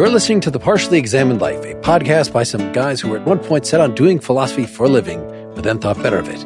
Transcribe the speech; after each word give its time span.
You're 0.00 0.08
listening 0.08 0.40
to 0.40 0.50
The 0.50 0.58
Partially 0.58 0.96
Examined 0.96 1.42
Life, 1.42 1.62
a 1.62 1.74
podcast 1.74 2.32
by 2.32 2.42
some 2.42 2.72
guys 2.72 3.02
who 3.02 3.10
were 3.10 3.18
at 3.18 3.26
one 3.26 3.38
point 3.38 3.66
set 3.66 3.82
on 3.82 3.94
doing 3.94 4.18
philosophy 4.18 4.64
for 4.64 4.84
a 4.84 4.88
living, 4.88 5.20
but 5.54 5.62
then 5.62 5.78
thought 5.78 6.02
better 6.02 6.16
of 6.16 6.26
it. 6.26 6.42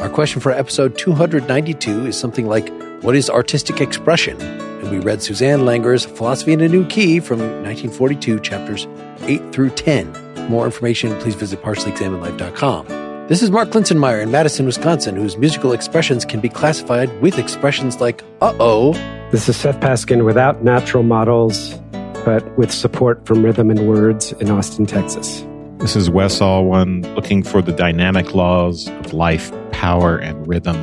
Our 0.00 0.08
question 0.08 0.40
for 0.40 0.52
episode 0.52 0.96
292 0.96 2.06
is 2.06 2.18
something 2.18 2.46
like, 2.46 2.70
What 3.02 3.14
is 3.14 3.28
artistic 3.28 3.82
expression? 3.82 4.40
And 4.40 4.90
we 4.90 5.00
read 5.00 5.22
Susanne 5.22 5.66
Langer's 5.66 6.06
Philosophy 6.06 6.54
in 6.54 6.62
a 6.62 6.68
New 6.70 6.86
Key 6.86 7.20
from 7.20 7.40
1942, 7.40 8.40
chapters 8.40 8.86
8 9.20 9.52
through 9.52 9.68
10. 9.68 10.48
more 10.48 10.64
information, 10.64 11.14
please 11.20 11.34
visit 11.34 11.60
partiallyexaminedlife.com. 11.60 12.86
This 13.28 13.42
is 13.42 13.50
Mark 13.50 13.68
Linsenmayer 13.68 14.22
in 14.22 14.30
Madison, 14.30 14.64
Wisconsin, 14.64 15.14
whose 15.14 15.36
musical 15.36 15.74
expressions 15.74 16.24
can 16.24 16.40
be 16.40 16.48
classified 16.48 17.20
with 17.20 17.38
expressions 17.38 18.00
like, 18.00 18.22
uh 18.40 18.54
oh. 18.58 18.94
This 19.30 19.46
is 19.46 19.58
Seth 19.58 19.78
Paskin 19.80 20.24
without 20.24 20.64
natural 20.64 21.02
models 21.02 21.78
but 22.24 22.56
with 22.56 22.72
support 22.72 23.26
from 23.26 23.44
Rhythm 23.44 23.70
and 23.70 23.86
Words 23.86 24.32
in 24.32 24.50
Austin, 24.50 24.86
Texas. 24.86 25.44
This 25.78 25.94
is 25.94 26.08
Wes 26.08 26.40
Alwan 26.40 27.14
looking 27.14 27.42
for 27.42 27.60
the 27.60 27.72
dynamic 27.72 28.34
laws 28.34 28.88
of 28.88 29.12
life, 29.12 29.52
power, 29.72 30.16
and 30.16 30.46
rhythm 30.46 30.76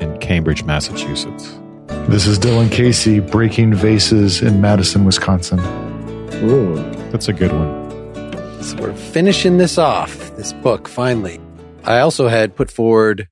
in 0.00 0.18
Cambridge, 0.18 0.64
Massachusetts. 0.64 1.58
This 2.08 2.26
is 2.26 2.38
Dylan 2.38 2.70
Casey 2.70 3.20
breaking 3.20 3.72
vases 3.72 4.42
in 4.42 4.60
Madison, 4.60 5.04
Wisconsin. 5.04 5.60
Ooh, 6.44 6.74
that's 7.10 7.28
a 7.28 7.32
good 7.32 7.52
one. 7.52 8.62
So 8.62 8.76
we're 8.76 8.94
finishing 8.94 9.56
this 9.56 9.78
off, 9.78 10.36
this 10.36 10.52
book, 10.52 10.88
finally. 10.88 11.40
I 11.84 12.00
also 12.00 12.28
had 12.28 12.54
put 12.54 12.70
forward, 12.70 13.28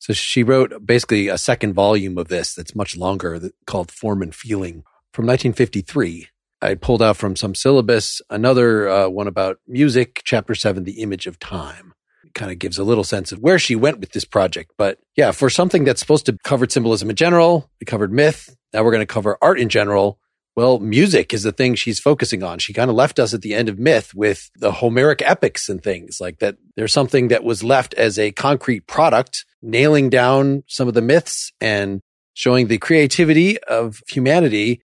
so 0.00 0.12
she 0.12 0.42
wrote 0.42 0.84
basically 0.84 1.28
a 1.28 1.38
second 1.38 1.74
volume 1.74 2.18
of 2.18 2.28
this 2.28 2.54
that's 2.54 2.74
much 2.74 2.96
longer 2.96 3.40
called 3.66 3.92
Form 3.92 4.22
and 4.22 4.34
Feeling 4.34 4.82
from 5.12 5.26
1953. 5.26 6.28
I 6.62 6.74
pulled 6.74 7.02
out 7.02 7.16
from 7.16 7.36
some 7.36 7.54
syllabus 7.54 8.22
another 8.30 8.88
uh, 8.88 9.08
one 9.08 9.26
about 9.26 9.58
music, 9.66 10.22
chapter 10.24 10.54
seven, 10.54 10.84
the 10.84 11.02
image 11.02 11.26
of 11.26 11.38
time. 11.38 11.92
Kind 12.34 12.50
of 12.50 12.58
gives 12.58 12.78
a 12.78 12.84
little 12.84 13.04
sense 13.04 13.32
of 13.32 13.38
where 13.38 13.58
she 13.58 13.74
went 13.74 13.98
with 13.98 14.12
this 14.12 14.24
project. 14.24 14.72
But 14.76 14.98
yeah, 15.16 15.30
for 15.32 15.48
something 15.48 15.84
that's 15.84 16.00
supposed 16.00 16.26
to 16.26 16.36
cover 16.44 16.66
symbolism 16.68 17.08
in 17.08 17.16
general, 17.16 17.70
we 17.80 17.84
covered 17.86 18.12
myth. 18.12 18.54
Now 18.72 18.84
we're 18.84 18.90
going 18.90 19.00
to 19.00 19.06
cover 19.06 19.38
art 19.40 19.58
in 19.58 19.68
general. 19.68 20.18
Well, 20.54 20.78
music 20.78 21.34
is 21.34 21.42
the 21.42 21.52
thing 21.52 21.74
she's 21.74 22.00
focusing 22.00 22.42
on. 22.42 22.58
She 22.58 22.72
kind 22.72 22.90
of 22.90 22.96
left 22.96 23.18
us 23.18 23.34
at 23.34 23.42
the 23.42 23.54
end 23.54 23.68
of 23.68 23.78
myth 23.78 24.14
with 24.14 24.50
the 24.56 24.72
Homeric 24.72 25.20
epics 25.22 25.68
and 25.68 25.82
things 25.82 26.18
like 26.20 26.38
that. 26.38 26.56
There's 26.76 26.94
something 26.94 27.28
that 27.28 27.44
was 27.44 27.62
left 27.62 27.92
as 27.94 28.18
a 28.18 28.32
concrete 28.32 28.86
product, 28.86 29.44
nailing 29.62 30.08
down 30.08 30.62
some 30.66 30.88
of 30.88 30.94
the 30.94 31.02
myths 31.02 31.52
and 31.60 32.00
showing 32.32 32.68
the 32.68 32.78
creativity 32.78 33.58
of 33.62 34.02
humanity 34.08 34.82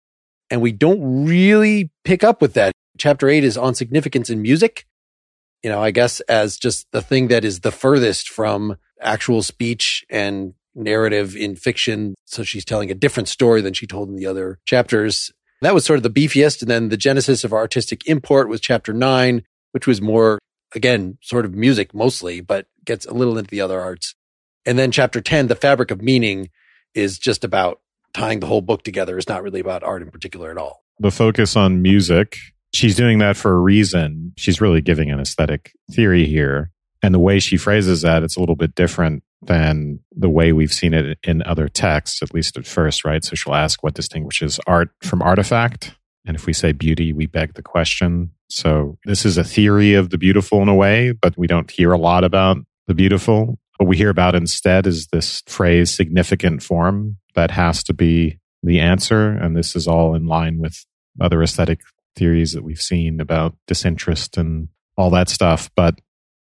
and 0.49 0.61
we 0.61 0.71
don't 0.71 1.25
really 1.25 1.91
pick 2.03 2.23
up 2.23 2.41
with 2.41 2.53
that. 2.53 2.71
Chapter 2.97 3.29
eight 3.29 3.43
is 3.43 3.57
on 3.57 3.75
significance 3.75 4.29
in 4.29 4.41
music. 4.41 4.85
You 5.63 5.69
know, 5.69 5.81
I 5.81 5.91
guess 5.91 6.19
as 6.21 6.57
just 6.57 6.87
the 6.91 7.01
thing 7.01 7.27
that 7.29 7.43
is 7.43 7.61
the 7.61 7.71
furthest 7.71 8.29
from 8.29 8.77
actual 9.01 9.41
speech 9.41 10.05
and 10.09 10.53
narrative 10.75 11.35
in 11.35 11.55
fiction. 11.55 12.15
So 12.25 12.43
she's 12.43 12.65
telling 12.65 12.91
a 12.91 12.95
different 12.95 13.29
story 13.29 13.61
than 13.61 13.73
she 13.73 13.87
told 13.87 14.09
in 14.09 14.15
the 14.15 14.25
other 14.25 14.59
chapters. 14.65 15.31
That 15.61 15.73
was 15.73 15.85
sort 15.85 15.97
of 15.97 16.03
the 16.03 16.09
beefiest. 16.09 16.61
And 16.61 16.69
then 16.69 16.89
the 16.89 16.97
genesis 16.97 17.43
of 17.43 17.53
artistic 17.53 18.07
import 18.07 18.49
was 18.49 18.61
chapter 18.61 18.93
nine, 18.93 19.43
which 19.71 19.87
was 19.87 20.01
more, 20.01 20.37
again, 20.75 21.17
sort 21.21 21.45
of 21.45 21.53
music 21.53 21.93
mostly, 21.93 22.41
but 22.41 22.67
gets 22.83 23.05
a 23.05 23.13
little 23.13 23.37
into 23.37 23.49
the 23.49 23.61
other 23.61 23.81
arts. 23.81 24.15
And 24.65 24.77
then 24.77 24.91
chapter 24.91 25.21
10, 25.21 25.47
the 25.47 25.55
fabric 25.55 25.91
of 25.91 26.01
meaning 26.01 26.49
is 26.93 27.17
just 27.17 27.43
about 27.43 27.79
tying 28.15 28.39
the 28.39 28.47
whole 28.47 28.61
book 28.61 28.81
together 28.83 29.17
is 29.17 29.27
not 29.27 29.43
really 29.43 29.59
about 29.59 29.83
art 29.83 30.01
in 30.01 30.09
particular 30.09 30.49
at 30.49 30.57
all. 30.57 30.83
The 30.99 31.11
focus 31.11 31.57
on 31.57 31.81
music, 31.81 32.37
she's 32.73 32.95
doing 32.95 33.19
that 33.19 33.35
for 33.35 33.53
a 33.53 33.59
reason. 33.59 34.31
She's 34.37 34.61
really 34.61 34.79
giving 34.79 35.11
an 35.11 35.19
aesthetic 35.19 35.73
theory 35.91 36.25
here. 36.25 36.71
And 37.03 37.13
the 37.13 37.19
way 37.19 37.39
she 37.39 37.57
phrases 37.57 38.01
that, 38.03 38.23
it's 38.23 38.37
a 38.37 38.39
little 38.39 38.55
bit 38.55 38.73
different 38.73 39.23
than 39.41 39.99
the 40.15 40.29
way 40.29 40.53
we've 40.53 40.73
seen 40.73 40.93
it 40.93 41.19
in 41.23 41.43
other 41.43 41.67
texts, 41.67 42.23
at 42.23 42.33
least 42.33 42.57
at 42.57 42.65
first, 42.65 43.03
right? 43.03 43.23
So 43.23 43.35
she'll 43.35 43.53
ask 43.53 43.83
what 43.83 43.93
distinguishes 43.93 44.61
art 44.65 44.89
from 45.01 45.21
artifact. 45.21 45.93
And 46.25 46.35
if 46.35 46.45
we 46.45 46.53
say 46.53 46.71
beauty, 46.71 47.11
we 47.11 47.25
beg 47.25 47.53
the 47.53 47.61
question. 47.61 48.31
So 48.49 48.97
this 49.03 49.25
is 49.25 49.37
a 49.37 49.43
theory 49.43 49.93
of 49.93 50.09
the 50.09 50.17
beautiful 50.17 50.61
in 50.61 50.69
a 50.69 50.73
way, 50.73 51.11
but 51.11 51.37
we 51.37 51.47
don't 51.47 51.69
hear 51.69 51.91
a 51.91 51.97
lot 51.97 52.23
about 52.23 52.57
the 52.87 52.93
beautiful. 52.93 53.59
What 53.77 53.87
we 53.87 53.97
hear 53.97 54.09
about 54.09 54.35
instead 54.35 54.87
is 54.87 55.07
this 55.07 55.43
phrase 55.47 55.93
significant 55.93 56.63
form 56.63 57.17
that 57.35 57.51
has 57.51 57.83
to 57.83 57.93
be 57.93 58.39
the 58.63 58.79
answer. 58.79 59.29
And 59.29 59.55
this 59.55 59.75
is 59.75 59.87
all 59.87 60.15
in 60.15 60.25
line 60.25 60.59
with 60.59 60.85
other 61.19 61.43
aesthetic 61.43 61.81
theories 62.15 62.53
that 62.53 62.63
we've 62.63 62.81
seen 62.81 63.19
about 63.19 63.55
disinterest 63.67 64.37
and 64.37 64.69
all 64.97 65.09
that 65.11 65.29
stuff. 65.29 65.69
But 65.75 65.99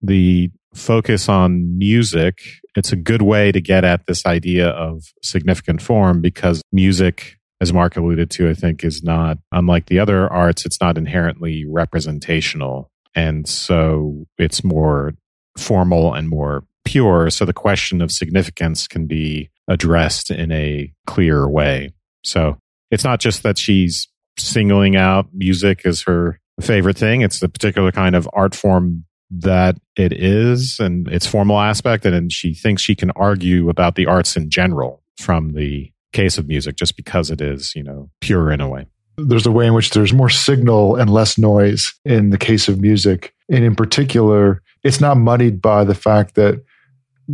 the 0.02 0.50
focus 0.74 1.30
on 1.30 1.78
music, 1.78 2.42
it's 2.76 2.92
a 2.92 2.96
good 2.96 3.22
way 3.22 3.52
to 3.52 3.62
get 3.62 3.84
at 3.84 4.08
this 4.08 4.26
idea 4.26 4.70
of 4.70 5.04
significant 5.22 5.82
form 5.82 6.22
because 6.22 6.62
music, 6.72 7.38
as 7.60 7.72
Mark 7.72 7.98
alluded 7.98 8.32
to, 8.32 8.50
I 8.50 8.54
think 8.54 8.84
is 8.84 9.04
not, 9.04 9.38
unlike 9.52 9.88
the 9.88 10.00
other 10.00 10.32
arts, 10.32 10.66
it's 10.66 10.82
not 10.82 10.98
inherently 10.98 11.66
representational. 11.68 12.90
And 13.14 13.48
so 13.48 14.26
it's 14.38 14.64
more 14.64 15.14
formal 15.58 16.14
and 16.14 16.30
more 16.30 16.64
pure. 16.86 17.30
So 17.30 17.46
the 17.46 17.54
question 17.54 18.02
of 18.02 18.12
significance 18.12 18.88
can 18.88 19.08
be 19.08 19.50
addressed 19.68 20.32
in 20.32 20.52
a 20.52 20.92
clear 21.08 21.48
way. 21.48 21.94
So 22.24 22.58
it's 22.90 23.04
not 23.04 23.20
just 23.20 23.44
that 23.44 23.58
she's 23.58 24.08
singling 24.38 24.96
out 24.96 25.28
music 25.34 25.86
as 25.86 26.02
her 26.04 26.40
favorite 26.60 26.98
thing. 26.98 27.22
It's 27.22 27.40
the 27.40 27.50
particular 27.50 27.92
kind 27.92 28.16
of 28.16 28.30
art 28.34 28.56
form 28.56 29.06
that 29.32 29.78
it 29.96 30.12
is 30.12 30.78
and 30.80 31.08
its 31.08 31.26
formal 31.26 31.60
aspect. 31.60 32.06
And 32.06 32.32
she 32.32 32.54
thinks 32.54 32.82
she 32.82 32.96
can 32.96 33.12
argue 33.12 33.70
about 33.70 33.96
the 33.96 34.06
arts 34.06 34.36
in 34.36 34.50
general 34.50 35.02
from 35.18 35.54
the 35.54 35.92
case 36.12 36.38
of 36.38 36.48
music 36.48 36.76
just 36.76 36.98
because 36.98 37.32
it 37.32 37.42
is, 37.42 37.74
you 37.76 37.84
know, 37.84 38.10
pure 38.20 38.52
in 38.52 38.60
a 38.60 38.68
way. 38.68 38.86
There's 39.18 39.46
a 39.46 39.52
way 39.52 39.68
in 39.68 39.74
which 39.74 39.92
there's 39.92 40.14
more 40.14 40.30
signal 40.30 40.96
and 40.96 41.10
less 41.10 41.38
noise 41.38 41.94
in 42.06 42.32
the 42.32 42.38
case 42.38 42.68
of 42.68 42.82
music. 42.82 43.34
And 43.50 43.64
in 43.64 43.76
particular, 43.76 44.62
it's 44.84 45.00
not 45.00 45.18
muddied 45.18 45.62
by 45.62 45.84
the 45.84 45.96
fact 45.96 46.36
that 46.36 46.64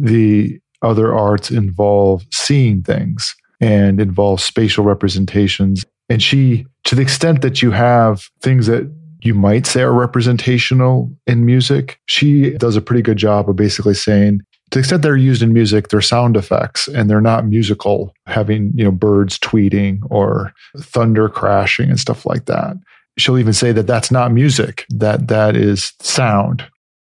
the 0.03 0.59
other 0.81 1.13
arts 1.15 1.51
involve 1.51 2.25
seeing 2.31 2.83
things 2.83 3.35
and 3.59 3.99
involve 3.99 4.39
spatial 4.39 4.83
representations. 4.83 5.83
And 6.09 6.21
she, 6.21 6.65
to 6.85 6.95
the 6.95 7.01
extent 7.01 7.41
that 7.41 7.61
you 7.61 7.71
have 7.71 8.29
things 8.41 8.67
that 8.67 8.91
you 9.21 9.33
might 9.33 9.65
say 9.65 9.81
are 9.81 9.91
representational 9.91 11.11
in 11.25 11.45
music, 11.45 11.99
she 12.05 12.51
does 12.51 12.75
a 12.75 12.81
pretty 12.81 13.01
good 13.01 13.17
job 13.17 13.49
of 13.49 13.55
basically 13.55 13.95
saying, 13.95 14.41
to 14.69 14.77
the 14.77 14.79
extent 14.79 15.01
they're 15.01 15.17
used 15.17 15.41
in 15.41 15.53
music, 15.53 15.87
they're 15.87 16.01
sound 16.01 16.37
effects 16.37 16.87
and 16.87 17.09
they're 17.09 17.21
not 17.21 17.47
musical, 17.47 18.13
having, 18.25 18.71
you 18.75 18.83
know, 18.83 18.91
birds 18.91 19.39
tweeting 19.39 19.99
or 20.09 20.53
thunder 20.77 21.29
crashing 21.29 21.89
and 21.89 21.99
stuff 21.99 22.25
like 22.25 22.45
that. 22.45 22.75
She'll 23.17 23.39
even 23.39 23.53
say 23.53 23.71
that 23.71 23.87
that's 23.87 24.11
not 24.11 24.31
music, 24.31 24.85
that 24.89 25.29
that 25.29 25.55
is 25.55 25.93
sound 26.01 26.65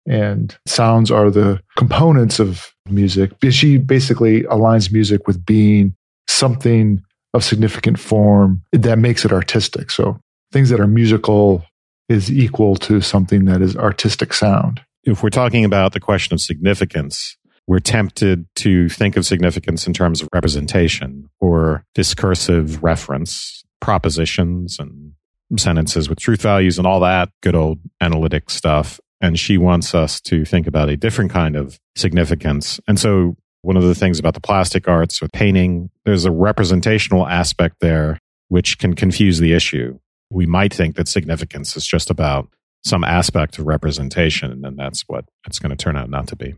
and 0.07 0.57
sounds 0.67 1.11
are 1.11 1.31
the 1.31 1.61
components 1.77 2.39
of 2.39 2.73
music. 2.89 3.33
She 3.51 3.79
basically 3.79 4.43
aligns 4.45 4.93
music 4.93 5.27
with 5.27 5.45
being 5.45 5.95
something 6.29 7.03
of 7.35 7.45
significant 7.45 7.99
form 7.99 8.63
that 8.73 8.99
makes 8.99 9.25
it 9.25 9.33
artistic. 9.33 9.91
So 9.91 10.19
things 10.53 10.71
that 10.71 10.81
are 10.81 10.87
musical 10.87 11.65
is 12.09 12.31
equal 12.31 12.75
to 12.77 13.01
something 13.01 13.45
that 13.45 13.63
is 13.63 13.77
artistic 13.77 14.35
sound. 14.35 14.81
If 15.05 15.23
we're 15.23 15.31
talking 15.31 15.65
about 15.65 15.93
the 15.93 16.01
question 16.01 16.35
of 16.35 16.41
significance, 16.41 17.37
we're 17.67 17.79
tempted 17.79 18.47
to 18.57 18.89
think 18.89 19.17
of 19.17 19.25
significance 19.25 19.87
in 19.87 19.93
terms 19.93 20.21
of 20.21 20.29
representation 20.35 21.31
or 21.41 21.85
discursive 21.95 22.83
reference, 22.83 23.63
propositions 23.81 24.79
and 24.81 25.13
sentences 25.57 26.09
with 26.09 26.19
truth 26.19 26.43
values 26.43 26.79
and 26.79 26.87
all 26.87 27.01
that 27.01 27.31
good 27.43 27.55
old 27.55 27.79
analytic 28.01 28.51
stuff. 28.51 29.01
And 29.21 29.39
she 29.39 29.59
wants 29.59 29.95
us 29.95 30.21
to 30.23 30.45
think 30.45 30.67
about 30.67 30.89
a 30.89 30.97
different 30.97 31.31
kind 31.31 31.57
of 31.57 31.79
significance. 31.97 32.81
And 32.89 32.99
so 32.99 33.37
one 33.63 33.77
of 33.77 33.83
the 33.83 33.95
things 33.95 34.19
about 34.19 34.35
the 34.35 34.41
plastic 34.41 34.89
arts 34.89 35.21
or 35.21 35.29
painting, 35.29 35.91
there's 36.05 36.25
a 36.25 36.31
representational 36.31 37.27
aspect 37.27 37.77
there 37.81 38.19
which 38.49 38.79
can 38.79 38.95
confuse 38.95 39.39
the 39.39 39.53
issue. 39.53 39.99
We 40.31 40.47
might 40.47 40.73
think 40.73 40.97
that 40.97 41.09
significance 41.09 41.77
is 41.77 41.87
just 41.87 42.11
about 42.11 42.49
some 42.83 43.05
aspect 43.05 43.59
of 43.59 43.67
representation, 43.67 44.65
and 44.65 44.79
that's 44.79 45.03
what 45.07 45.27
it's 45.47 45.59
going 45.59 45.71
to 45.71 45.77
turn 45.77 45.97
out 45.97 46.09
not 46.09 46.27
to 46.29 46.37
be. 46.37 46.55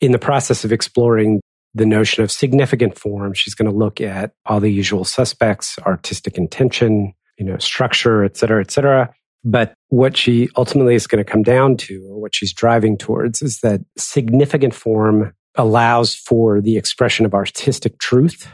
In 0.00 0.12
the 0.12 0.18
process 0.18 0.64
of 0.64 0.70
exploring 0.70 1.40
the 1.74 1.86
notion 1.86 2.22
of 2.22 2.30
significant 2.30 2.96
form, 2.96 3.34
she's 3.34 3.54
going 3.54 3.68
to 3.68 3.76
look 3.76 4.00
at 4.00 4.32
all 4.46 4.60
the 4.60 4.70
usual 4.70 5.04
suspects, 5.04 5.76
artistic 5.80 6.38
intention, 6.38 7.12
you 7.38 7.44
know, 7.44 7.58
structure, 7.58 8.22
et 8.22 8.36
cetera, 8.36 8.60
et 8.60 8.70
cetera. 8.70 9.12
But 9.44 9.74
what 9.88 10.16
she 10.16 10.48
ultimately 10.56 10.94
is 10.94 11.06
going 11.06 11.22
to 11.22 11.30
come 11.30 11.42
down 11.42 11.76
to, 11.78 12.02
or 12.08 12.20
what 12.20 12.34
she's 12.34 12.52
driving 12.52 12.96
towards, 12.96 13.42
is 13.42 13.60
that 13.60 13.82
significant 13.98 14.74
form 14.74 15.34
allows 15.56 16.14
for 16.14 16.60
the 16.60 16.76
expression 16.76 17.26
of 17.26 17.34
artistic 17.34 17.98
truth, 17.98 18.48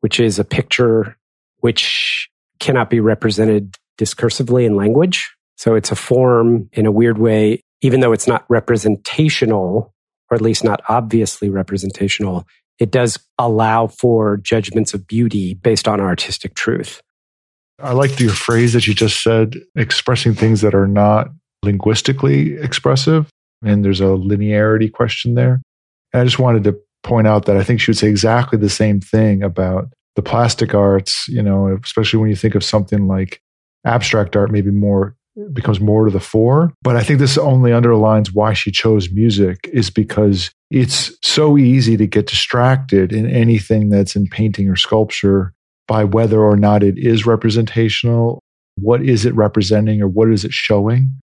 which 0.00 0.20
is 0.20 0.38
a 0.38 0.44
picture 0.44 1.16
which 1.60 2.28
cannot 2.60 2.90
be 2.90 3.00
represented 3.00 3.76
discursively 3.98 4.66
in 4.66 4.76
language. 4.76 5.34
So 5.56 5.74
it's 5.74 5.90
a 5.90 5.96
form 5.96 6.68
in 6.72 6.84
a 6.84 6.92
weird 6.92 7.18
way, 7.18 7.62
even 7.80 8.00
though 8.00 8.12
it's 8.12 8.28
not 8.28 8.44
representational, 8.48 9.94
or 10.30 10.34
at 10.34 10.42
least 10.42 10.62
not 10.62 10.82
obviously 10.88 11.48
representational, 11.48 12.46
it 12.78 12.90
does 12.90 13.18
allow 13.38 13.86
for 13.86 14.36
judgments 14.36 14.94
of 14.94 15.06
beauty 15.06 15.54
based 15.54 15.88
on 15.88 16.00
artistic 16.00 16.54
truth. 16.54 17.00
I 17.80 17.92
like 17.92 18.18
your 18.20 18.30
phrase 18.30 18.72
that 18.72 18.86
you 18.86 18.94
just 18.94 19.22
said, 19.22 19.56
expressing 19.74 20.34
things 20.34 20.60
that 20.60 20.74
are 20.74 20.86
not 20.86 21.28
linguistically 21.62 22.54
expressive. 22.54 23.28
And 23.64 23.84
there's 23.84 24.00
a 24.00 24.04
linearity 24.04 24.92
question 24.92 25.34
there. 25.34 25.60
And 26.12 26.22
I 26.22 26.24
just 26.24 26.38
wanted 26.38 26.64
to 26.64 26.78
point 27.02 27.26
out 27.26 27.46
that 27.46 27.56
I 27.56 27.64
think 27.64 27.80
she 27.80 27.90
would 27.90 27.98
say 27.98 28.08
exactly 28.08 28.58
the 28.58 28.70
same 28.70 29.00
thing 29.00 29.42
about 29.42 29.88
the 30.16 30.22
plastic 30.22 30.74
arts, 30.74 31.26
you 31.28 31.42
know, 31.42 31.78
especially 31.82 32.20
when 32.20 32.30
you 32.30 32.36
think 32.36 32.54
of 32.54 32.62
something 32.62 33.08
like 33.08 33.40
abstract 33.84 34.36
art, 34.36 34.52
maybe 34.52 34.70
more 34.70 35.16
becomes 35.52 35.80
more 35.80 36.04
to 36.04 36.12
the 36.12 36.20
fore. 36.20 36.72
But 36.82 36.96
I 36.96 37.02
think 37.02 37.18
this 37.18 37.36
only 37.36 37.72
underlines 37.72 38.32
why 38.32 38.52
she 38.52 38.70
chose 38.70 39.10
music 39.10 39.68
is 39.72 39.90
because 39.90 40.52
it's 40.70 41.12
so 41.22 41.58
easy 41.58 41.96
to 41.96 42.06
get 42.06 42.26
distracted 42.26 43.12
in 43.12 43.28
anything 43.28 43.88
that's 43.88 44.14
in 44.14 44.28
painting 44.28 44.68
or 44.68 44.76
sculpture 44.76 45.52
by 45.86 46.04
whether 46.04 46.40
or 46.42 46.56
not 46.56 46.82
it 46.82 46.98
is 46.98 47.26
representational. 47.26 48.42
What 48.76 49.02
is 49.02 49.24
it 49.24 49.34
representing 49.34 50.02
or 50.02 50.08
what 50.08 50.30
is 50.30 50.44
it 50.44 50.52
showing? 50.52 51.20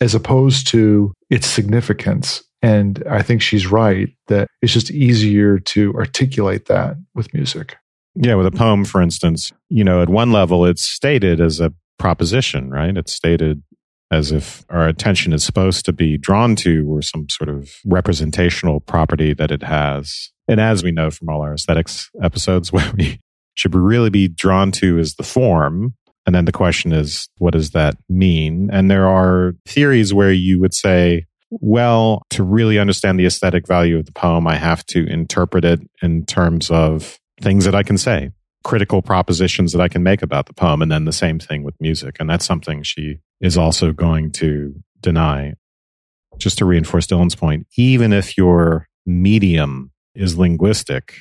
As 0.00 0.14
opposed 0.14 0.66
to 0.68 1.12
its 1.30 1.46
significance. 1.46 2.42
And 2.62 3.02
I 3.08 3.22
think 3.22 3.42
she's 3.42 3.66
right 3.66 4.08
that 4.28 4.48
it's 4.62 4.72
just 4.72 4.90
easier 4.90 5.58
to 5.58 5.92
articulate 5.94 6.66
that 6.66 6.96
with 7.14 7.32
music. 7.34 7.76
Yeah, 8.14 8.36
with 8.36 8.46
a 8.46 8.52
poem, 8.52 8.84
for 8.84 9.02
instance, 9.02 9.52
you 9.68 9.84
know, 9.84 10.00
at 10.00 10.08
one 10.08 10.32
level, 10.32 10.64
it's 10.64 10.84
stated 10.84 11.40
as 11.40 11.60
a 11.60 11.72
proposition, 11.98 12.70
right? 12.70 12.96
It's 12.96 13.12
stated 13.12 13.62
as 14.10 14.30
if 14.30 14.64
our 14.68 14.86
attention 14.86 15.32
is 15.32 15.42
supposed 15.42 15.84
to 15.84 15.92
be 15.92 16.16
drawn 16.16 16.54
to 16.56 16.86
or 16.88 17.02
some 17.02 17.28
sort 17.28 17.48
of 17.48 17.72
representational 17.84 18.80
property 18.80 19.34
that 19.34 19.50
it 19.50 19.62
has. 19.62 20.30
And 20.46 20.60
as 20.60 20.82
we 20.82 20.92
know 20.92 21.10
from 21.10 21.28
all 21.28 21.42
our 21.42 21.54
aesthetics 21.54 22.10
episodes, 22.22 22.72
where 22.72 22.90
we 22.96 23.20
should 23.54 23.74
really 23.74 24.10
be 24.10 24.28
drawn 24.28 24.72
to 24.72 24.98
is 24.98 25.14
the 25.14 25.22
form. 25.22 25.94
And 26.26 26.34
then 26.34 26.44
the 26.44 26.52
question 26.52 26.92
is, 26.92 27.28
what 27.38 27.52
does 27.52 27.70
that 27.70 27.96
mean? 28.08 28.70
And 28.72 28.90
there 28.90 29.06
are 29.06 29.54
theories 29.66 30.14
where 30.14 30.32
you 30.32 30.60
would 30.60 30.74
say, 30.74 31.26
well, 31.50 32.22
to 32.30 32.42
really 32.42 32.78
understand 32.78 33.18
the 33.18 33.26
aesthetic 33.26 33.66
value 33.66 33.98
of 33.98 34.06
the 34.06 34.12
poem, 34.12 34.46
I 34.46 34.56
have 34.56 34.84
to 34.86 35.06
interpret 35.06 35.64
it 35.64 35.80
in 36.02 36.24
terms 36.24 36.70
of 36.70 37.18
things 37.40 37.64
that 37.64 37.74
I 37.74 37.82
can 37.82 37.98
say 37.98 38.30
critical 38.64 39.02
propositions 39.02 39.72
that 39.72 39.80
I 39.80 39.88
can 39.88 40.02
make 40.02 40.22
about 40.22 40.46
the 40.46 40.54
poem. 40.54 40.82
And 40.82 40.90
then 40.90 41.04
the 41.04 41.12
same 41.12 41.38
thing 41.38 41.62
with 41.62 41.74
music. 41.80 42.16
And 42.18 42.28
that's 42.28 42.46
something 42.46 42.82
she 42.82 43.18
is 43.40 43.58
also 43.58 43.92
going 43.92 44.32
to 44.32 44.74
deny. 45.00 45.54
Just 46.38 46.58
to 46.58 46.64
reinforce 46.64 47.06
Dylan's 47.06 47.36
point, 47.36 47.66
even 47.76 48.12
if 48.12 48.36
your 48.36 48.88
medium 49.06 49.92
is 50.14 50.36
linguistic, 50.36 51.14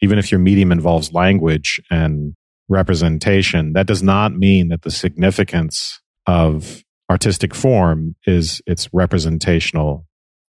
even 0.00 0.18
if 0.18 0.30
your 0.30 0.40
medium 0.40 0.72
involves 0.72 1.12
language 1.12 1.80
and 1.90 2.34
representation, 2.68 3.72
that 3.72 3.86
does 3.86 4.02
not 4.02 4.34
mean 4.34 4.68
that 4.68 4.82
the 4.82 4.90
significance 4.90 6.00
of 6.26 6.82
artistic 7.10 7.54
form 7.54 8.14
is 8.26 8.62
its 8.66 8.88
representational 8.92 10.06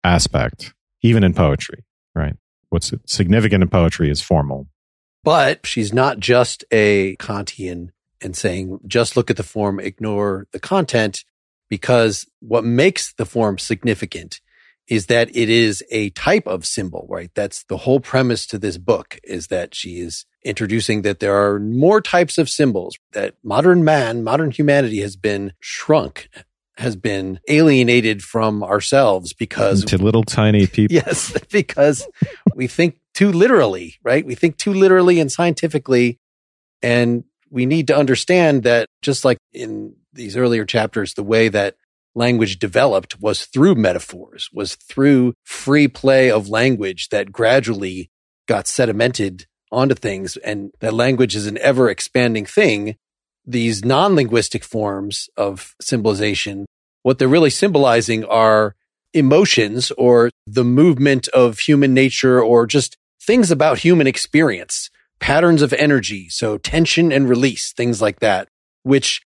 aspect, 0.03 0.73
even 1.03 1.23
in 1.23 1.35
poetry, 1.35 1.85
right? 2.15 2.35
What's 2.71 2.93
significant 3.05 3.63
in 3.63 3.69
poetry 3.69 4.11
is 4.11 4.23
formal. 4.23 4.67
But 5.23 5.67
she's 5.67 5.93
not 5.93 6.19
just 6.19 6.65
a 6.71 7.17
Kantian 7.17 7.91
and 8.23 8.37
saying, 8.37 8.81
just 8.87 9.17
look 9.17 9.31
at 9.31 9.37
the 9.37 9.43
form, 9.43 9.79
ignore 9.79 10.47
the 10.53 10.61
content, 10.61 11.25
because 11.69 12.27
what 12.41 12.65
makes 12.65 13.13
the 13.13 13.27
form 13.27 13.59
significant 13.59 14.41
is 14.89 15.07
that 15.07 15.35
it 15.35 15.49
is 15.49 15.83
a 15.91 16.11
type 16.11 16.47
of 16.47 16.65
symbol, 16.65 17.07
right? 17.09 17.31
That's 17.35 17.65
the 17.65 17.79
whole 17.79 18.01
premise 18.01 18.47
to 18.49 18.59
this 18.59 18.79
book 18.79 19.19
is 19.25 19.49
that 19.49 19.75
she 19.75 19.99
is 19.99 20.27
introducing 20.45 21.03
that 21.03 21.19
there 21.19 21.37
are 21.37 21.59
more 21.59 22.01
types 22.01 22.39
of 22.39 22.49
symbols 22.49 22.97
that 23.13 23.35
modern 23.43 23.85
man, 23.85 24.23
modern 24.23 24.53
humanity 24.53 25.01
has 25.01 25.17
been 25.17 25.53
shrunk, 25.61 26.29
has 26.79 26.95
been 26.95 27.41
alienated 27.49 28.23
from 28.23 28.63
ourselves 28.63 29.33
because 29.33 29.85
to 29.85 29.99
little 29.99 30.23
tiny 30.23 30.67
people. 30.67 30.95
yes, 30.95 31.37
because 31.51 32.07
we 32.55 32.67
think 32.67 32.99
too 33.15 33.33
literally, 33.33 33.97
right? 34.05 34.25
We 34.25 34.35
think 34.35 34.57
too 34.57 34.75
literally 34.75 35.19
and 35.21 35.33
scientifically. 35.33 36.19
And 36.83 37.25
we 37.51 37.65
need 37.67 37.87
to 37.89 37.97
understand 37.97 38.63
that 38.65 38.87
just 39.03 39.25
like 39.25 39.39
in 39.53 39.95
these 40.13 40.37
earlier 40.37 40.65
chapters, 40.65 41.15
the 41.15 41.23
way 41.23 41.49
that 41.49 41.77
language 42.17 42.59
developed 42.59 43.21
was 43.21 43.45
through 43.45 43.75
metaphors, 43.75 44.49
was 44.53 44.75
through 44.75 45.35
free 45.45 45.87
play 45.87 46.31
of 46.31 46.49
language 46.49 47.11
that 47.11 47.31
gradually 47.31 48.11
got 48.49 48.65
sedimented 48.65 49.45
onto 49.71 49.95
things. 49.95 50.37
And 50.39 50.73
that 50.81 50.95
language 50.95 51.37
is 51.37 51.47
an 51.47 51.59
ever 51.59 51.91
expanding 51.91 52.47
thing. 52.47 52.97
These 53.45 53.85
non 53.85 54.17
linguistic 54.17 54.65
forms 54.65 55.29
of 55.37 55.75
symbolization, 55.81 56.67
what 57.03 57.19
they're 57.19 57.29
really 57.29 57.51
symbolizing 57.51 58.25
are 58.25 58.75
emotions 59.13 59.93
or 59.93 60.31
the 60.47 60.65
movement 60.65 61.29
of 61.29 61.61
human 61.61 61.95
nature 61.95 62.41
or 62.41 62.67
just 62.67 62.97
things 63.23 63.51
about 63.51 63.79
human 63.79 64.07
experience, 64.07 64.91
patterns 65.21 65.63
of 65.63 65.73
energy. 65.75 66.29
So 66.29 66.59
tension 66.59 67.13
and 67.13 67.29
release, 67.29 67.73
things 67.73 68.03
like 68.03 68.21
that, 68.21 68.49
which 68.83 69.23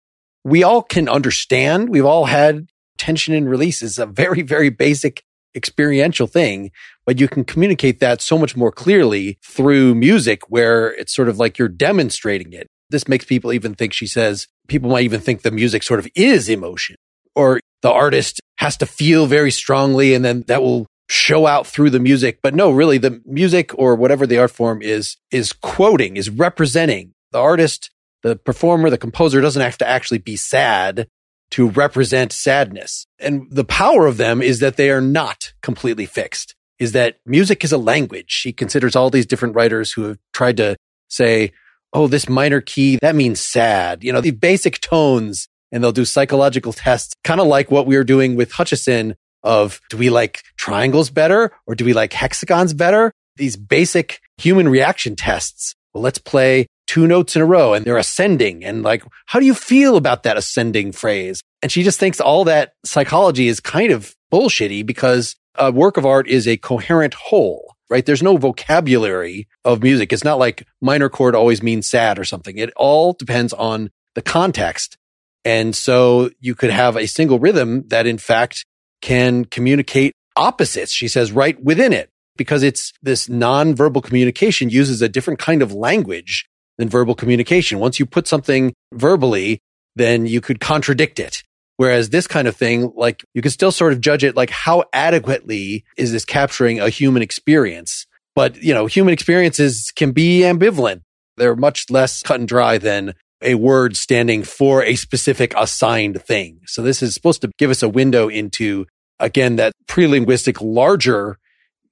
we 0.44 0.62
all 0.62 0.82
can 0.82 1.08
understand. 1.08 1.90
We've 1.90 2.04
all 2.04 2.26
had 2.26 2.68
tension 2.96 3.34
and 3.34 3.48
release 3.48 3.82
is 3.82 3.98
a 3.98 4.06
very, 4.06 4.42
very 4.42 4.70
basic 4.70 5.22
experiential 5.56 6.26
thing, 6.26 6.70
but 7.06 7.18
you 7.18 7.26
can 7.26 7.44
communicate 7.44 7.98
that 8.00 8.20
so 8.20 8.38
much 8.38 8.56
more 8.56 8.70
clearly 8.70 9.38
through 9.42 9.94
music 9.94 10.48
where 10.50 10.92
it's 10.94 11.14
sort 11.14 11.28
of 11.28 11.38
like 11.38 11.58
you're 11.58 11.68
demonstrating 11.68 12.52
it. 12.52 12.68
This 12.90 13.08
makes 13.08 13.24
people 13.24 13.52
even 13.52 13.74
think 13.74 13.92
she 13.92 14.06
says, 14.06 14.46
people 14.68 14.90
might 14.90 15.04
even 15.04 15.20
think 15.20 15.42
the 15.42 15.50
music 15.50 15.82
sort 15.82 15.98
of 15.98 16.06
is 16.14 16.48
emotion 16.48 16.96
or 17.34 17.58
the 17.82 17.90
artist 17.90 18.40
has 18.58 18.76
to 18.76 18.86
feel 18.86 19.26
very 19.26 19.50
strongly 19.50 20.14
and 20.14 20.24
then 20.24 20.44
that 20.46 20.62
will 20.62 20.86
show 21.08 21.46
out 21.46 21.66
through 21.66 21.90
the 21.90 22.00
music. 22.00 22.38
But 22.42 22.54
no, 22.54 22.70
really 22.70 22.98
the 22.98 23.20
music 23.24 23.72
or 23.76 23.96
whatever 23.96 24.26
the 24.26 24.38
art 24.38 24.50
form 24.50 24.82
is, 24.82 25.16
is 25.30 25.52
quoting, 25.52 26.16
is 26.16 26.30
representing 26.30 27.12
the 27.32 27.38
artist, 27.38 27.90
the 28.22 28.36
performer, 28.36 28.90
the 28.90 28.98
composer 28.98 29.40
doesn't 29.40 29.62
have 29.62 29.78
to 29.78 29.88
actually 29.88 30.18
be 30.18 30.36
sad 30.36 31.08
to 31.52 31.70
represent 31.70 32.32
sadness. 32.32 33.06
And 33.18 33.46
the 33.50 33.64
power 33.64 34.06
of 34.06 34.16
them 34.16 34.42
is 34.42 34.60
that 34.60 34.76
they 34.76 34.90
are 34.90 35.00
not 35.00 35.52
completely 35.62 36.06
fixed, 36.06 36.54
is 36.78 36.92
that 36.92 37.16
music 37.24 37.64
is 37.64 37.72
a 37.72 37.78
language. 37.78 38.30
She 38.30 38.52
considers 38.52 38.96
all 38.96 39.10
these 39.10 39.26
different 39.26 39.54
writers 39.54 39.92
who 39.92 40.04
have 40.04 40.18
tried 40.32 40.56
to 40.58 40.76
say, 41.08 41.52
Oh, 41.92 42.08
this 42.08 42.28
minor 42.28 42.60
key, 42.60 42.98
that 43.00 43.14
means 43.14 43.40
sad. 43.40 44.04
You 44.04 44.12
know, 44.12 44.20
the 44.20 44.32
basic 44.32 44.80
tones 44.80 45.48
and 45.72 45.82
they'll 45.82 45.92
do 45.92 46.04
psychological 46.04 46.72
tests, 46.72 47.14
kind 47.24 47.40
of 47.40 47.46
like 47.46 47.70
what 47.70 47.86
we 47.86 47.96
were 47.96 48.04
doing 48.04 48.36
with 48.36 48.52
Hutcheson 48.52 49.14
of 49.42 49.80
do 49.90 49.96
we 49.96 50.10
like 50.10 50.42
triangles 50.56 51.10
better 51.10 51.52
or 51.66 51.74
do 51.74 51.84
we 51.84 51.92
like 51.92 52.12
hexagons 52.12 52.74
better? 52.74 53.12
These 53.36 53.56
basic 53.56 54.20
human 54.38 54.68
reaction 54.68 55.16
tests. 55.16 55.74
Well, 55.92 56.02
let's 56.02 56.18
play 56.18 56.66
two 56.86 57.06
notes 57.06 57.36
in 57.36 57.42
a 57.42 57.46
row 57.46 57.74
and 57.74 57.84
they're 57.84 57.96
ascending. 57.96 58.64
And 58.64 58.82
like, 58.82 59.02
how 59.26 59.40
do 59.40 59.46
you 59.46 59.54
feel 59.54 59.96
about 59.96 60.22
that 60.22 60.36
ascending 60.36 60.92
phrase? 60.92 61.42
And 61.62 61.70
she 61.70 61.82
just 61.82 61.98
thinks 61.98 62.20
all 62.20 62.44
that 62.44 62.74
psychology 62.84 63.48
is 63.48 63.60
kind 63.60 63.92
of 63.92 64.14
bullshitty 64.32 64.84
because 64.86 65.36
a 65.56 65.72
work 65.72 65.96
of 65.96 66.06
art 66.06 66.28
is 66.28 66.46
a 66.46 66.56
coherent 66.56 67.14
whole, 67.14 67.74
right? 67.90 68.04
There's 68.04 68.22
no 68.22 68.36
vocabulary 68.36 69.48
of 69.64 69.82
music. 69.82 70.12
It's 70.12 70.24
not 70.24 70.38
like 70.38 70.66
minor 70.80 71.08
chord 71.08 71.34
always 71.34 71.62
means 71.62 71.88
sad 71.88 72.18
or 72.18 72.24
something. 72.24 72.58
It 72.58 72.72
all 72.76 73.12
depends 73.14 73.52
on 73.52 73.90
the 74.14 74.22
context. 74.22 74.96
And 75.44 75.74
so 75.74 76.30
you 76.40 76.54
could 76.54 76.70
have 76.70 76.96
a 76.96 77.06
single 77.06 77.38
rhythm 77.38 77.84
that 77.88 78.06
in 78.06 78.18
fact 78.18 78.64
can 79.00 79.44
communicate 79.44 80.12
opposites, 80.36 80.92
she 80.92 81.08
says, 81.08 81.32
right 81.32 81.62
within 81.62 81.92
it, 81.92 82.10
because 82.36 82.62
it's 82.62 82.92
this 83.02 83.28
nonverbal 83.28 84.02
communication 84.02 84.68
uses 84.70 85.00
a 85.02 85.08
different 85.08 85.38
kind 85.38 85.62
of 85.62 85.72
language 85.72 86.46
than 86.78 86.88
verbal 86.88 87.14
communication. 87.14 87.78
Once 87.78 87.98
you 87.98 88.06
put 88.06 88.28
something 88.28 88.72
verbally, 88.92 89.60
then 89.94 90.26
you 90.26 90.40
could 90.40 90.60
contradict 90.60 91.18
it. 91.18 91.42
Whereas 91.76 92.10
this 92.10 92.26
kind 92.26 92.48
of 92.48 92.56
thing, 92.56 92.92
like 92.96 93.24
you 93.34 93.42
can 93.42 93.50
still 93.50 93.72
sort 93.72 93.92
of 93.92 94.00
judge 94.00 94.24
it 94.24 94.36
like 94.36 94.50
how 94.50 94.84
adequately 94.92 95.84
is 95.96 96.12
this 96.12 96.24
capturing 96.24 96.80
a 96.80 96.88
human 96.88 97.22
experience? 97.22 98.06
But, 98.34 98.62
you 98.62 98.72
know, 98.72 98.86
human 98.86 99.12
experiences 99.12 99.92
can 99.94 100.12
be 100.12 100.40
ambivalent. 100.40 101.02
They're 101.36 101.56
much 101.56 101.90
less 101.90 102.22
cut 102.22 102.40
and 102.40 102.48
dry 102.48 102.78
than 102.78 103.14
a 103.42 103.54
word 103.56 103.96
standing 103.96 104.42
for 104.42 104.82
a 104.82 104.96
specific 104.96 105.52
assigned 105.56 106.22
thing. 106.22 106.60
So 106.66 106.82
this 106.82 107.02
is 107.02 107.14
supposed 107.14 107.42
to 107.42 107.50
give 107.58 107.70
us 107.70 107.82
a 107.82 107.88
window 107.88 108.28
into, 108.28 108.86
again, 109.20 109.56
that 109.56 109.72
pre-linguistic 109.86 110.60
larger 110.62 111.38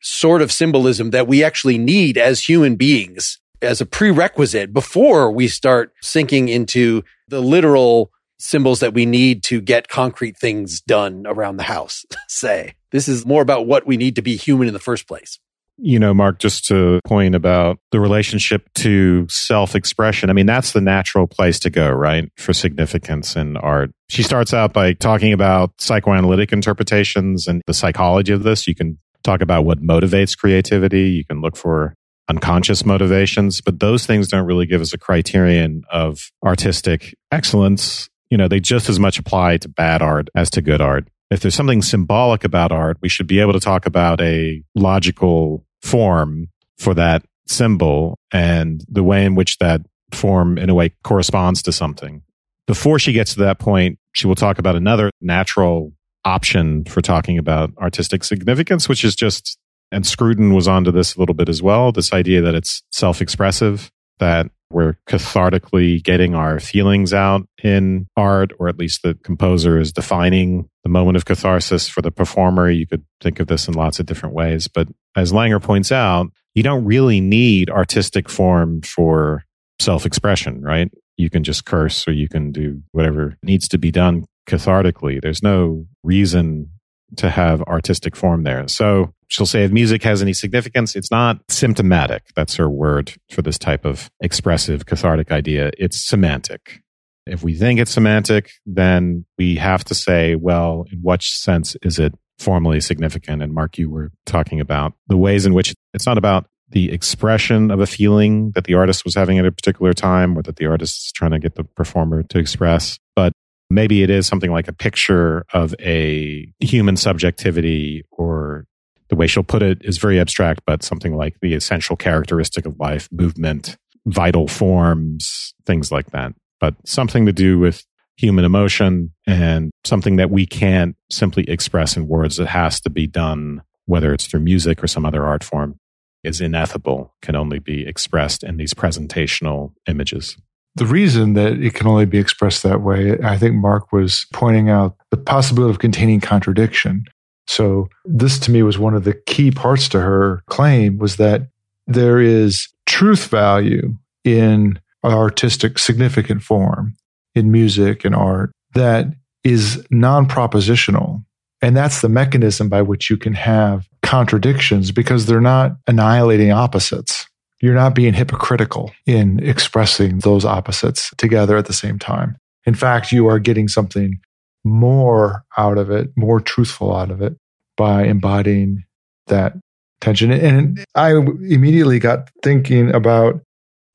sort 0.01 0.41
of 0.41 0.53
symbolism 0.53 1.11
that 1.11 1.27
we 1.27 1.45
actually 1.45 1.79
need 1.79 2.17
as 2.17 2.49
human 2.49 2.77
beings 2.77 3.39
as 3.65 3.81
a 3.81 3.87
prerequisite 3.87 4.73
before 4.73 5.31
we 5.31 5.49
start 5.49 5.93
sinking 6.03 6.49
into 6.49 7.03
the 7.29 7.41
literal 7.41 8.11
symbols 8.39 8.81
that 8.81 8.95
we 8.95 9.07
need 9.07 9.43
to 9.45 9.61
get 9.61 9.89
concrete 9.89 10.37
things 10.37 10.81
done 10.81 11.25
around 11.27 11.57
the 11.57 11.65
house, 11.65 12.05
say. 12.29 12.75
This 12.91 13.09
is 13.09 13.27
more 13.27 13.43
about 13.43 13.67
what 13.67 13.87
we 13.87 13.97
need 13.97 14.17
to 14.17 14.23
be 14.23 14.37
human 14.37 14.69
in 14.69 14.75
the 14.75 14.81
first 14.81 15.09
place. 15.09 15.39
You 15.77 15.99
know, 15.99 16.15
Mark, 16.15 16.39
just 16.39 16.67
to 16.67 17.01
point 17.05 17.35
about 17.35 17.81
the 17.91 17.99
relationship 17.99 18.73
to 18.75 19.27
self 19.29 19.75
expression. 19.75 20.31
I 20.31 20.33
mean, 20.33 20.47
that's 20.47 20.71
the 20.71 20.81
natural 20.81 21.27
place 21.27 21.59
to 21.61 21.71
go, 21.71 21.91
right? 21.91 22.31
For 22.37 22.53
significance 22.53 23.35
in 23.35 23.57
art. 23.57 23.91
She 24.09 24.23
starts 24.23 24.55
out 24.55 24.73
by 24.73 24.93
talking 24.93 25.33
about 25.33 25.73
psychoanalytic 25.81 26.53
interpretations 26.53 27.49
and 27.49 27.61
the 27.67 27.75
psychology 27.75 28.33
of 28.33 28.45
this. 28.45 28.69
You 28.69 28.77
can 28.77 28.99
talk 29.25 29.41
about 29.41 29.65
what 29.65 29.83
motivates 29.83 30.39
creativity. 30.39 31.11
You 31.11 31.25
can 31.25 31.41
look 31.41 31.57
for 31.57 31.95
unconscious 32.29 32.85
motivations, 32.85 33.61
but 33.61 33.81
those 33.81 34.07
things 34.07 34.29
don't 34.29 34.47
really 34.47 34.67
give 34.67 34.81
us 34.81 34.93
a 34.93 34.99
criterion 34.99 35.83
of 35.91 36.31
artistic 36.45 37.15
excellence. 37.31 38.09
You 38.31 38.39
know, 38.39 38.49
they 38.49 38.61
just 38.61 38.89
as 38.89 38.99
much 38.99 39.19
apply 39.19 39.59
to 39.59 39.69
bad 39.69 40.03
art 40.03 40.29
as 40.35 40.51
to 40.51 40.63
good 40.63 40.81
art. 40.81 41.09
If 41.31 41.41
there's 41.41 41.55
something 41.55 41.83
symbolic 41.83 42.45
about 42.45 42.73
art, 42.73 42.99
we 43.01 43.09
should 43.09 43.27
be 43.27 43.41
able 43.41 43.53
to 43.53 43.61
talk 43.61 43.87
about 43.87 44.21
a 44.21 44.63
logical 44.75 45.65
form 45.83 46.49
for 46.79 46.95
that 46.95 47.25
symbol 47.47 48.19
and 48.33 48.83
the 48.89 49.03
way 49.03 49.25
in 49.25 49.35
which 49.35 49.59
that 49.59 49.83
form, 50.13 50.59
in 50.59 50.71
a 50.71 50.75
way, 50.75 50.95
corresponds 51.03 51.63
to 51.63 51.73
something. 51.73 52.23
Before 52.67 52.99
she 52.99 53.13
gets 53.13 53.35
to 53.35 53.41
that 53.41 53.59
point, 53.59 53.99
she 54.13 54.27
will 54.27 54.35
talk 54.35 54.59
about 54.59 54.77
another 54.77 55.11
natural 55.21 55.93
option 56.25 56.85
for 56.85 57.03
talking 57.03 57.37
about 57.37 57.73
artistic 57.79 58.25
significance, 58.25 58.89
which 58.89 59.05
is 59.05 59.15
just, 59.15 59.59
and 59.95 60.05
Scruton 60.05 60.53
was 60.53 60.67
onto 60.67 60.91
this 60.91 61.15
a 61.15 61.21
little 61.21 61.37
bit 61.37 61.49
as 61.49 61.63
well, 61.63 61.93
this 61.93 62.13
idea 62.13 62.43
that 62.43 62.57
it's 62.57 62.83
self 62.91 63.23
expressive, 63.23 63.93
that 64.19 64.51
we're 64.69 64.97
cathartically 65.09 66.03
getting 66.03 66.35
our 66.35 66.59
feelings 66.59 67.15
out 67.15 67.47
in 67.63 68.09
art, 68.17 68.53
or 68.59 68.69
at 68.69 68.77
least 68.77 69.03
the 69.05 69.15
composer 69.23 69.79
is 69.79 69.93
defining 69.93 70.69
the 70.83 70.89
moment 70.89 71.17
of 71.17 71.27
catharsis 71.27 71.87
for 71.89 72.03
the 72.03 72.11
performer. 72.11 72.69
You 72.69 72.89
could 72.89 73.05
think 73.21 73.39
of 73.39 73.47
this 73.47 73.69
in 73.69 73.75
lots 73.75 74.01
of 74.01 74.07
different 74.07 74.35
ways. 74.35 74.67
But 74.67 74.89
as 75.15 75.31
Langer 75.31 75.63
points 75.63 75.93
out, 75.93 76.27
you 76.55 76.65
don't 76.65 76.85
really 76.85 77.21
need 77.21 77.71
artistic 77.71 78.29
form 78.29 78.83
for 78.83 79.45
self 79.81 80.05
expression, 80.05 80.61
right? 80.61 80.91
You 81.17 81.31
can 81.31 81.45
just 81.45 81.67
curse 81.67 82.09
or 82.09 82.13
you 82.13 82.29
can 82.29 82.51
do 82.51 82.83
whatever 82.91 83.37
needs 83.45 83.69
to 83.69 83.79
be 83.79 83.93
done 83.93 84.25
cathartically. 84.49 85.21
There's 85.23 85.43
no 85.43 85.87
reason 86.03 86.71
to 87.19 87.31
have 87.31 87.63
artistic 87.63 88.17
form 88.17 88.43
there. 88.43 88.67
So 88.69 89.13
she'll 89.29 89.47
say 89.47 89.65
if 89.65 89.73
music 89.73 90.03
has 90.03 90.23
any 90.23 90.33
significance, 90.33 90.95
it's 90.95 91.11
not 91.11 91.39
symptomatic. 91.49 92.23
That's 92.37 92.57
her 92.57 92.69
word 92.69 93.15
for 93.31 93.43
this 93.43 93.59
type 93.59 93.85
of 93.85 94.11
expressive 94.21 94.87
cathartic 94.87 95.31
idea. 95.31 95.71
It's 95.79 96.07
semantic. 96.07 96.81
If 97.27 97.43
we 97.43 97.55
think 97.55 97.81
it's 97.81 97.91
semantic, 97.91 98.51
then 98.67 99.25
we 99.39 99.57
have 99.57 99.85
to 99.85 99.95
say, 99.95 100.35
well, 100.35 100.85
in 100.93 100.99
what 101.01 101.23
sense 101.23 101.77
is 101.83 101.99
it 101.99 102.15
formally 102.39 102.81
significant? 102.81 103.43
And 103.43 103.55
Mark, 103.55 103.79
you 103.79 103.89
were 103.89 104.11
talking 104.27 104.61
about 104.61 104.93
the 105.07 105.17
ways 105.17 105.47
in 105.47 105.55
which 105.55 105.75
it's 105.95 106.07
not 106.07 106.19
about 106.19 106.47
the 106.71 106.93
expression 106.93 107.71
of 107.71 107.81
a 107.81 107.87
feeling 107.87 108.51
that 108.53 108.65
the 108.65 108.75
artist 108.75 109.05
was 109.05 109.15
having 109.15 109.39
at 109.39 109.47
a 109.47 109.53
particular 109.53 109.93
time 109.93 110.37
or 110.37 110.43
that 110.43 110.57
the 110.57 110.67
artist 110.67 111.07
is 111.07 111.13
trying 111.13 111.31
to 111.31 111.39
get 111.39 111.55
the 111.55 111.65
performer 111.65 112.23
to 112.25 112.39
express, 112.39 112.99
but 113.15 113.33
maybe 113.75 114.03
it 114.03 114.11
is 114.11 114.27
something 114.27 114.53
like 114.53 114.69
a 114.69 114.73
picture 114.73 115.45
of 115.53 115.75
a 115.81 116.47
human 116.61 116.97
subjectivity 116.97 118.05
or 118.13 118.67
the 119.09 119.17
way 119.17 119.27
she'll 119.27 119.43
put 119.43 119.63
it 119.63 119.79
is 119.83 119.99
very 119.99 120.19
abstract, 120.19 120.63
but 120.67 120.83
something 120.83 121.15
like 121.15 121.37
the 121.41 121.55
essential 121.55 121.97
characteristic 121.97 122.65
of 122.65 122.79
life, 122.79 123.09
movement, 123.13 123.77
vital 124.07 124.49
forms, 124.49 125.55
things 125.67 125.93
like 125.93 126.11
that. 126.13 126.33
But 126.61 126.75
something 126.87 127.27
to 127.27 127.33
do 127.33 127.59
with 127.59 127.85
human 128.17 128.45
emotion 128.45 129.13
and 129.27 129.71
something 129.85 130.17
that 130.17 130.31
we 130.31 130.47
can't 130.47 130.97
simply 131.11 131.45
express 131.49 131.97
in 131.97 132.07
words. 132.07 132.39
It 132.39 132.47
has 132.47 132.81
to 132.83 132.91
be 132.91 133.07
done, 133.07 133.63
whether 133.87 134.15
it's 134.15 134.27
through 134.27 134.41
music 134.41 134.83
or 134.83 134.87
some 134.87 135.05
other 135.05 135.25
art 135.25 135.43
form, 135.43 135.79
is 136.23 136.41
ineffable, 136.41 137.15
can 137.21 137.35
only 137.35 137.59
be 137.59 137.87
expressed 137.87 138.45
in 138.45 138.57
these 138.57 138.73
presentational 138.73 139.73
images 139.87 140.37
the 140.77 140.87
reason 140.87 141.35
that 141.35 141.53
it 141.55 141.75
can 141.75 141.87
only 141.87 142.05
be 142.05 142.19
expressed 142.19 142.63
that 142.63 142.83
way, 142.83 143.19
I 143.23 143.39
think 143.39 143.55
Mark 143.55 143.93
was 143.93 144.27
pointing 144.33 144.71
out 144.71 144.97
the 145.11 145.17
possibility 145.17 145.73
of 145.73 145.79
containing 145.79 146.21
contradiction. 146.21 147.05
So 147.47 147.89
this 148.05 148.39
to 148.41 148.51
me 148.51 148.63
was 148.63 148.79
one 148.79 148.95
of 148.95 149.05
the 149.05 149.15
key 149.27 149.51
parts 149.51 149.89
to 149.91 150.01
her 150.01 150.43
claim 150.49 150.99
was 150.99 151.17
that 151.17 151.49
there 151.87 152.21
is 152.21 152.69
truth 152.87 153.29
value 153.29 153.95
in 154.25 154.81
artistic 155.05 155.79
significant 155.79 156.43
form 156.43 156.97
in 157.35 157.53
music 157.53 158.05
and 158.05 158.15
art 158.15 158.51
that 158.75 159.07
is 159.45 159.87
non-propositional. 159.91 161.23
And 161.61 161.77
that's 161.77 162.01
the 162.01 162.09
mechanism 162.09 162.69
by 162.69 162.83
which 162.83 163.11
you 163.11 163.17
can 163.17 163.35
have 163.35 163.87
contradictions 164.03 164.91
because 164.91 165.27
they're 165.27 165.41
not 165.41 165.73
annihilating 165.87 166.51
opposites 166.51 167.27
you're 167.65 167.73
not 167.73 167.95
being 167.95 168.13
hypocritical 168.13 168.93
in 169.07 169.41
expressing 169.43 170.19
those 170.19 170.45
opposites 170.45 171.11
together 171.17 171.57
at 171.57 171.65
the 171.65 171.73
same 171.73 171.99
time. 171.99 172.37
In 172.67 172.75
fact, 172.75 173.11
you 173.11 173.27
are 173.27 173.39
getting 173.39 173.69
something 173.69 174.21
more 174.65 175.45
out 175.57 175.79
of 175.79 175.91
it, 175.91 176.11
more 176.15 176.41
truthful 176.41 176.95
out 176.95 177.11
of 177.11 177.23
it 177.23 177.35
by 177.79 178.05
embodying 178.05 178.85
that 179.29 179.55
tension. 180.03 180.31
And 180.31 180.85
I 180.95 181.13
immediately 181.13 181.99
got 181.99 182.29
thinking 182.43 182.95
about 182.95 183.41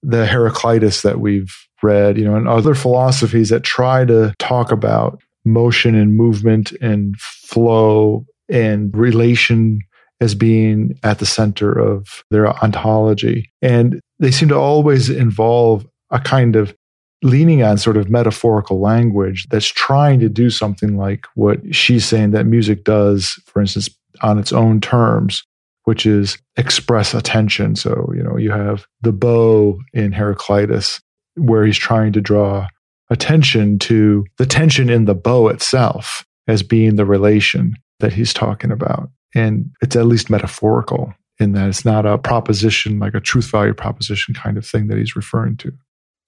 the 0.01 0.25
Heraclitus 0.25 1.03
that 1.03 1.19
we've 1.19 1.55
read, 1.83 2.17
you 2.17 2.25
know, 2.25 2.35
and 2.35 2.47
other 2.47 2.73
philosophies 2.73 3.49
that 3.49 3.61
try 3.63 4.03
to 4.03 4.33
talk 4.39 4.71
about 4.71 5.21
motion 5.45 5.93
and 5.93 6.17
movement 6.17 6.71
and 6.81 7.15
flow 7.19 8.25
and 8.49 8.97
relation 8.97 9.81
as 10.21 10.35
being 10.35 10.99
at 11.03 11.19
the 11.19 11.25
center 11.25 11.71
of 11.71 12.23
their 12.29 12.47
ontology. 12.63 13.49
And 13.61 14.01
they 14.19 14.31
seem 14.31 14.49
to 14.49 14.57
always 14.57 15.09
involve 15.09 15.87
a 16.11 16.19
kind 16.19 16.55
of 16.55 16.75
leaning 17.21 17.63
on 17.63 17.77
sort 17.77 17.97
of 17.97 18.09
metaphorical 18.09 18.79
language 18.79 19.47
that's 19.49 19.67
trying 19.67 20.19
to 20.21 20.29
do 20.29 20.49
something 20.49 20.97
like 20.97 21.25
what 21.35 21.59
she's 21.75 22.05
saying 22.05 22.31
that 22.31 22.45
music 22.45 22.83
does, 22.83 23.39
for 23.45 23.61
instance, 23.61 23.89
on 24.21 24.39
its 24.39 24.53
own 24.53 24.79
terms, 24.79 25.43
which 25.83 26.05
is 26.05 26.37
express 26.57 27.13
attention. 27.13 27.75
So, 27.75 28.09
you 28.15 28.23
know, 28.23 28.37
you 28.37 28.51
have 28.51 28.85
the 29.01 29.11
bow 29.11 29.79
in 29.93 30.11
Heraclitus, 30.11 31.01
where 31.35 31.65
he's 31.65 31.77
trying 31.77 32.13
to 32.13 32.21
draw 32.21 32.67
attention 33.09 33.79
to 33.79 34.25
the 34.37 34.45
tension 34.45 34.89
in 34.89 35.05
the 35.05 35.15
bow 35.15 35.47
itself 35.47 36.25
as 36.47 36.63
being 36.63 36.95
the 36.95 37.05
relation 37.05 37.75
that 37.99 38.13
he's 38.13 38.33
talking 38.33 38.71
about. 38.71 39.09
And 39.35 39.71
it's 39.81 39.95
at 39.95 40.05
least 40.05 40.29
metaphorical 40.29 41.13
in 41.39 41.53
that 41.53 41.69
it's 41.69 41.85
not 41.85 42.05
a 42.05 42.17
proposition, 42.17 42.99
like 42.99 43.13
a 43.13 43.19
truth 43.19 43.49
value 43.49 43.73
proposition 43.73 44.33
kind 44.33 44.57
of 44.57 44.65
thing 44.65 44.87
that 44.87 44.97
he's 44.97 45.15
referring 45.15 45.57
to. 45.57 45.71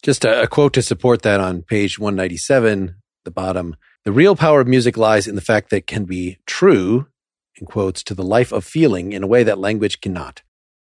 Just 0.04 0.26
a, 0.26 0.44
a 0.44 0.48
quote 0.48 0.74
to 0.74 0.82
support 0.82 1.22
that 1.24 1.40
on 1.40 1.62
page 1.62 2.00
197, 2.00 2.96
the 3.26 3.32
bottom. 3.32 3.76
The 4.06 4.12
real 4.12 4.36
power 4.36 4.62
of 4.62 4.68
music 4.68 4.98
lies 4.98 5.28
in 5.28 5.36
the 5.36 5.42
fact 5.42 5.70
that 5.70 5.78
it 5.78 5.88
can 5.88 6.06
be 6.06 6.38
true, 6.48 7.08
in 7.60 7.68
quotes, 7.68 8.02
to 8.04 8.16
the 8.16 8.24
life 8.24 8.52
of 8.52 8.64
feeling 8.64 9.14
in 9.14 9.24
a 9.24 9.28
way 9.28 9.44
that 9.44 9.60
language 9.60 10.02
cannot. 10.02 10.42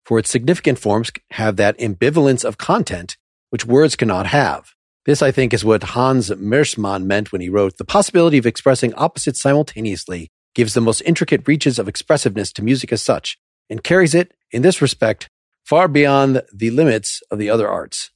For 0.04 0.18
its 0.18 0.30
significant 0.30 0.78
forms 0.78 1.12
have 1.32 1.56
that 1.56 1.78
ambivalence 1.78 2.44
of 2.44 2.58
content 2.58 3.16
which 3.50 3.64
words 3.64 3.94
cannot 3.94 4.26
have. 4.26 4.72
This, 5.06 5.22
I 5.22 5.30
think, 5.30 5.52
is 5.52 5.64
what 5.64 5.82
Hans 5.82 6.30
Mersmann 6.30 7.04
meant 7.04 7.30
when 7.30 7.40
he 7.40 7.48
wrote, 7.48 7.76
the 7.76 7.84
possibility 7.84 8.38
of 8.38 8.46
expressing 8.46 8.94
opposites 8.94 9.40
simultaneously 9.40 10.30
gives 10.54 10.74
the 10.74 10.80
most 10.80 11.00
intricate 11.02 11.46
reaches 11.46 11.78
of 11.78 11.88
expressiveness 11.88 12.52
to 12.52 12.62
music 12.62 12.92
as 12.92 13.02
such, 13.02 13.38
and 13.68 13.84
carries 13.84 14.14
it, 14.14 14.32
in 14.50 14.62
this 14.62 14.80
respect, 14.80 15.28
far 15.64 15.88
beyond 15.88 16.42
the 16.52 16.70
limits 16.70 17.22
of 17.30 17.38
the 17.38 17.50
other 17.50 17.68
arts. 17.68 18.10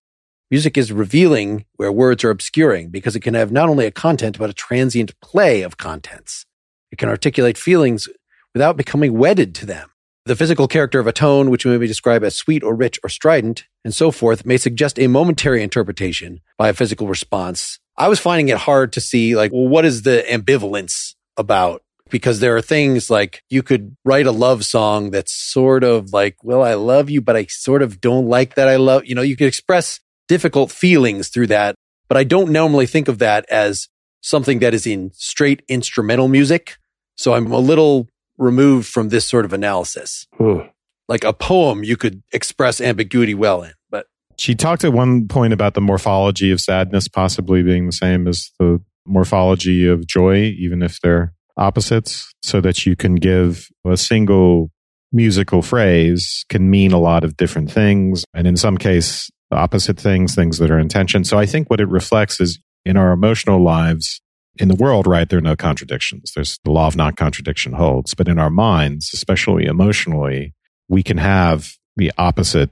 Music 0.51 0.79
is 0.79 0.93
revealing 0.93 1.67
where 1.77 1.93
words 1.93 2.25
are 2.25 2.31
obscuring 2.31 2.89
because 2.89 3.15
it 3.15 3.21
can 3.21 3.35
have 3.35 3.53
not 3.53 3.69
only 3.69 3.85
a 3.85 3.91
content, 3.91 4.39
but 4.39 4.49
a 4.49 4.55
transient 4.55 5.19
play 5.21 5.63
of 5.63 5.77
contents. 5.77 6.47
It 6.91 6.97
can 6.97 7.11
articulate 7.11 7.59
feelings 7.59 8.09
without 8.55 8.77
becoming 8.77 9.19
wedded 9.19 9.55
to 9.57 9.67
them. 9.67 9.91
The 10.25 10.37
physical 10.37 10.69
character 10.69 11.01
of 11.01 11.07
a 11.07 11.13
tone, 11.13 11.51
which 11.51 11.67
may 11.67 11.77
be 11.77 11.87
described 11.87 12.25
as 12.25 12.35
sweet 12.35 12.63
or 12.63 12.75
rich 12.75 12.99
or 13.03 13.09
strident, 13.09 13.65
and 13.85 13.95
so 13.95 14.11
forth, 14.11 14.47
may 14.47 14.57
suggest 14.57 14.99
a 14.99 15.07
momentary 15.07 15.63
interpretation 15.63 16.41
by 16.57 16.69
a 16.69 16.75
physical 16.75 17.09
response. 17.09 17.79
I 17.97 18.09
was 18.09 18.21
finding 18.21 18.49
it 18.49 18.59
hard 18.59 18.93
to 18.93 19.01
see, 19.01 19.37
like, 19.37 19.53
well, 19.53 19.69
what 19.69 19.85
is 19.85 20.03
the 20.03 20.25
ambivalence 20.29 21.15
about? 21.37 21.83
Because 22.11 22.41
there 22.41 22.57
are 22.57 22.63
things 22.63 23.11
like 23.11 23.43
you 23.49 23.63
could 23.63 23.97
write 24.05 24.27
a 24.27 24.33
love 24.33 24.65
song 24.65 25.11
that's 25.11 25.33
sort 25.33 25.85
of 25.85 26.13
like, 26.13 26.37
well, 26.43 26.63
I 26.63 26.75
love 26.75 27.11
you, 27.11 27.21
but 27.21 27.37
I 27.37 27.47
sort 27.47 27.83
of 27.83 28.01
don't 28.01 28.27
like 28.27 28.55
that 28.55 28.69
I 28.69 28.77
love, 28.77 29.07
you 29.07 29.15
know, 29.15 29.23
you 29.23 29.37
could 29.37 29.47
express 29.47 30.01
difficult 30.29 30.71
feelings 30.71 31.29
through 31.29 31.49
that. 31.49 31.75
But 32.09 32.17
I 32.17 32.25
don't 32.25 32.51
normally 32.51 32.87
think 32.87 33.09
of 33.09 33.19
that 33.19 33.45
as 33.51 33.89
something 34.21 34.61
that 34.61 34.75
is 34.75 34.87
in 34.87 35.11
straight 35.15 35.63
instrumental 35.69 36.29
music. 36.29 36.77
So 37.17 37.35
I'm 37.35 37.51
a 37.53 37.59
little 37.59 38.09
removed 38.37 38.89
from 38.89 39.09
this 39.09 39.27
sort 39.27 39.45
of 39.45 39.53
analysis. 39.53 40.27
Hmm. 40.37 40.61
Like 41.09 41.25
a 41.25 41.33
poem, 41.33 41.85
you 41.85 41.97
could 41.97 42.23
express 42.33 42.81
ambiguity 42.81 43.35
well 43.35 43.63
in, 43.63 43.73
but 43.91 44.07
she 44.37 44.55
talked 44.55 44.85
at 44.85 44.93
one 44.93 45.27
point 45.27 45.53
about 45.53 45.75
the 45.75 45.81
morphology 45.81 46.51
of 46.51 46.61
sadness 46.61 47.09
possibly 47.09 47.63
being 47.63 47.87
the 47.87 47.93
same 47.93 48.29
as 48.29 48.51
the 48.59 48.81
morphology 49.07 49.87
of 49.87 50.07
joy, 50.07 50.37
even 50.59 50.83
if 50.83 51.01
they're 51.01 51.33
opposites, 51.59 52.33
so 52.43 52.61
that 52.61 52.87
you 52.87 52.97
can 52.97 53.17
give 53.17 53.69
a 53.87 53.97
single 53.97 54.71
musical 55.13 55.63
phrase 55.63 56.45
can 56.49 56.71
mean 56.71 56.93
a 56.93 56.99
lot 56.99 57.25
of 57.25 57.37
different 57.37 57.71
things. 57.71 58.25
And 58.35 58.47
in 58.47 58.57
some 58.57 58.77
case, 58.77 59.31
opposite 59.51 59.99
things, 59.99 60.35
things 60.35 60.59
that 60.59 60.71
are 60.71 60.79
intention. 60.79 61.25
So 61.25 61.39
I 61.39 61.47
think 61.47 61.71
what 61.71 61.81
it 61.81 61.89
reflects 61.89 62.41
is 62.41 62.59
in 62.85 62.97
our 62.97 63.13
emotional 63.13 63.63
lives, 63.63 64.21
in 64.59 64.69
the 64.69 64.75
world, 64.75 65.07
right, 65.07 65.29
there 65.29 65.39
are 65.39 65.43
no 65.43 65.57
contradictions. 65.57 66.33
There's 66.35 66.59
the 66.65 66.71
law 66.71 66.87
of 66.87 66.97
non 66.97 67.15
contradiction 67.15 67.73
holds. 67.73 68.15
But 68.15 68.29
in 68.29 68.39
our 68.39 68.51
minds, 68.51 69.11
especially 69.15 69.67
emotionally, 69.67 70.55
we 70.89 71.03
can 71.03 71.19
have 71.19 71.75
the 71.97 72.13
opposite 72.19 72.71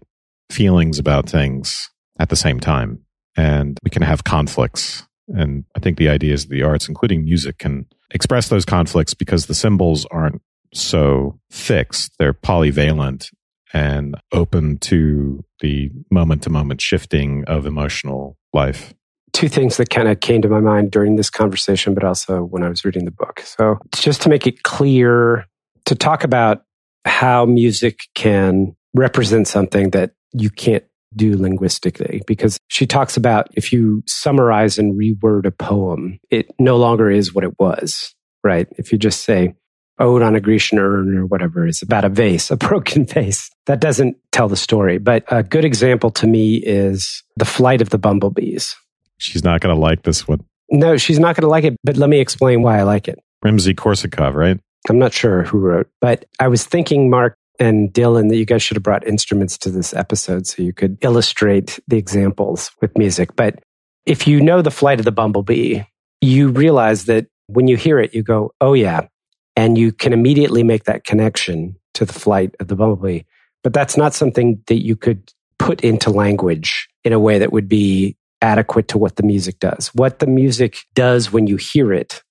feelings 0.50 0.98
about 0.98 1.28
things 1.28 1.90
at 2.18 2.28
the 2.28 2.36
same 2.36 2.60
time. 2.60 3.00
And 3.36 3.78
we 3.82 3.90
can 3.90 4.02
have 4.02 4.24
conflicts. 4.24 5.05
And 5.28 5.64
I 5.74 5.80
think 5.80 5.98
the 5.98 6.08
idea 6.08 6.34
is 6.34 6.46
the 6.46 6.62
arts, 6.62 6.88
including 6.88 7.24
music, 7.24 7.58
can 7.58 7.86
express 8.10 8.48
those 8.48 8.64
conflicts 8.64 9.14
because 9.14 9.46
the 9.46 9.54
symbols 9.54 10.06
aren't 10.10 10.40
so 10.72 11.38
fixed. 11.50 12.12
They're 12.18 12.34
polyvalent 12.34 13.30
and 13.72 14.16
open 14.32 14.78
to 14.78 15.44
the 15.60 15.90
moment 16.10 16.42
to 16.42 16.50
moment 16.50 16.80
shifting 16.80 17.44
of 17.46 17.66
emotional 17.66 18.36
life. 18.52 18.94
Two 19.32 19.48
things 19.48 19.76
that 19.76 19.90
kind 19.90 20.08
of 20.08 20.20
came 20.20 20.40
to 20.42 20.48
my 20.48 20.60
mind 20.60 20.90
during 20.90 21.16
this 21.16 21.28
conversation, 21.28 21.92
but 21.92 22.04
also 22.04 22.42
when 22.42 22.62
I 22.62 22.68
was 22.68 22.84
reading 22.84 23.04
the 23.04 23.10
book. 23.10 23.40
So, 23.40 23.78
just 23.94 24.22
to 24.22 24.28
make 24.28 24.46
it 24.46 24.62
clear, 24.62 25.46
to 25.86 25.94
talk 25.94 26.24
about 26.24 26.62
how 27.04 27.44
music 27.44 28.00
can 28.14 28.74
represent 28.94 29.46
something 29.46 29.90
that 29.90 30.12
you 30.32 30.48
can't 30.48 30.84
do 31.16 31.36
linguistically 31.36 32.22
because 32.26 32.58
she 32.68 32.86
talks 32.86 33.16
about 33.16 33.48
if 33.54 33.72
you 33.72 34.02
summarize 34.06 34.78
and 34.78 34.98
reword 34.98 35.46
a 35.46 35.50
poem, 35.50 36.18
it 36.30 36.50
no 36.58 36.76
longer 36.76 37.10
is 37.10 37.34
what 37.34 37.44
it 37.44 37.58
was, 37.58 38.14
right? 38.44 38.68
If 38.78 38.92
you 38.92 38.98
just 38.98 39.22
say, 39.22 39.54
Ode 39.98 40.22
on 40.22 40.36
a 40.36 40.40
Grecian 40.40 40.78
urn 40.78 41.16
or 41.16 41.24
whatever, 41.24 41.66
it's 41.66 41.82
about 41.82 42.04
a 42.04 42.08
vase, 42.08 42.50
a 42.50 42.56
broken 42.56 43.06
vase. 43.06 43.50
That 43.66 43.80
doesn't 43.80 44.16
tell 44.32 44.48
the 44.48 44.56
story. 44.56 44.98
But 44.98 45.24
a 45.28 45.42
good 45.42 45.64
example 45.64 46.10
to 46.12 46.26
me 46.26 46.56
is 46.56 47.22
The 47.36 47.44
Flight 47.44 47.80
of 47.80 47.90
the 47.90 47.98
Bumblebees. 47.98 48.76
She's 49.18 49.42
not 49.42 49.60
going 49.60 49.74
to 49.74 49.80
like 49.80 50.02
this 50.02 50.28
one. 50.28 50.44
No, 50.70 50.96
she's 50.96 51.18
not 51.18 51.36
going 51.36 51.42
to 51.42 51.48
like 51.48 51.64
it, 51.64 51.76
but 51.84 51.96
let 51.96 52.10
me 52.10 52.20
explain 52.20 52.60
why 52.60 52.78
I 52.78 52.82
like 52.82 53.08
it. 53.08 53.18
Rimsky 53.44 53.74
Korsakov, 53.74 54.34
right? 54.34 54.58
I'm 54.88 54.98
not 54.98 55.12
sure 55.12 55.44
who 55.44 55.58
wrote, 55.58 55.88
but 56.00 56.24
I 56.38 56.48
was 56.48 56.64
thinking, 56.64 57.08
Mark, 57.08 57.36
and 57.58 57.92
Dylan 57.92 58.28
that 58.28 58.36
you 58.36 58.44
guys 58.44 58.62
should 58.62 58.76
have 58.76 58.82
brought 58.82 59.06
instruments 59.06 59.58
to 59.58 59.70
this 59.70 59.94
episode 59.94 60.46
so 60.46 60.62
you 60.62 60.72
could 60.72 60.98
illustrate 61.00 61.78
the 61.88 61.96
examples 61.96 62.70
with 62.80 62.96
music. 62.96 63.36
But 63.36 63.60
if 64.04 64.26
you 64.26 64.40
know 64.40 64.62
the 64.62 64.70
flight 64.70 64.98
of 64.98 65.04
the 65.04 65.12
bumblebee, 65.12 65.82
you 66.20 66.48
realize 66.48 67.04
that 67.06 67.26
when 67.46 67.68
you 67.68 67.76
hear 67.76 67.98
it, 67.98 68.14
you 68.14 68.22
go, 68.22 68.52
oh, 68.60 68.74
yeah. 68.74 69.08
And 69.56 69.78
you 69.78 69.92
can 69.92 70.12
immediately 70.12 70.62
make 70.62 70.84
that 70.84 71.04
connection 71.04 71.76
to 71.94 72.04
the 72.04 72.12
flight 72.12 72.54
of 72.60 72.68
the 72.68 72.76
bumblebee. 72.76 73.22
But 73.64 73.72
that's 73.72 73.96
not 73.96 74.14
something 74.14 74.62
that 74.66 74.84
you 74.84 74.96
could 74.96 75.32
put 75.58 75.80
into 75.80 76.10
language 76.10 76.88
in 77.04 77.12
a 77.12 77.18
way 77.18 77.38
that 77.38 77.52
would 77.52 77.68
be 77.68 78.16
adequate 78.42 78.88
to 78.88 78.98
what 78.98 79.16
the 79.16 79.22
music 79.22 79.58
does. 79.58 79.88
What 79.94 80.18
the 80.18 80.26
music 80.26 80.78
does 80.94 81.32
when 81.32 81.46
you 81.46 81.56
hear 81.56 81.92
it 81.92 82.22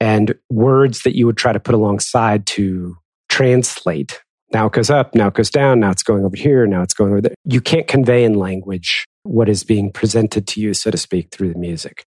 and 0.00 0.34
words 0.50 1.02
that 1.02 1.16
you 1.16 1.26
would 1.26 1.36
try 1.36 1.52
to 1.52 1.60
put 1.60 1.74
alongside 1.74 2.46
to 2.46 2.96
translate 3.28 4.22
now 4.52 4.66
it 4.66 4.72
goes 4.72 4.90
up, 4.90 5.14
now 5.14 5.28
it 5.28 5.34
goes 5.34 5.50
down, 5.50 5.80
now 5.80 5.90
it's 5.90 6.02
going 6.02 6.24
over 6.24 6.36
here, 6.36 6.66
now 6.66 6.82
it's 6.82 6.94
going 6.94 7.12
over 7.12 7.20
there. 7.20 7.34
You 7.44 7.60
can't 7.60 7.86
convey 7.86 8.24
in 8.24 8.34
language 8.34 9.04
what 9.24 9.48
is 9.48 9.64
being 9.64 9.92
presented 9.92 10.46
to 10.48 10.60
you, 10.60 10.74
so 10.74 10.90
to 10.90 10.98
speak, 10.98 11.30
through 11.30 11.52
the 11.52 11.58
music. 11.58 12.04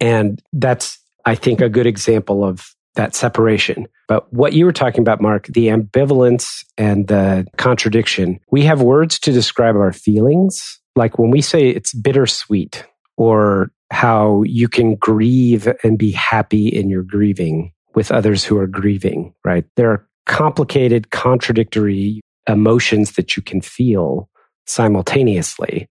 And 0.00 0.42
that's, 0.52 0.98
I 1.24 1.34
think, 1.34 1.60
a 1.60 1.68
good 1.68 1.86
example 1.86 2.44
of 2.44 2.74
that 2.94 3.14
separation. 3.14 3.86
But 4.08 4.30
what 4.32 4.52
you 4.52 4.64
were 4.64 4.72
talking 4.72 5.00
about, 5.00 5.20
Mark, 5.20 5.46
the 5.46 5.68
ambivalence 5.68 6.64
and 6.76 7.08
the 7.08 7.46
contradiction, 7.56 8.40
we 8.50 8.64
have 8.64 8.82
words 8.82 9.18
to 9.20 9.32
describe 9.32 9.76
our 9.76 9.92
feelings. 9.92 10.80
Like 10.96 11.18
when 11.18 11.30
we 11.30 11.40
say 11.40 11.68
it's 11.68 11.94
bittersweet, 11.94 12.84
or 13.16 13.70
how 13.90 14.42
you 14.44 14.68
can 14.68 14.94
grieve 14.96 15.68
and 15.84 15.98
be 15.98 16.10
happy 16.12 16.66
in 16.66 16.88
your 16.88 17.02
grieving 17.02 17.72
with 17.94 18.10
others 18.10 18.42
who 18.42 18.56
are 18.56 18.66
grieving, 18.66 19.34
right? 19.44 19.64
There 19.76 19.90
are 19.90 20.08
complicated, 20.32 21.10
contradictory 21.10 22.22
emotions 22.48 23.12
that 23.12 23.36
you 23.36 23.42
can 23.42 23.60
feel 23.60 24.30
simultaneously. 24.66 25.86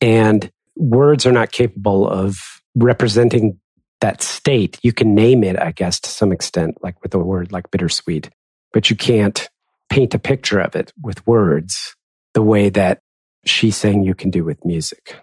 And 0.00 0.50
words 0.76 1.26
are 1.26 1.32
not 1.32 1.52
capable 1.52 2.08
of 2.08 2.38
representing 2.74 3.60
that 4.00 4.22
state. 4.22 4.78
You 4.82 4.94
can 4.94 5.14
name 5.14 5.44
it, 5.44 5.60
I 5.60 5.72
guess, 5.72 6.00
to 6.00 6.08
some 6.08 6.32
extent, 6.32 6.78
like 6.82 7.00
with 7.02 7.14
a 7.14 7.18
word 7.18 7.52
like 7.52 7.70
bittersweet, 7.70 8.30
but 8.72 8.88
you 8.88 8.96
can't 8.96 9.46
paint 9.90 10.14
a 10.14 10.18
picture 10.18 10.60
of 10.60 10.74
it 10.74 10.90
with 11.02 11.26
words 11.26 11.94
the 12.32 12.42
way 12.42 12.70
that 12.70 13.00
she's 13.44 13.76
saying 13.76 14.02
you 14.02 14.14
can 14.14 14.30
do 14.30 14.44
with 14.44 14.64
music. 14.64 15.16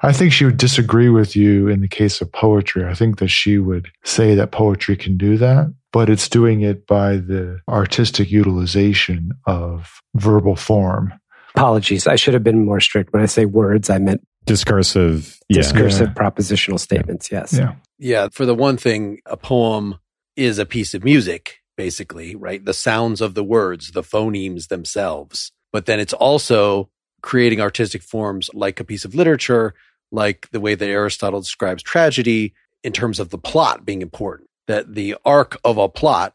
I 0.00 0.12
think 0.12 0.32
she 0.32 0.44
would 0.44 0.56
disagree 0.56 1.10
with 1.10 1.36
you 1.36 1.68
in 1.68 1.80
the 1.80 1.88
case 1.88 2.20
of 2.20 2.32
poetry. 2.32 2.84
I 2.84 2.94
think 2.94 3.18
that 3.20 3.28
she 3.28 3.58
would 3.58 3.88
say 4.02 4.34
that 4.34 4.50
poetry 4.50 4.96
can 4.96 5.16
do 5.16 5.36
that 5.38 5.72
but 5.94 6.10
it's 6.10 6.28
doing 6.28 6.62
it 6.62 6.88
by 6.88 7.18
the 7.18 7.60
artistic 7.68 8.28
utilization 8.28 9.30
of 9.46 10.00
verbal 10.16 10.56
form. 10.56 11.14
Apologies. 11.54 12.08
I 12.08 12.16
should 12.16 12.34
have 12.34 12.42
been 12.42 12.64
more 12.64 12.80
strict. 12.80 13.12
When 13.12 13.22
I 13.22 13.26
say 13.26 13.44
words, 13.44 13.88
I 13.88 13.98
meant 13.98 14.26
discursive, 14.44 15.38
discursive 15.48 16.08
yeah. 16.08 16.14
propositional 16.14 16.80
statements. 16.80 17.30
Yeah. 17.30 17.38
Yes. 17.38 17.52
Yeah. 17.56 17.74
Yeah. 18.00 18.28
For 18.32 18.44
the 18.44 18.56
one 18.56 18.76
thing, 18.76 19.20
a 19.24 19.36
poem 19.36 19.98
is 20.34 20.58
a 20.58 20.66
piece 20.66 20.94
of 20.94 21.04
music, 21.04 21.60
basically, 21.76 22.34
right? 22.34 22.64
The 22.64 22.74
sounds 22.74 23.20
of 23.20 23.34
the 23.34 23.44
words, 23.44 23.92
the 23.92 24.02
phonemes 24.02 24.66
themselves. 24.66 25.52
But 25.72 25.86
then 25.86 26.00
it's 26.00 26.12
also 26.12 26.90
creating 27.22 27.60
artistic 27.60 28.02
forms 28.02 28.50
like 28.52 28.80
a 28.80 28.84
piece 28.84 29.04
of 29.04 29.14
literature, 29.14 29.74
like 30.10 30.50
the 30.50 30.60
way 30.60 30.74
that 30.74 30.88
Aristotle 30.88 31.40
describes 31.40 31.84
tragedy 31.84 32.52
in 32.82 32.92
terms 32.92 33.20
of 33.20 33.30
the 33.30 33.38
plot 33.38 33.86
being 33.86 34.02
important 34.02 34.48
that 34.66 34.94
the 34.94 35.16
arc 35.24 35.58
of 35.64 35.78
a 35.78 35.88
plot, 35.88 36.34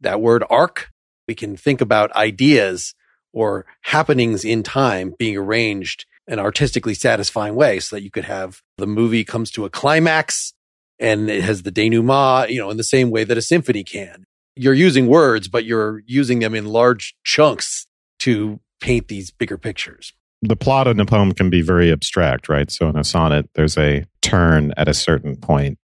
that 0.00 0.20
word 0.20 0.44
arc, 0.50 0.90
we 1.26 1.34
can 1.34 1.56
think 1.56 1.80
about 1.80 2.14
ideas 2.14 2.94
or 3.32 3.66
happenings 3.82 4.44
in 4.44 4.62
time 4.62 5.14
being 5.18 5.36
arranged 5.36 6.06
an 6.28 6.38
artistically 6.38 6.94
satisfying 6.94 7.54
way 7.54 7.78
so 7.78 7.96
that 7.96 8.02
you 8.02 8.10
could 8.10 8.24
have 8.24 8.62
the 8.78 8.86
movie 8.86 9.24
comes 9.24 9.50
to 9.52 9.64
a 9.64 9.70
climax 9.70 10.54
and 10.98 11.30
it 11.30 11.42
has 11.42 11.62
the 11.62 11.70
denouement, 11.70 12.50
you 12.50 12.58
know, 12.58 12.70
in 12.70 12.76
the 12.76 12.84
same 12.84 13.10
way 13.10 13.24
that 13.24 13.36
a 13.36 13.42
symphony 13.42 13.84
can. 13.84 14.24
You're 14.56 14.74
using 14.74 15.06
words, 15.06 15.48
but 15.48 15.64
you're 15.64 16.02
using 16.06 16.38
them 16.38 16.54
in 16.54 16.64
large 16.64 17.14
chunks 17.22 17.86
to 18.20 18.60
paint 18.80 19.08
these 19.08 19.30
bigger 19.30 19.58
pictures. 19.58 20.14
The 20.42 20.56
plot 20.56 20.86
in 20.86 20.98
a 21.00 21.06
poem 21.06 21.32
can 21.32 21.50
be 21.50 21.60
very 21.60 21.92
abstract, 21.92 22.48
right? 22.48 22.70
So 22.70 22.88
in 22.88 22.96
a 22.96 23.04
sonnet, 23.04 23.48
there's 23.54 23.76
a 23.76 24.04
turn 24.22 24.72
at 24.76 24.88
a 24.88 24.94
certain 24.94 25.36
point 25.36 25.78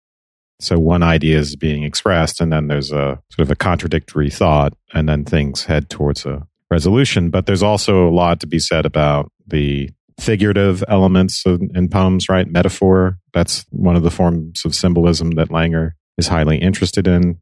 so 0.61 0.77
one 0.77 1.03
idea 1.03 1.37
is 1.37 1.55
being 1.55 1.83
expressed, 1.83 2.39
and 2.39 2.51
then 2.53 2.67
there's 2.67 2.91
a 2.91 3.19
sort 3.29 3.39
of 3.39 3.51
a 3.51 3.55
contradictory 3.55 4.29
thought, 4.29 4.73
and 4.93 5.09
then 5.09 5.25
things 5.25 5.65
head 5.65 5.89
towards 5.89 6.25
a 6.25 6.47
resolution. 6.69 7.29
But 7.29 7.45
there's 7.45 7.63
also 7.63 8.07
a 8.07 8.11
lot 8.11 8.39
to 8.41 8.47
be 8.47 8.59
said 8.59 8.85
about 8.85 9.31
the 9.47 9.89
figurative 10.19 10.83
elements 10.87 11.45
of, 11.45 11.61
in 11.73 11.89
poems, 11.89 12.29
right? 12.29 12.47
Metaphor. 12.47 13.17
That's 13.33 13.65
one 13.71 13.95
of 13.95 14.03
the 14.03 14.11
forms 14.11 14.63
of 14.63 14.75
symbolism 14.75 15.31
that 15.31 15.49
Langer 15.49 15.91
is 16.17 16.27
highly 16.27 16.57
interested 16.57 17.07
in. 17.07 17.41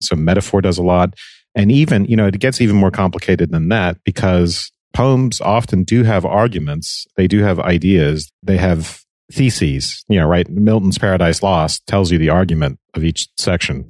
So 0.00 0.16
metaphor 0.16 0.60
does 0.60 0.78
a 0.78 0.82
lot. 0.82 1.14
And 1.54 1.70
even, 1.70 2.06
you 2.06 2.16
know, 2.16 2.26
it 2.26 2.38
gets 2.40 2.60
even 2.60 2.76
more 2.76 2.90
complicated 2.90 3.52
than 3.52 3.68
that 3.68 3.98
because 4.04 4.72
poems 4.94 5.40
often 5.40 5.84
do 5.84 6.02
have 6.02 6.24
arguments. 6.24 7.06
They 7.16 7.26
do 7.26 7.42
have 7.42 7.60
ideas. 7.60 8.32
They 8.42 8.56
have 8.56 9.03
theses, 9.32 10.04
you 10.08 10.18
know, 10.18 10.26
right? 10.26 10.48
Milton's 10.48 10.98
Paradise 10.98 11.42
Lost 11.42 11.86
tells 11.86 12.10
you 12.10 12.18
the 12.18 12.28
argument 12.28 12.78
of 12.94 13.04
each 13.04 13.28
section. 13.36 13.88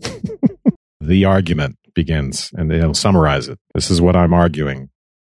the 1.00 1.24
argument 1.24 1.78
begins 1.94 2.50
and 2.54 2.72
it'll 2.72 2.94
summarize 2.94 3.48
it. 3.48 3.58
This 3.74 3.90
is 3.90 4.00
what 4.00 4.16
I'm 4.16 4.34
arguing. 4.34 4.90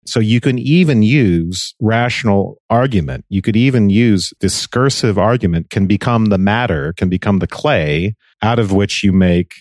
So 0.08 0.20
you 0.20 0.40
can 0.40 0.60
even 0.60 1.02
use 1.02 1.74
rational 1.82 2.62
argument. 2.70 3.26
You 3.30 3.42
could 3.42 3.56
even 3.56 3.90
use 3.90 4.34
discursive 4.40 5.18
argument 5.18 5.72
can 5.72 5.88
become 5.88 6.26
the 6.26 6.38
matter, 6.38 6.94
can 6.94 7.10
become 7.10 7.40
the 7.40 7.48
clay 7.48 8.16
out 8.42 8.60
of 8.60 8.72
which 8.72 9.04
you 9.04 9.12
make 9.12 9.54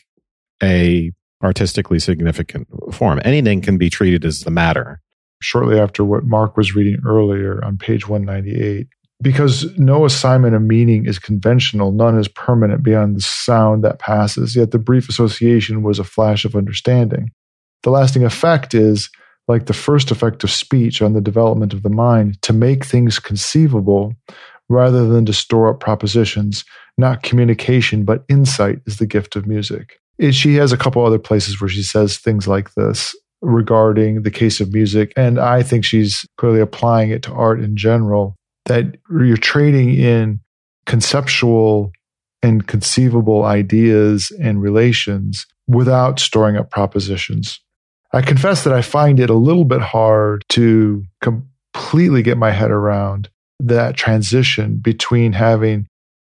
a 0.62 1.12
artistically 1.42 1.98
significant 1.98 2.68
form. 2.92 3.20
Anything 3.24 3.62
can 3.62 3.78
be 3.78 3.88
treated 3.88 4.24
as 4.24 4.40
the 4.40 4.50
matter. 4.50 5.00
Shortly 5.40 5.78
after 5.78 6.04
what 6.04 6.24
Mark 6.24 6.56
was 6.56 6.74
reading 6.74 7.00
earlier 7.06 7.62
on 7.64 7.76
page 7.76 8.08
198, 8.08 8.86
because 9.22 9.66
no 9.78 10.04
assignment 10.04 10.54
of 10.54 10.62
meaning 10.62 11.06
is 11.06 11.18
conventional, 11.18 11.92
none 11.92 12.18
is 12.18 12.28
permanent 12.28 12.82
beyond 12.82 13.16
the 13.16 13.20
sound 13.20 13.84
that 13.84 13.98
passes, 13.98 14.56
yet 14.56 14.70
the 14.70 14.78
brief 14.78 15.08
association 15.08 15.82
was 15.82 15.98
a 15.98 16.04
flash 16.04 16.44
of 16.44 16.56
understanding. 16.56 17.30
The 17.82 17.90
lasting 17.90 18.24
effect 18.24 18.74
is, 18.74 19.10
like 19.46 19.66
the 19.66 19.72
first 19.72 20.10
effect 20.10 20.42
of 20.42 20.50
speech 20.50 21.02
on 21.02 21.12
the 21.12 21.20
development 21.20 21.72
of 21.72 21.82
the 21.82 21.90
mind, 21.90 22.40
to 22.42 22.52
make 22.52 22.84
things 22.84 23.18
conceivable 23.18 24.14
rather 24.68 25.06
than 25.06 25.26
to 25.26 25.32
store 25.32 25.68
up 25.68 25.80
propositions. 25.80 26.64
Not 26.96 27.22
communication, 27.22 28.04
but 28.04 28.24
insight 28.28 28.78
is 28.86 28.96
the 28.96 29.06
gift 29.06 29.36
of 29.36 29.46
music. 29.46 30.00
It, 30.18 30.34
she 30.34 30.54
has 30.54 30.72
a 30.72 30.76
couple 30.76 31.04
other 31.04 31.18
places 31.18 31.60
where 31.60 31.68
she 31.68 31.82
says 31.82 32.18
things 32.18 32.48
like 32.48 32.72
this 32.74 33.14
regarding 33.42 34.22
the 34.22 34.30
case 34.30 34.60
of 34.60 34.72
music. 34.72 35.12
And 35.16 35.38
I 35.38 35.62
think 35.62 35.84
she's 35.84 36.24
clearly 36.38 36.60
applying 36.60 37.10
it 37.10 37.22
to 37.24 37.32
art 37.32 37.60
in 37.60 37.76
general 37.76 38.36
that 38.66 38.96
you're 39.10 39.36
trading 39.36 39.90
in 39.94 40.40
conceptual 40.86 41.92
and 42.42 42.66
conceivable 42.66 43.44
ideas 43.44 44.30
and 44.42 44.60
relations 44.60 45.46
without 45.66 46.20
storing 46.20 46.56
up 46.56 46.70
propositions. 46.70 47.58
I 48.12 48.20
confess 48.20 48.64
that 48.64 48.72
I 48.72 48.82
find 48.82 49.18
it 49.18 49.30
a 49.30 49.34
little 49.34 49.64
bit 49.64 49.80
hard 49.80 50.44
to 50.50 51.04
completely 51.20 52.22
get 52.22 52.38
my 52.38 52.50
head 52.50 52.70
around 52.70 53.28
that 53.60 53.96
transition 53.96 54.76
between 54.76 55.32
having 55.32 55.86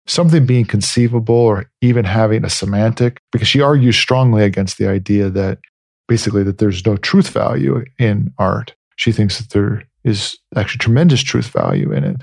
something 0.06 0.44
being 0.44 0.64
conceivable 0.64 1.34
or 1.34 1.70
even 1.80 2.04
having 2.04 2.44
a 2.44 2.50
semantic, 2.50 3.20
because 3.30 3.46
she 3.46 3.60
argues 3.60 3.96
strongly 3.96 4.42
against 4.42 4.78
the 4.78 4.88
idea 4.88 5.30
that 5.30 5.58
basically 6.08 6.42
that 6.42 6.58
there's 6.58 6.84
no 6.84 6.96
truth 6.96 7.28
value 7.28 7.84
in 7.98 8.32
art. 8.36 8.74
She 8.96 9.12
thinks 9.12 9.38
that 9.38 9.50
there 9.50 9.84
is 10.04 10.38
actually 10.56 10.78
tremendous 10.78 11.22
truth 11.22 11.48
value 11.48 11.92
in 11.92 12.04
it. 12.04 12.22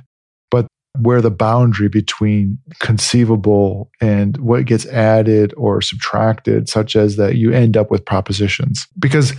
But 0.49 0.67
where 0.99 1.21
the 1.21 1.31
boundary 1.31 1.89
between 1.89 2.57
conceivable 2.79 3.91
and 4.01 4.37
what 4.37 4.65
gets 4.65 4.85
added 4.87 5.53
or 5.57 5.81
subtracted, 5.81 6.69
such 6.69 6.95
as 6.95 7.17
that 7.17 7.35
you 7.35 7.51
end 7.51 7.77
up 7.77 7.91
with 7.91 8.05
propositions. 8.05 8.87
Because 8.97 9.33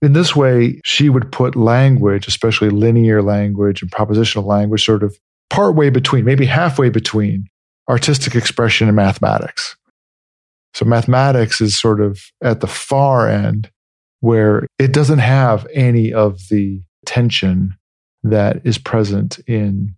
in 0.00 0.14
this 0.14 0.34
way, 0.34 0.80
she 0.84 1.08
would 1.08 1.30
put 1.30 1.54
language, 1.54 2.26
especially 2.26 2.70
linear 2.70 3.22
language 3.22 3.82
and 3.82 3.90
propositional 3.90 4.44
language, 4.44 4.84
sort 4.84 5.02
of 5.02 5.16
partway 5.50 5.90
between, 5.90 6.24
maybe 6.24 6.46
halfway 6.46 6.88
between 6.88 7.46
artistic 7.88 8.34
expression 8.34 8.88
and 8.88 8.96
mathematics. 8.96 9.76
So 10.74 10.86
mathematics 10.86 11.60
is 11.60 11.78
sort 11.78 12.00
of 12.00 12.20
at 12.42 12.60
the 12.60 12.66
far 12.66 13.28
end 13.28 13.70
where 14.20 14.66
it 14.78 14.92
doesn't 14.92 15.18
have 15.18 15.66
any 15.74 16.12
of 16.12 16.48
the 16.48 16.80
tension 17.04 17.76
that 18.22 18.60
is 18.64 18.78
present 18.78 19.38
in 19.46 19.94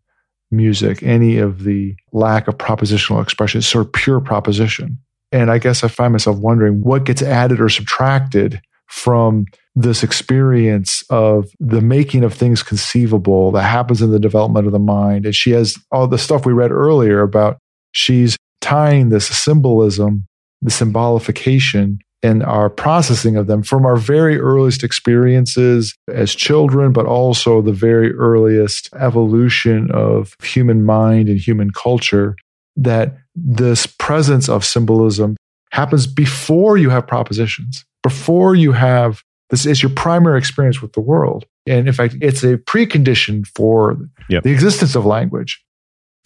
music, 0.51 1.03
any 1.03 1.39
of 1.39 1.65
the 1.65 1.95
lack 2.13 2.49
of 2.49 2.57
propositional 2.57 3.23
expression. 3.23 3.59
It's 3.59 3.67
sort 3.67 3.87
of 3.87 3.93
pure 3.93 4.21
proposition. 4.21 4.99
And 5.33 5.51
I 5.51 5.59
guess 5.59 5.83
I 5.83 5.89
find 5.89 6.13
myself 6.13 6.39
wondering 6.39 6.81
what 6.81 7.05
gets 7.05 7.23
added 7.23 7.61
or 7.61 7.69
subtracted 7.69 8.61
from 8.87 9.47
this 9.75 10.05
experience 10.05 11.03
of 11.11 11.49
the 11.59 11.81
making 11.81 12.23
of 12.23 12.33
things 12.33 12.63
conceivable 12.63 13.51
that 13.53 13.63
happens 13.63 14.01
in 14.01 14.13
the 14.13 14.21
development 14.21 14.67
of 14.67 14.73
the 14.73 14.79
mind. 14.79 15.27
And 15.27 15.35
she 15.35 15.51
has 15.51 15.77
all 15.91 16.07
the 16.07 16.19
stuff 16.19 16.47
we 16.47 16.53
read 16.53 16.71
earlier 16.71 17.23
about 17.23 17.59
she's 17.91 18.37
tying 18.61 19.09
this 19.09 19.27
symbolism, 19.27 20.27
the 20.63 20.71
symbolification 20.71 21.99
and 22.25 22.43
our 22.43 22.71
processing 22.71 23.37
of 23.37 23.47
them 23.49 23.63
from 23.63 23.85
our 23.85 23.97
very 23.97 24.41
earliest 24.41 24.83
experiences 24.83 25.95
as 26.09 26.35
children, 26.35 26.91
but 26.91 27.05
also 27.05 27.61
the 27.61 27.73
very 27.73 28.15
earliest 28.15 28.89
evolution 28.95 29.91
of 29.91 30.35
human 30.43 30.85
mind 30.85 31.29
and 31.29 31.39
human 31.39 31.71
culture, 31.71 32.35
that 32.77 33.19
this 33.35 33.85
presence 33.87 34.49
of 34.49 34.65
symbolism 34.65 35.37
happens 35.71 36.07
before 36.07 36.79
you 36.79 36.89
have 36.89 37.07
propositions, 37.07 37.85
before 38.03 38.55
you 38.55 38.73
have 38.73 39.23
this 39.51 39.67
is 39.67 39.83
your 39.83 39.91
primary 39.91 40.39
experience 40.39 40.81
with 40.81 40.95
the 40.95 41.01
world. 41.01 41.45
And 41.67 41.87
in 41.87 41.93
fact, 41.93 42.17
it's 42.23 42.43
a 42.43 42.57
precondition 42.57 43.47
for 43.55 43.99
yep. 44.31 44.43
the 44.43 44.51
existence 44.51 44.95
of 44.95 45.05
language. 45.05 45.63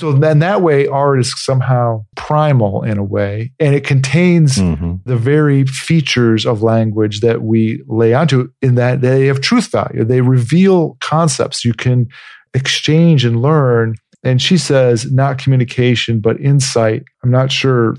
So 0.01 0.13
then 0.13 0.39
that 0.39 0.63
way, 0.63 0.87
art 0.87 1.19
is 1.19 1.35
somehow 1.43 2.05
primal 2.15 2.85
in 2.85 2.99
a 2.99 3.05
way, 3.05 3.53
and 3.59 3.75
it 3.75 3.85
contains 3.85 4.57
mm-hmm. 4.57 4.97
the 5.05 5.17
very 5.17 5.65
features 5.65 6.47
of 6.47 6.63
language 6.63 7.21
that 7.21 7.43
we 7.43 7.83
lay 7.89 8.15
onto 8.15 8.49
in 8.63 8.77
that 8.77 9.01
they 9.01 9.27
have 9.27 9.41
truth 9.41 9.73
value. 9.73 10.05
They 10.05 10.21
reveal 10.21 10.97
concepts 11.01 11.65
you 11.65 11.75
can 11.75 12.07
exchange 12.55 13.25
and 13.25 13.43
learn. 13.43 13.97
And 14.23 14.41
she 14.41 14.57
says, 14.57 15.11
not 15.11 15.39
communication, 15.39 16.21
but 16.21 16.41
insight. 16.41 17.03
I'm 17.25 17.31
not 17.31 17.51
sure 17.51 17.97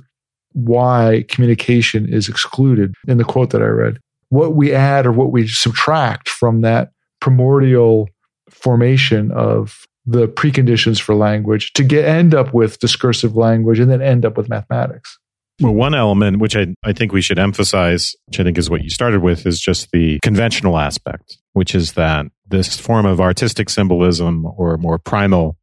why 0.53 1.25
communication 1.27 2.07
is 2.07 2.29
excluded 2.29 2.93
in 3.07 3.17
the 3.17 3.23
quote 3.25 3.49
that 3.51 3.61
I 3.61 3.67
read. 3.67 3.99
What 4.29 4.55
we 4.55 4.73
add 4.73 5.05
or 5.05 5.11
what 5.11 5.31
we 5.31 5.47
subtract 5.47 6.29
from 6.29 6.61
that 6.61 6.91
primordial 7.19 8.07
formation 8.49 9.31
of 9.31 9.85
the 10.09 10.27
preconditions 10.27 10.99
for 10.99 11.13
language 11.13 11.71
to 11.73 11.83
get 11.83 12.05
end 12.05 12.33
up 12.33 12.53
with 12.53 12.79
discursive 12.79 13.35
language 13.35 13.79
and 13.79 13.91
then 13.91 14.01
end 14.01 14.25
up 14.25 14.37
with 14.37 14.49
mathematics. 14.49 15.19
Well, 15.61 15.73
one 15.73 15.93
element 15.93 16.39
which 16.39 16.55
I, 16.55 16.67
I 16.83 16.93
think 16.93 17.11
we 17.11 17.21
should 17.21 17.37
emphasize, 17.37 18.15
which 18.27 18.39
I 18.39 18.43
think 18.43 18.57
is 18.57 18.69
what 18.69 18.81
you 18.81 18.89
started 18.89 19.21
with, 19.21 19.45
is 19.45 19.59
just 19.59 19.91
the 19.91 20.19
conventional 20.23 20.77
aspect, 20.77 21.37
which 21.53 21.75
is 21.75 21.93
that 21.93 22.27
this 22.47 22.79
form 22.79 23.05
of 23.05 23.19
artistic 23.19 23.69
symbolism 23.69 24.45
or 24.57 24.77
more 24.77 24.97
primal 24.97 25.57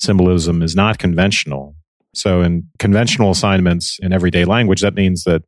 symbolism 0.00 0.62
is 0.62 0.74
not 0.74 0.98
conventional. 0.98 1.76
So, 2.14 2.40
in 2.40 2.68
conventional 2.78 3.30
assignments 3.30 3.98
in 4.00 4.12
everyday 4.12 4.46
language, 4.46 4.80
that 4.80 4.94
means 4.94 5.24
that 5.24 5.42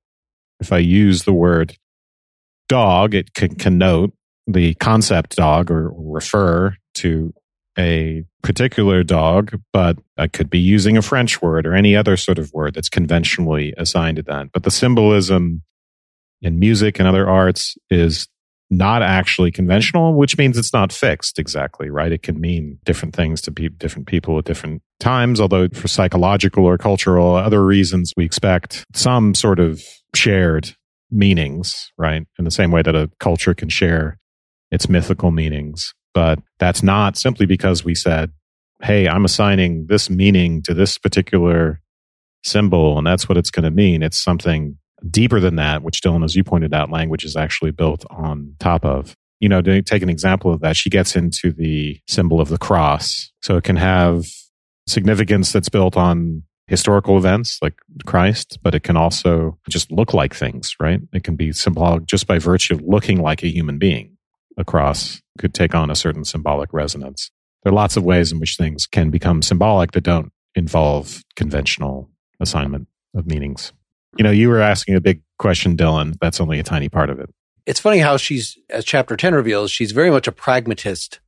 if 0.60 0.70
I 0.70 0.78
use 0.78 1.24
the 1.24 1.32
word 1.32 1.76
dog, 2.68 3.14
it 3.14 3.32
can 3.32 3.54
connote 3.54 4.12
the 4.46 4.74
concept 4.74 5.36
dog 5.36 5.70
or 5.70 5.92
refer 5.96 6.76
to 6.94 7.32
a 7.78 8.24
particular 8.42 9.02
dog, 9.02 9.60
but 9.72 9.98
I 10.16 10.26
could 10.26 10.50
be 10.50 10.58
using 10.58 10.96
a 10.96 11.02
French 11.02 11.40
word 11.40 11.66
or 11.66 11.74
any 11.74 11.94
other 11.94 12.16
sort 12.16 12.38
of 12.38 12.52
word 12.52 12.74
that's 12.74 12.88
conventionally 12.88 13.72
assigned 13.76 14.16
to 14.16 14.22
that. 14.24 14.52
But 14.52 14.64
the 14.64 14.70
symbolism 14.70 15.62
in 16.42 16.58
music 16.58 16.98
and 16.98 17.08
other 17.08 17.28
arts 17.28 17.76
is 17.90 18.28
not 18.70 19.02
actually 19.02 19.50
conventional, 19.50 20.14
which 20.14 20.36
means 20.36 20.58
it's 20.58 20.72
not 20.72 20.92
fixed 20.92 21.38
exactly, 21.38 21.88
right? 21.88 22.12
It 22.12 22.22
can 22.22 22.40
mean 22.40 22.78
different 22.84 23.14
things 23.14 23.40
to 23.42 23.52
pe- 23.52 23.68
different 23.68 24.06
people 24.06 24.38
at 24.38 24.44
different 24.44 24.82
times, 25.00 25.40
although 25.40 25.68
for 25.68 25.88
psychological 25.88 26.64
or 26.66 26.76
cultural 26.76 27.34
other 27.34 27.64
reasons, 27.64 28.12
we 28.16 28.24
expect 28.24 28.84
some 28.92 29.34
sort 29.34 29.58
of 29.58 29.80
shared 30.14 30.74
meanings, 31.10 31.90
right? 31.96 32.26
In 32.38 32.44
the 32.44 32.50
same 32.50 32.70
way 32.70 32.82
that 32.82 32.94
a 32.94 33.10
culture 33.20 33.54
can 33.54 33.70
share 33.70 34.18
its 34.70 34.88
mythical 34.88 35.30
meanings. 35.30 35.94
But 36.18 36.40
that's 36.58 36.82
not 36.82 37.16
simply 37.16 37.46
because 37.46 37.84
we 37.84 37.94
said, 37.94 38.32
hey, 38.82 39.06
I'm 39.06 39.24
assigning 39.24 39.86
this 39.86 40.10
meaning 40.10 40.62
to 40.62 40.74
this 40.74 40.98
particular 40.98 41.80
symbol, 42.42 42.98
and 42.98 43.06
that's 43.06 43.28
what 43.28 43.38
it's 43.38 43.52
going 43.52 43.62
to 43.62 43.70
mean. 43.70 44.02
It's 44.02 44.20
something 44.20 44.76
deeper 45.08 45.38
than 45.38 45.54
that, 45.54 45.84
which 45.84 46.00
Dylan, 46.00 46.24
as 46.24 46.34
you 46.34 46.42
pointed 46.42 46.74
out, 46.74 46.90
language 46.90 47.24
is 47.24 47.36
actually 47.36 47.70
built 47.70 48.04
on 48.10 48.56
top 48.58 48.84
of. 48.84 49.14
You 49.38 49.48
know, 49.48 49.62
to 49.62 49.80
take 49.80 50.02
an 50.02 50.08
example 50.08 50.52
of 50.52 50.58
that, 50.62 50.76
she 50.76 50.90
gets 50.90 51.14
into 51.14 51.52
the 51.52 52.00
symbol 52.08 52.40
of 52.40 52.48
the 52.48 52.58
cross. 52.58 53.30
So 53.40 53.56
it 53.56 53.62
can 53.62 53.76
have 53.76 54.26
significance 54.88 55.52
that's 55.52 55.68
built 55.68 55.96
on 55.96 56.42
historical 56.66 57.16
events 57.16 57.60
like 57.62 57.74
Christ, 58.06 58.58
but 58.60 58.74
it 58.74 58.82
can 58.82 58.96
also 58.96 59.56
just 59.70 59.92
look 59.92 60.14
like 60.14 60.34
things, 60.34 60.74
right? 60.80 61.00
It 61.12 61.22
can 61.22 61.36
be 61.36 61.52
symbolic 61.52 62.06
just 62.06 62.26
by 62.26 62.40
virtue 62.40 62.74
of 62.74 62.82
looking 62.82 63.22
like 63.22 63.44
a 63.44 63.48
human 63.48 63.78
being 63.78 64.16
across 64.56 65.22
could 65.38 65.54
take 65.54 65.74
on 65.74 65.90
a 65.90 65.96
certain 65.96 66.24
symbolic 66.24 66.72
resonance. 66.72 67.30
There 67.62 67.72
are 67.72 67.74
lots 67.74 67.96
of 67.96 68.04
ways 68.04 68.32
in 68.32 68.38
which 68.38 68.56
things 68.56 68.86
can 68.86 69.10
become 69.10 69.42
symbolic 69.42 69.92
that 69.92 70.04
don't 70.04 70.32
involve 70.54 71.22
conventional 71.36 72.10
assignment 72.40 72.88
of 73.14 73.26
meanings. 73.26 73.72
You 74.16 74.24
know, 74.24 74.30
you 74.30 74.48
were 74.48 74.60
asking 74.60 74.94
a 74.94 75.00
big 75.00 75.22
question, 75.38 75.76
Dylan. 75.76 76.16
That's 76.20 76.40
only 76.40 76.58
a 76.58 76.64
tiny 76.64 76.88
part 76.88 77.10
of 77.10 77.20
it. 77.20 77.30
It's 77.66 77.80
funny 77.80 77.98
how 77.98 78.16
she's, 78.16 78.56
as 78.70 78.84
chapter 78.84 79.16
10 79.16 79.34
reveals, 79.34 79.70
she's 79.70 79.92
very 79.92 80.10
much 80.10 80.26
a 80.26 80.32
pragmatist 80.32 81.20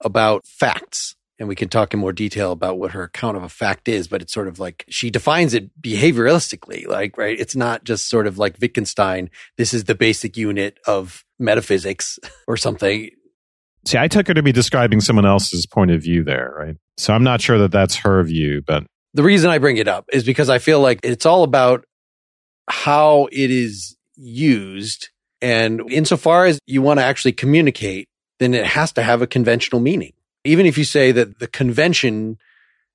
about 0.00 0.46
facts. 0.46 1.16
And 1.40 1.48
we 1.48 1.54
can 1.54 1.68
talk 1.68 1.94
in 1.94 2.00
more 2.00 2.12
detail 2.12 2.50
about 2.50 2.78
what 2.78 2.92
her 2.92 3.04
account 3.04 3.36
of 3.36 3.44
a 3.44 3.48
fact 3.48 3.88
is, 3.88 4.08
but 4.08 4.22
it's 4.22 4.32
sort 4.32 4.48
of 4.48 4.58
like 4.58 4.84
she 4.88 5.08
defines 5.08 5.54
it 5.54 5.70
behavioralistically, 5.80 6.86
like, 6.86 7.16
right? 7.16 7.38
It's 7.38 7.54
not 7.54 7.84
just 7.84 8.08
sort 8.08 8.26
of 8.26 8.38
like 8.38 8.56
Wittgenstein. 8.60 9.30
This 9.56 9.72
is 9.72 9.84
the 9.84 9.94
basic 9.94 10.36
unit 10.36 10.78
of 10.86 11.24
metaphysics 11.38 12.18
or 12.48 12.56
something. 12.56 13.10
See, 13.88 13.96
I 13.96 14.06
took 14.06 14.28
her 14.28 14.34
to 14.34 14.42
be 14.42 14.52
describing 14.52 15.00
someone 15.00 15.24
else's 15.24 15.64
point 15.64 15.92
of 15.92 16.02
view 16.02 16.22
there, 16.22 16.54
right? 16.54 16.76
So 16.98 17.14
I'm 17.14 17.24
not 17.24 17.40
sure 17.40 17.56
that 17.60 17.70
that's 17.70 17.96
her 17.96 18.22
view, 18.22 18.60
but 18.60 18.84
the 19.14 19.22
reason 19.22 19.48
I 19.48 19.56
bring 19.56 19.78
it 19.78 19.88
up 19.88 20.04
is 20.12 20.24
because 20.24 20.50
I 20.50 20.58
feel 20.58 20.80
like 20.80 21.00
it's 21.02 21.24
all 21.24 21.42
about 21.42 21.86
how 22.68 23.30
it 23.32 23.50
is 23.50 23.96
used. 24.14 25.08
And 25.40 25.90
insofar 25.90 26.44
as 26.44 26.58
you 26.66 26.82
want 26.82 27.00
to 27.00 27.04
actually 27.04 27.32
communicate, 27.32 28.10
then 28.40 28.52
it 28.52 28.66
has 28.66 28.92
to 28.92 29.02
have 29.02 29.22
a 29.22 29.26
conventional 29.26 29.80
meaning. 29.80 30.12
Even 30.44 30.66
if 30.66 30.76
you 30.76 30.84
say 30.84 31.10
that 31.12 31.38
the 31.38 31.46
convention 31.46 32.36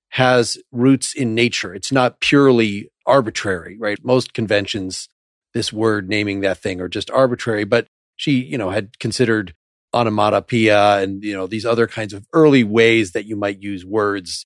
has 0.10 0.60
roots 0.71 1.15
in 1.15 1.34
nature, 1.34 1.73
it's 1.73 1.91
not 1.91 2.19
purely 2.19 2.91
arbitrary, 3.08 3.79
right? 3.79 3.97
Most 4.06 4.36
conventions, 4.36 5.10
this 5.56 5.73
word 5.73 6.08
naming 6.08 6.41
that 6.41 6.60
thing 6.60 6.79
are 6.79 6.88
just 6.88 7.10
arbitrary, 7.10 7.63
but 7.63 7.88
she, 8.15 8.34
you 8.34 8.60
know, 8.60 8.69
had 8.69 8.99
considered 8.99 9.56
onomatopoeia 9.93 11.01
and, 11.01 11.23
you 11.23 11.34
know, 11.34 11.47
these 11.47 11.65
other 11.65 11.88
kinds 11.88 12.13
of 12.13 12.25
early 12.34 12.63
ways 12.63 13.12
that 13.12 13.25
you 13.25 13.36
might 13.36 13.62
use 13.62 13.86
words 13.86 14.45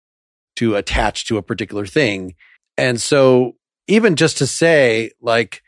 to 0.58 0.76
attach 0.76 1.28
to 1.28 1.38
a 1.38 1.44
particular 1.44 1.86
thing. 1.86 2.36
And 2.78 3.00
so 3.00 3.54
even 3.88 4.16
just 4.16 4.38
to 4.40 4.48
say 4.48 5.12
like, 5.22 5.62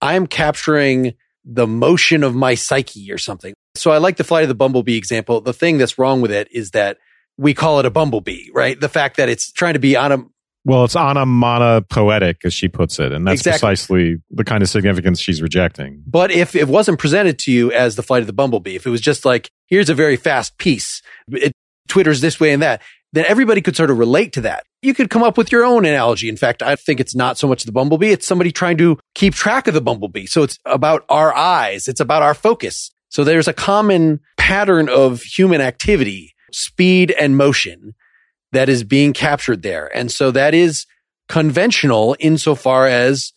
I'm 0.00 0.26
capturing 0.26 1.14
the 1.44 1.66
motion 1.66 2.22
of 2.22 2.34
my 2.34 2.54
psyche 2.54 3.10
or 3.10 3.18
something. 3.18 3.54
So 3.74 3.90
I 3.90 3.98
like 3.98 4.16
the 4.16 4.24
flight 4.24 4.44
of 4.44 4.48
the 4.48 4.54
bumblebee 4.54 4.96
example. 4.96 5.40
The 5.40 5.52
thing 5.52 5.78
that's 5.78 5.98
wrong 5.98 6.20
with 6.20 6.30
it 6.30 6.48
is 6.52 6.70
that 6.70 6.98
we 7.36 7.54
call 7.54 7.80
it 7.80 7.86
a 7.86 7.90
bumblebee, 7.90 8.50
right? 8.54 8.78
The 8.78 8.88
fact 8.88 9.16
that 9.16 9.28
it's 9.28 9.50
trying 9.50 9.74
to 9.74 9.80
be 9.80 9.96
on 9.96 10.12
a 10.12 10.24
well, 10.64 10.84
it's 10.84 10.96
onomatopoetic, 10.96 12.44
as 12.44 12.54
she 12.54 12.68
puts 12.68 12.98
it, 12.98 13.12
and 13.12 13.26
that's 13.26 13.40
exactly. 13.40 13.58
precisely 13.58 14.16
the 14.30 14.44
kind 14.44 14.62
of 14.62 14.68
significance 14.68 15.20
she's 15.20 15.42
rejecting. 15.42 16.02
But 16.06 16.30
if 16.30 16.56
it 16.56 16.68
wasn't 16.68 16.98
presented 16.98 17.38
to 17.40 17.52
you 17.52 17.70
as 17.70 17.96
the 17.96 18.02
flight 18.02 18.22
of 18.22 18.26
the 18.26 18.32
bumblebee, 18.32 18.74
if 18.74 18.86
it 18.86 18.90
was 18.90 19.02
just 19.02 19.24
like, 19.24 19.50
here's 19.66 19.90
a 19.90 19.94
very 19.94 20.16
fast 20.16 20.56
piece, 20.56 21.02
it 21.28 21.52
twitters 21.88 22.22
this 22.22 22.40
way 22.40 22.52
and 22.52 22.62
that, 22.62 22.80
then 23.12 23.26
everybody 23.28 23.60
could 23.60 23.76
sort 23.76 23.90
of 23.90 23.98
relate 23.98 24.32
to 24.32 24.40
that. 24.40 24.64
You 24.82 24.94
could 24.94 25.10
come 25.10 25.22
up 25.22 25.36
with 25.36 25.52
your 25.52 25.64
own 25.64 25.84
analogy. 25.84 26.28
In 26.28 26.36
fact, 26.36 26.62
I 26.62 26.76
think 26.76 26.98
it's 26.98 27.14
not 27.14 27.38
so 27.38 27.46
much 27.46 27.64
the 27.64 27.72
bumblebee, 27.72 28.10
it's 28.10 28.26
somebody 28.26 28.50
trying 28.50 28.78
to 28.78 28.98
keep 29.14 29.34
track 29.34 29.68
of 29.68 29.74
the 29.74 29.80
bumblebee. 29.80 30.26
So 30.26 30.42
it's 30.42 30.58
about 30.64 31.04
our 31.08 31.34
eyes, 31.34 31.88
it's 31.88 32.00
about 32.00 32.22
our 32.22 32.34
focus. 32.34 32.90
So 33.10 33.22
there's 33.22 33.48
a 33.48 33.52
common 33.52 34.20
pattern 34.38 34.88
of 34.88 35.22
human 35.22 35.60
activity, 35.60 36.34
speed 36.52 37.12
and 37.12 37.36
motion 37.36 37.94
that 38.54 38.68
is 38.68 38.84
being 38.84 39.12
captured 39.12 39.62
there. 39.62 39.94
And 39.94 40.10
so 40.10 40.30
that 40.30 40.54
is 40.54 40.86
conventional 41.28 42.16
insofar 42.18 42.86
as 42.86 43.32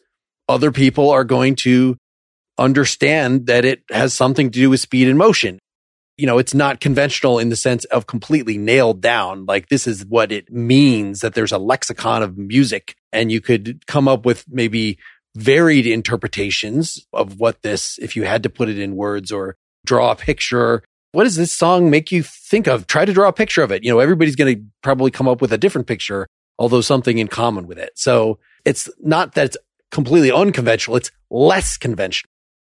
other 0.50 0.72
people 0.72 1.10
are 1.10 1.24
going 1.24 1.56
to 1.56 1.98
understand 2.58 3.48
that 3.48 3.66
it 3.66 3.84
has 3.92 4.14
something 4.14 4.50
to 4.50 4.60
do 4.60 4.70
with 4.70 4.80
speed 4.80 5.08
and 5.08 5.18
motion. 5.18 5.60
You 6.18 6.26
know, 6.26 6.40
it's 6.40 6.56
not 6.56 6.80
conventional 6.80 7.38
in 7.38 7.50
the 7.50 7.56
sense 7.56 7.86
of 7.86 8.08
completely 8.08 8.58
nailed 8.58 9.02
down. 9.02 9.46
Like 9.46 9.70
this 9.70 9.86
is 9.86 10.06
what 10.06 10.32
it 10.32 10.52
means 10.52 11.20
that 11.20 11.36
there's 11.36 11.52
a 11.52 11.60
lexicon 11.60 12.24
of 12.24 12.38
music 12.38 12.96
and 13.12 13.32
you 13.32 13.40
could 13.40 13.86
come 13.86 14.08
up 14.08 14.26
with 14.26 14.46
maybe 14.48 14.98
varied 15.36 15.86
interpretations 15.86 17.06
of 17.14 17.40
what 17.40 17.62
this, 17.62 18.00
if 18.00 18.16
you 18.16 18.24
had 18.24 18.42
to 18.44 18.50
put 18.50 18.70
it 18.70 18.80
in 18.80 18.96
words 18.96 19.32
or 19.32 19.56
draw 19.86 20.12
a 20.12 20.16
picture 20.16 20.84
what 21.12 21.24
does 21.24 21.36
this 21.36 21.52
song 21.52 21.90
make 21.90 22.12
you 22.12 22.24
think 22.24 22.68
of? 22.68 22.88
Try 22.88 23.06
to 23.06 23.14
draw 23.14 23.28
a 23.30 23.34
picture 23.34 23.64
of 23.64 23.72
it. 23.72 23.84
You 23.84 23.92
know, 23.92 24.00
everybody's 24.00 24.36
going 24.36 24.56
to 24.56 24.64
probably 24.82 25.12
come 25.12 25.28
up 25.28 25.42
with 25.42 25.54
a 25.54 25.58
different 25.58 25.88
picture, 25.88 26.28
although 26.60 26.82
something 26.82 27.18
in 27.18 27.28
common 27.28 27.68
with 27.68 27.78
it. 27.78 27.92
So 27.96 28.40
it's 28.66 28.90
not 29.00 29.36
that 29.36 29.48
it's 29.48 29.58
completely 29.92 30.32
unconventional. 30.32 30.98
It's 30.98 31.12
less 31.30 31.78
conventional, 31.78 32.30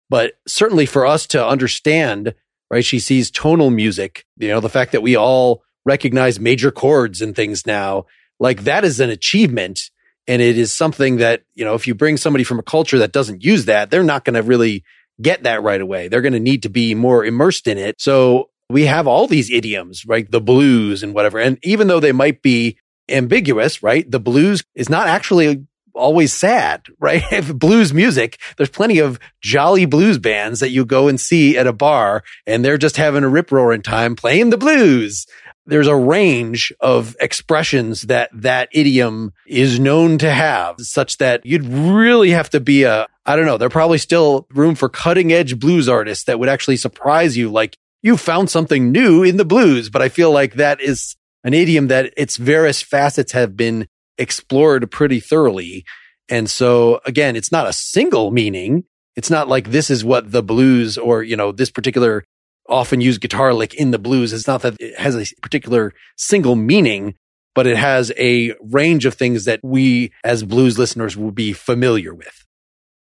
but 0.09 0.33
certainly 0.47 0.85
for 0.85 1.05
us 1.05 1.25
to 1.27 1.45
understand, 1.45 2.35
right? 2.69 2.85
She 2.85 2.99
sees 2.99 3.31
tonal 3.31 3.71
music, 3.71 4.25
you 4.37 4.49
know, 4.49 4.59
the 4.59 4.69
fact 4.69 4.91
that 4.91 5.01
we 5.01 5.15
all 5.15 5.63
recognize 5.85 6.39
major 6.39 6.71
chords 6.71 7.21
and 7.21 7.35
things 7.35 7.65
now, 7.65 8.05
like 8.39 8.63
that 8.63 8.85
is 8.85 8.99
an 8.99 9.09
achievement. 9.09 9.89
And 10.27 10.43
it 10.43 10.59
is 10.59 10.75
something 10.75 11.17
that, 11.17 11.41
you 11.55 11.65
know, 11.65 11.73
if 11.73 11.87
you 11.87 11.95
bring 11.95 12.15
somebody 12.15 12.43
from 12.43 12.59
a 12.59 12.63
culture 12.63 12.99
that 12.99 13.11
doesn't 13.11 13.43
use 13.43 13.65
that, 13.65 13.89
they're 13.89 14.03
not 14.03 14.25
going 14.25 14.35
to 14.35 14.43
really 14.43 14.83
get 15.21 15.43
that 15.43 15.63
right 15.63 15.81
away. 15.81 16.07
They're 16.07 16.21
going 16.21 16.33
to 16.33 16.39
need 16.39 16.63
to 16.63 16.69
be 16.69 16.95
more 16.95 17.25
immersed 17.25 17.67
in 17.67 17.77
it. 17.77 17.99
So 17.99 18.49
we 18.69 18.85
have 18.85 19.07
all 19.07 19.27
these 19.27 19.49
idioms, 19.49 20.05
right? 20.05 20.29
The 20.29 20.41
blues 20.41 21.03
and 21.03 21.13
whatever. 21.13 21.39
And 21.39 21.57
even 21.63 21.87
though 21.87 21.99
they 21.99 22.11
might 22.11 22.41
be 22.41 22.77
ambiguous, 23.09 23.81
right? 23.81 24.09
The 24.09 24.19
blues 24.19 24.63
is 24.75 24.89
not 24.89 25.07
actually 25.07 25.65
always 25.95 26.31
sad, 26.31 26.85
right? 26.99 27.23
If 27.31 27.53
blues 27.53 27.93
music, 27.93 28.39
there's 28.57 28.69
plenty 28.69 28.99
of 28.99 29.19
jolly 29.41 29.85
blues 29.85 30.17
bands 30.17 30.59
that 30.59 30.69
you 30.69 30.85
go 30.85 31.07
and 31.07 31.19
see 31.19 31.57
at 31.57 31.67
a 31.67 31.73
bar 31.73 32.23
and 32.45 32.63
they're 32.63 32.77
just 32.77 32.97
having 32.97 33.23
a 33.23 33.29
rip 33.29 33.51
roaring 33.51 33.81
time 33.81 34.15
playing 34.15 34.49
the 34.49 34.57
blues 34.57 35.25
there's 35.69 35.87
a 35.87 35.95
range 35.95 36.73
of 36.79 37.15
expressions 37.19 38.03
that 38.03 38.29
that 38.33 38.69
idiom 38.71 39.33
is 39.47 39.79
known 39.79 40.17
to 40.17 40.29
have 40.29 40.75
such 40.79 41.17
that 41.17 41.45
you'd 41.45 41.65
really 41.65 42.31
have 42.31 42.49
to 42.49 42.59
be 42.59 42.83
a, 42.83 43.07
I 43.25 43.35
don't 43.35 43.45
know, 43.45 43.57
there 43.57 43.69
probably 43.69 43.97
still 43.97 44.47
room 44.51 44.75
for 44.75 44.89
cutting 44.89 45.31
edge 45.31 45.59
blues 45.59 45.87
artists 45.87 46.25
that 46.25 46.39
would 46.39 46.49
actually 46.49 46.77
surprise 46.77 47.37
you. 47.37 47.49
Like 47.49 47.77
you 48.01 48.17
found 48.17 48.49
something 48.49 48.91
new 48.91 49.23
in 49.23 49.37
the 49.37 49.45
blues, 49.45 49.89
but 49.89 50.01
I 50.01 50.09
feel 50.09 50.31
like 50.31 50.55
that 50.55 50.81
is 50.81 51.15
an 51.43 51.53
idiom 51.53 51.87
that 51.87 52.13
its 52.17 52.37
various 52.37 52.81
facets 52.81 53.31
have 53.33 53.55
been 53.55 53.87
explored 54.17 54.91
pretty 54.91 55.19
thoroughly. 55.19 55.85
And 56.27 56.49
so 56.49 56.99
again, 57.05 57.35
it's 57.35 57.51
not 57.51 57.67
a 57.67 57.73
single 57.73 58.31
meaning. 58.31 58.83
It's 59.15 59.29
not 59.29 59.47
like 59.47 59.69
this 59.69 59.89
is 59.89 60.03
what 60.03 60.31
the 60.31 60.43
blues 60.43 60.97
or, 60.97 61.23
you 61.23 61.35
know, 61.35 61.51
this 61.51 61.71
particular 61.71 62.23
often 62.69 63.01
used 63.01 63.21
guitar 63.21 63.53
lick 63.53 63.73
in 63.73 63.91
the 63.91 63.99
blues. 63.99 64.31
It's 64.31 64.47
not 64.47 64.61
that 64.61 64.75
it 64.79 64.97
has 64.99 65.15
a 65.15 65.25
particular 65.41 65.93
single 66.17 66.55
meaning, 66.55 67.15
but 67.55 67.67
it 67.67 67.77
has 67.77 68.11
a 68.17 68.53
range 68.61 69.05
of 69.05 69.15
things 69.15 69.45
that 69.45 69.59
we 69.63 70.11
as 70.23 70.43
blues 70.43 70.77
listeners 70.77 71.17
will 71.17 71.31
be 71.31 71.51
familiar 71.53 72.13
with. 72.13 72.45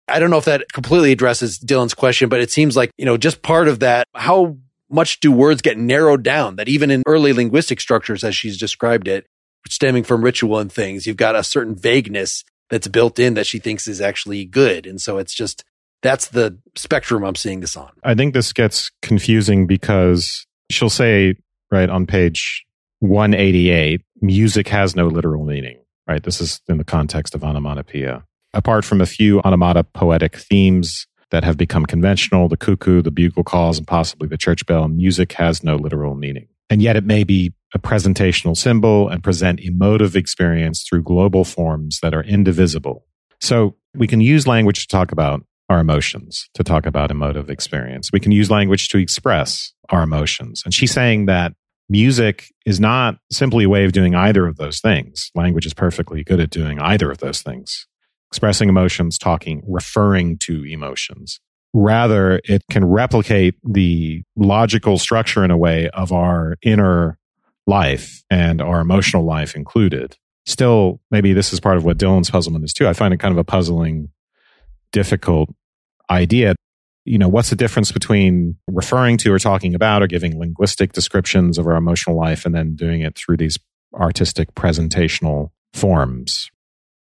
I 0.09 0.19
don't 0.19 0.31
know 0.31 0.39
if 0.39 0.47
that 0.47 0.65
completely 0.73 1.13
addresses 1.13 1.59
Dylan's 1.59 1.95
question, 1.95 2.29
but 2.29 2.41
it 2.41 2.51
seems 2.51 2.77
like, 2.77 2.91
you 2.99 3.05
know, 3.05 3.17
just 3.17 3.43
part 3.43 3.69
of 3.69 3.81
that, 3.81 4.09
how 4.15 4.57
much 4.91 5.21
do 5.21 5.31
words 5.31 5.63
get 5.63 5.79
narrowed 5.79 6.23
down 6.23 6.57
that 6.57 6.69
even 6.69 6.91
in 6.91 7.03
early 7.07 7.33
linguistic 7.33 7.81
structures, 7.81 8.25
as 8.25 8.37
she's 8.37 8.59
described 8.59 9.09
it, 9.09 9.27
stemming 9.69 10.05
from 10.05 10.25
ritual 10.25 10.59
and 10.59 10.73
things, 10.73 11.07
you've 11.07 11.17
got 11.17 11.37
a 11.37 11.45
certain 11.45 11.75
vagueness 11.75 12.45
that's 12.69 12.89
built 12.89 13.19
in 13.19 13.35
that 13.35 13.47
she 13.47 13.59
thinks 13.59 13.87
is 13.87 14.01
actually 14.01 14.45
good. 14.45 14.87
And 14.87 15.01
so 15.01 15.19
it's 15.19 15.35
just 15.35 15.65
that's 16.03 16.29
the 16.29 16.59
spectrum 16.75 17.25
I'm 17.25 17.37
seeing 17.37 17.61
this 17.61 17.77
on. 17.77 17.91
I 18.05 18.15
think 18.15 18.35
this 18.35 18.53
gets 18.53 18.91
confusing 19.01 19.67
because 19.67 20.47
she'll 20.71 20.91
say, 20.91 21.37
right, 21.71 21.89
on 21.89 22.07
page 22.07 22.65
188, 23.01 24.03
music 24.21 24.69
has 24.69 24.95
no 24.95 25.07
literal 25.07 25.45
meaning, 25.45 25.79
right? 26.07 26.23
This 26.23 26.41
is 26.41 26.61
in 26.69 26.79
the 26.79 26.85
context 26.85 27.35
of 27.35 27.43
onomatopoeia. 27.43 28.25
Apart 28.55 28.85
from 28.85 29.01
a 29.01 29.07
few 29.07 29.41
onomatopoetic 29.41 30.37
themes 30.37 31.07
that 31.31 31.45
have 31.45 31.57
become 31.57 31.87
conventional, 31.87 32.49
the 32.49 32.57
cuckoo, 32.57 33.01
the 33.01 33.11
bugle 33.11 33.45
calls, 33.45 33.79
and 33.79 33.87
possibly 33.87 34.29
the 34.29 34.37
church 34.37 34.67
bell, 34.67 34.89
music 34.89 35.33
has 35.33 35.65
no 35.65 35.77
literal 35.77 36.15
meaning. 36.15 36.49
And 36.69 36.83
yet 36.83 36.97
it 36.97 37.05
may 37.05 37.25
be 37.25 37.53
a 37.75 37.79
presentational 37.79 38.57
symbol 38.57 39.09
and 39.09 39.23
present 39.23 39.61
emotive 39.61 40.15
experience 40.15 40.85
through 40.87 41.03
global 41.03 41.45
forms 41.45 42.01
that 42.03 42.13
are 42.15 42.23
indivisible. 42.23 43.07
So 43.41 43.77
we 43.95 44.07
can 44.07 44.21
use 44.21 44.47
language 44.47 44.87
to 44.87 44.89
talk 44.89 45.13
about 45.13 45.45
our 45.73 45.81
emotions 45.81 46.49
to 46.55 46.63
talk 46.63 46.87
about 46.87 47.11
emotive 47.11 47.51
experience. 47.51 48.11
We 48.13 48.21
can 48.21 48.33
use 48.33 48.51
language 48.51 48.89
to 48.91 48.99
express 48.99 49.73
our 49.89 50.03
emotions. 50.03 50.63
And 50.65 50.73
she's 50.73 50.93
saying 50.93 51.27
that 51.27 51.55
music 51.89 52.53
is 52.65 52.79
not 52.79 53.17
simply 53.31 53.65
a 53.65 53.69
way 53.69 53.85
of 53.85 53.93
doing 53.93 54.15
either 54.15 54.47
of 54.47 54.57
those 54.57 54.81
things. 54.81 55.31
Language 55.35 55.67
is 55.67 55.75
perfectly 55.75 56.23
good 56.23 56.41
at 56.41 56.51
doing 56.51 56.79
either 56.79 57.11
of 57.11 57.19
those 57.19 57.43
things 57.43 57.87
expressing 58.31 58.71
emotions, 58.71 59.19
talking, 59.19 59.63
referring 59.69 60.39
to 60.39 60.65
emotions. 60.65 61.39
Rather, 61.75 62.41
it 62.45 62.63
can 62.71 62.83
replicate 62.83 63.57
the 63.63 64.23
logical 64.37 64.97
structure 64.97 65.45
in 65.45 65.51
a 65.51 65.57
way 65.59 65.91
of 65.91 66.13
our 66.13 66.57
inner 66.63 67.19
life 67.67 68.25
and 68.31 68.63
our 68.63 68.81
emotional 68.81 69.27
life 69.27 69.55
included. 69.55 70.17
Still, 70.47 70.99
maybe 71.11 71.35
this 71.35 71.53
is 71.53 71.61
part 71.61 71.77
of 71.77 71.85
what 71.85 71.99
Dylan's 71.99 72.31
puzzlement 72.31 72.65
is 72.65 72.73
too. 72.73 72.89
I 72.89 72.95
find 72.95 73.13
it 73.13 73.21
kind 73.21 73.33
of 73.33 73.39
a 73.39 73.45
puzzling, 73.45 74.09
difficult 74.93 75.51
idea. 76.13 76.55
You 77.05 77.19
know, 77.19 77.29
what's 77.29 77.51
the 77.51 77.57
difference 77.57 77.91
between 77.91 78.57
referring 78.69 79.17
to 79.19 79.33
or 79.33 79.39
talking 79.39 79.75
about 79.75 80.03
or 80.03 80.07
giving 80.07 80.39
linguistic 80.39 80.93
descriptions 80.93 81.59
of 81.59 81.67
our 81.67 81.75
emotional 81.75 82.17
life 82.17 82.47
and 82.47 82.55
then 82.55 82.77
doing 82.77 83.01
it 83.01 83.17
through 83.17 83.39
these 83.39 83.59
artistic 83.95 84.55
presentational 84.55 85.51
forms? 85.73 86.51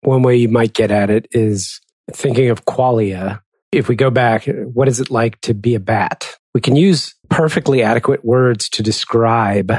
One 0.01 0.21
way 0.21 0.35
you 0.35 0.49
might 0.49 0.73
get 0.73 0.91
at 0.91 1.09
it 1.09 1.27
is 1.31 1.79
thinking 2.11 2.49
of 2.49 2.65
qualia. 2.65 3.41
If 3.71 3.87
we 3.87 3.95
go 3.95 4.09
back, 4.09 4.45
what 4.45 4.87
is 4.87 4.99
it 4.99 5.09
like 5.09 5.39
to 5.41 5.53
be 5.53 5.75
a 5.75 5.79
bat? 5.79 6.35
We 6.53 6.61
can 6.61 6.75
use 6.75 7.15
perfectly 7.29 7.81
adequate 7.81 8.23
words 8.23 8.69
to 8.69 8.83
describe 8.83 9.73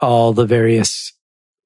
all 0.00 0.32
the 0.32 0.46
various 0.46 1.12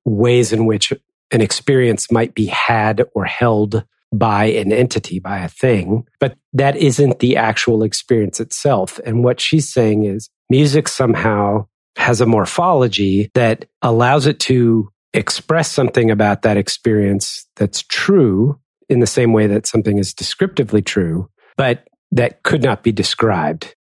ways 0.04 0.52
in 0.52 0.66
which 0.66 0.92
an 1.30 1.40
experience 1.40 2.10
might 2.10 2.34
be 2.34 2.46
had 2.46 3.04
or 3.14 3.24
held 3.24 3.84
by 4.12 4.46
an 4.46 4.72
entity, 4.72 5.18
by 5.18 5.38
a 5.40 5.48
thing, 5.48 6.04
but 6.18 6.36
that 6.52 6.76
isn't 6.76 7.18
the 7.18 7.36
actual 7.36 7.82
experience 7.82 8.40
itself. 8.40 8.98
And 9.04 9.22
what 9.22 9.40
she's 9.40 9.70
saying 9.70 10.04
is 10.04 10.30
music 10.48 10.88
somehow 10.88 11.66
has 11.96 12.20
a 12.20 12.26
morphology 12.26 13.30
that 13.34 13.66
allows 13.82 14.26
it 14.26 14.40
to 14.40 14.88
express 15.12 15.70
something 15.70 16.10
about 16.10 16.42
that 16.42 16.56
experience 16.56 17.46
that's 17.56 17.82
true 17.82 18.58
in 18.88 19.00
the 19.00 19.06
same 19.06 19.32
way 19.32 19.46
that 19.46 19.66
something 19.66 19.98
is 19.98 20.14
descriptively 20.14 20.80
true, 20.80 21.28
but 21.56 21.86
that 22.12 22.42
could 22.42 22.62
not 22.62 22.82
be 22.82 22.92
described. 22.92 23.74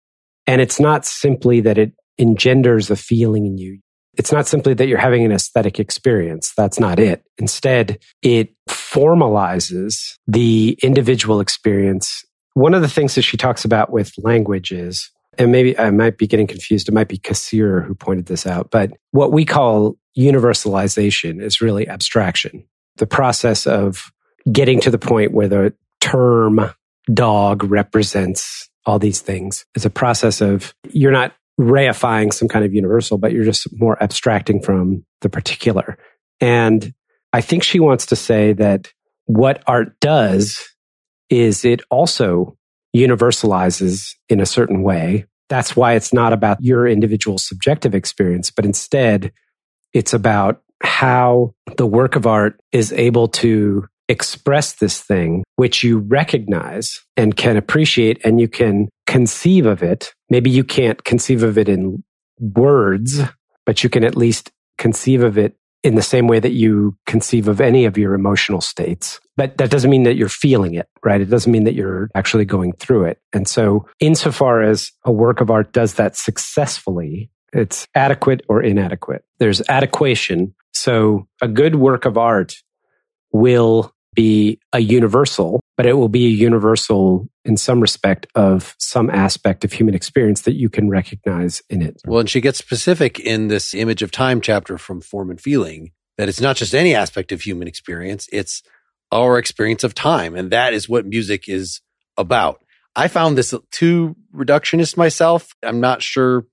And 0.46 0.60
it's 0.60 0.80
not 0.80 1.04
simply 1.04 1.60
that 1.60 1.78
it 1.78 1.92
engenders 2.18 2.90
a 2.90 2.96
feeling 2.96 3.46
in 3.46 3.58
you. 3.58 3.80
It's 4.16 4.32
not 4.32 4.46
simply 4.46 4.74
that 4.74 4.86
you're 4.86 4.98
having 4.98 5.24
an 5.24 5.32
aesthetic 5.32 5.80
experience. 5.80 6.52
That's 6.56 6.78
not 6.78 6.98
it. 6.98 7.24
Instead, 7.38 7.98
it 8.22 8.54
formalizes 8.68 10.18
the 10.26 10.78
individual 10.82 11.40
experience. 11.40 12.24
One 12.54 12.74
of 12.74 12.82
the 12.82 12.88
things 12.88 13.14
that 13.16 13.22
she 13.22 13.36
talks 13.36 13.64
about 13.64 13.90
with 13.90 14.12
language 14.18 14.70
is 14.70 15.10
and 15.38 15.52
maybe 15.52 15.78
I 15.78 15.90
might 15.90 16.18
be 16.18 16.26
getting 16.26 16.46
confused. 16.46 16.88
It 16.88 16.94
might 16.94 17.08
be 17.08 17.18
Cassirer 17.18 17.84
who 17.84 17.94
pointed 17.94 18.26
this 18.26 18.46
out, 18.46 18.70
but 18.70 18.92
what 19.10 19.32
we 19.32 19.44
call 19.44 19.96
universalization 20.16 21.42
is 21.42 21.60
really 21.60 21.88
abstraction. 21.88 22.64
The 22.96 23.06
process 23.06 23.66
of 23.66 24.12
getting 24.50 24.80
to 24.80 24.90
the 24.90 24.98
point 24.98 25.32
where 25.32 25.48
the 25.48 25.74
term 26.00 26.70
dog 27.12 27.64
represents 27.64 28.68
all 28.86 28.98
these 28.98 29.20
things 29.20 29.64
is 29.74 29.84
a 29.84 29.90
process 29.90 30.40
of 30.40 30.74
you're 30.90 31.10
not 31.12 31.34
reifying 31.60 32.32
some 32.32 32.48
kind 32.48 32.64
of 32.64 32.74
universal, 32.74 33.18
but 33.18 33.32
you're 33.32 33.44
just 33.44 33.68
more 33.72 34.02
abstracting 34.02 34.60
from 34.60 35.04
the 35.20 35.28
particular. 35.28 35.98
And 36.40 36.92
I 37.32 37.40
think 37.40 37.62
she 37.62 37.80
wants 37.80 38.06
to 38.06 38.16
say 38.16 38.52
that 38.54 38.92
what 39.26 39.62
art 39.66 39.98
does 40.00 40.60
is 41.30 41.64
it 41.64 41.80
also 41.90 42.56
universalizes 42.94 44.10
in 44.28 44.40
a 44.40 44.46
certain 44.46 44.82
way. 44.82 45.26
That's 45.48 45.76
why 45.76 45.94
it's 45.94 46.12
not 46.12 46.32
about 46.32 46.58
your 46.60 46.86
individual 46.86 47.38
subjective 47.38 47.94
experience, 47.94 48.50
but 48.50 48.64
instead 48.64 49.32
it's 49.92 50.14
about 50.14 50.62
how 50.82 51.54
the 51.76 51.86
work 51.86 52.16
of 52.16 52.26
art 52.26 52.60
is 52.72 52.92
able 52.92 53.28
to 53.28 53.86
express 54.08 54.74
this 54.74 55.00
thing, 55.00 55.44
which 55.56 55.82
you 55.82 55.98
recognize 55.98 57.02
and 57.16 57.36
can 57.36 57.56
appreciate 57.56 58.20
and 58.24 58.40
you 58.40 58.48
can 58.48 58.88
conceive 59.06 59.66
of 59.66 59.82
it. 59.82 60.14
Maybe 60.30 60.50
you 60.50 60.64
can't 60.64 61.02
conceive 61.04 61.42
of 61.42 61.58
it 61.58 61.68
in 61.68 62.02
words, 62.38 63.20
but 63.66 63.82
you 63.82 63.90
can 63.90 64.04
at 64.04 64.16
least 64.16 64.50
conceive 64.78 65.22
of 65.22 65.38
it 65.38 65.56
in 65.84 65.96
the 65.96 66.02
same 66.02 66.26
way 66.26 66.40
that 66.40 66.52
you 66.52 66.96
conceive 67.06 67.46
of 67.46 67.60
any 67.60 67.84
of 67.84 67.98
your 67.98 68.14
emotional 68.14 68.62
states. 68.62 69.20
But 69.36 69.58
that 69.58 69.70
doesn't 69.70 69.90
mean 69.90 70.04
that 70.04 70.16
you're 70.16 70.30
feeling 70.30 70.74
it, 70.74 70.88
right? 71.04 71.20
It 71.20 71.26
doesn't 71.26 71.52
mean 71.52 71.64
that 71.64 71.74
you're 71.74 72.10
actually 72.14 72.46
going 72.46 72.72
through 72.72 73.04
it. 73.04 73.20
And 73.34 73.46
so, 73.46 73.86
insofar 74.00 74.62
as 74.62 74.90
a 75.04 75.12
work 75.12 75.40
of 75.40 75.50
art 75.50 75.72
does 75.72 75.94
that 75.94 76.16
successfully, 76.16 77.30
it's 77.52 77.86
adequate 77.94 78.40
or 78.48 78.62
inadequate. 78.62 79.24
There's 79.38 79.62
adequation. 79.68 80.54
So, 80.72 81.28
a 81.42 81.48
good 81.48 81.74
work 81.76 82.06
of 82.06 82.16
art 82.16 82.56
will 83.30 83.93
be 84.14 84.58
a 84.72 84.80
universal, 84.80 85.60
but 85.76 85.86
it 85.86 85.94
will 85.94 86.08
be 86.08 86.26
a 86.26 86.30
universal 86.30 87.28
in 87.44 87.56
some 87.56 87.80
respect 87.80 88.26
of 88.34 88.74
some 88.78 89.10
aspect 89.10 89.64
of 89.64 89.72
human 89.72 89.94
experience 89.94 90.42
that 90.42 90.54
you 90.54 90.68
can 90.68 90.88
recognize 90.88 91.62
in 91.68 91.82
it. 91.82 92.00
Well, 92.06 92.20
and 92.20 92.30
she 92.30 92.40
gets 92.40 92.58
specific 92.58 93.18
in 93.18 93.48
this 93.48 93.74
image 93.74 94.02
of 94.02 94.10
time 94.10 94.40
chapter 94.40 94.78
from 94.78 95.00
Form 95.00 95.30
and 95.30 95.40
Feeling 95.40 95.90
that 96.16 96.28
it's 96.28 96.40
not 96.40 96.56
just 96.56 96.74
any 96.74 96.94
aspect 96.94 97.32
of 97.32 97.40
human 97.40 97.68
experience, 97.68 98.28
it's 98.32 98.62
our 99.10 99.38
experience 99.38 99.84
of 99.84 99.94
time. 99.94 100.34
And 100.34 100.50
that 100.50 100.72
is 100.72 100.88
what 100.88 101.06
music 101.06 101.48
is 101.48 101.80
about. 102.16 102.62
I 102.96 103.08
found 103.08 103.36
this 103.36 103.52
too 103.72 104.16
reductionist 104.34 104.96
myself. 104.96 105.54
I'm 105.62 105.80
not 105.80 106.02
sure 106.02 106.46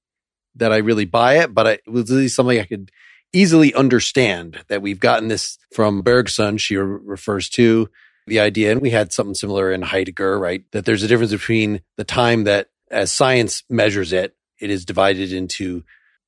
that 0.56 0.74
I 0.74 0.78
really 0.78 1.06
buy 1.06 1.40
it, 1.40 1.54
but 1.54 1.68
it 1.68 1.82
was 1.88 2.10
really 2.10 2.28
something 2.28 2.60
I 2.60 2.66
could 2.66 2.92
easily 3.34 3.74
understand 3.74 4.60
that 4.68 4.82
we've 4.82 5.00
gotten 5.00 5.28
this 5.28 5.58
from 5.74 6.02
Bergson, 6.02 6.58
she 6.58 6.78
re- 6.78 7.00
refers 7.04 7.50
to 7.50 7.90
the 8.28 8.40
idea, 8.40 8.72
and 8.72 8.82
we 8.82 8.92
had 8.92 9.12
something 9.12 9.34
similar 9.34 9.72
in 9.72 9.82
Heidegger, 9.82 10.38
right? 10.40 10.64
That 10.72 10.86
there's 10.86 11.04
a 11.04 11.08
difference 11.08 11.32
between 11.32 11.82
the 11.98 12.04
time 12.04 12.44
that 12.44 12.68
as 12.90 13.12
science 13.12 13.64
measures 13.70 14.14
it, 14.14 14.36
it 14.60 14.70
is 14.70 14.86
divided 14.86 15.34
into 15.34 15.84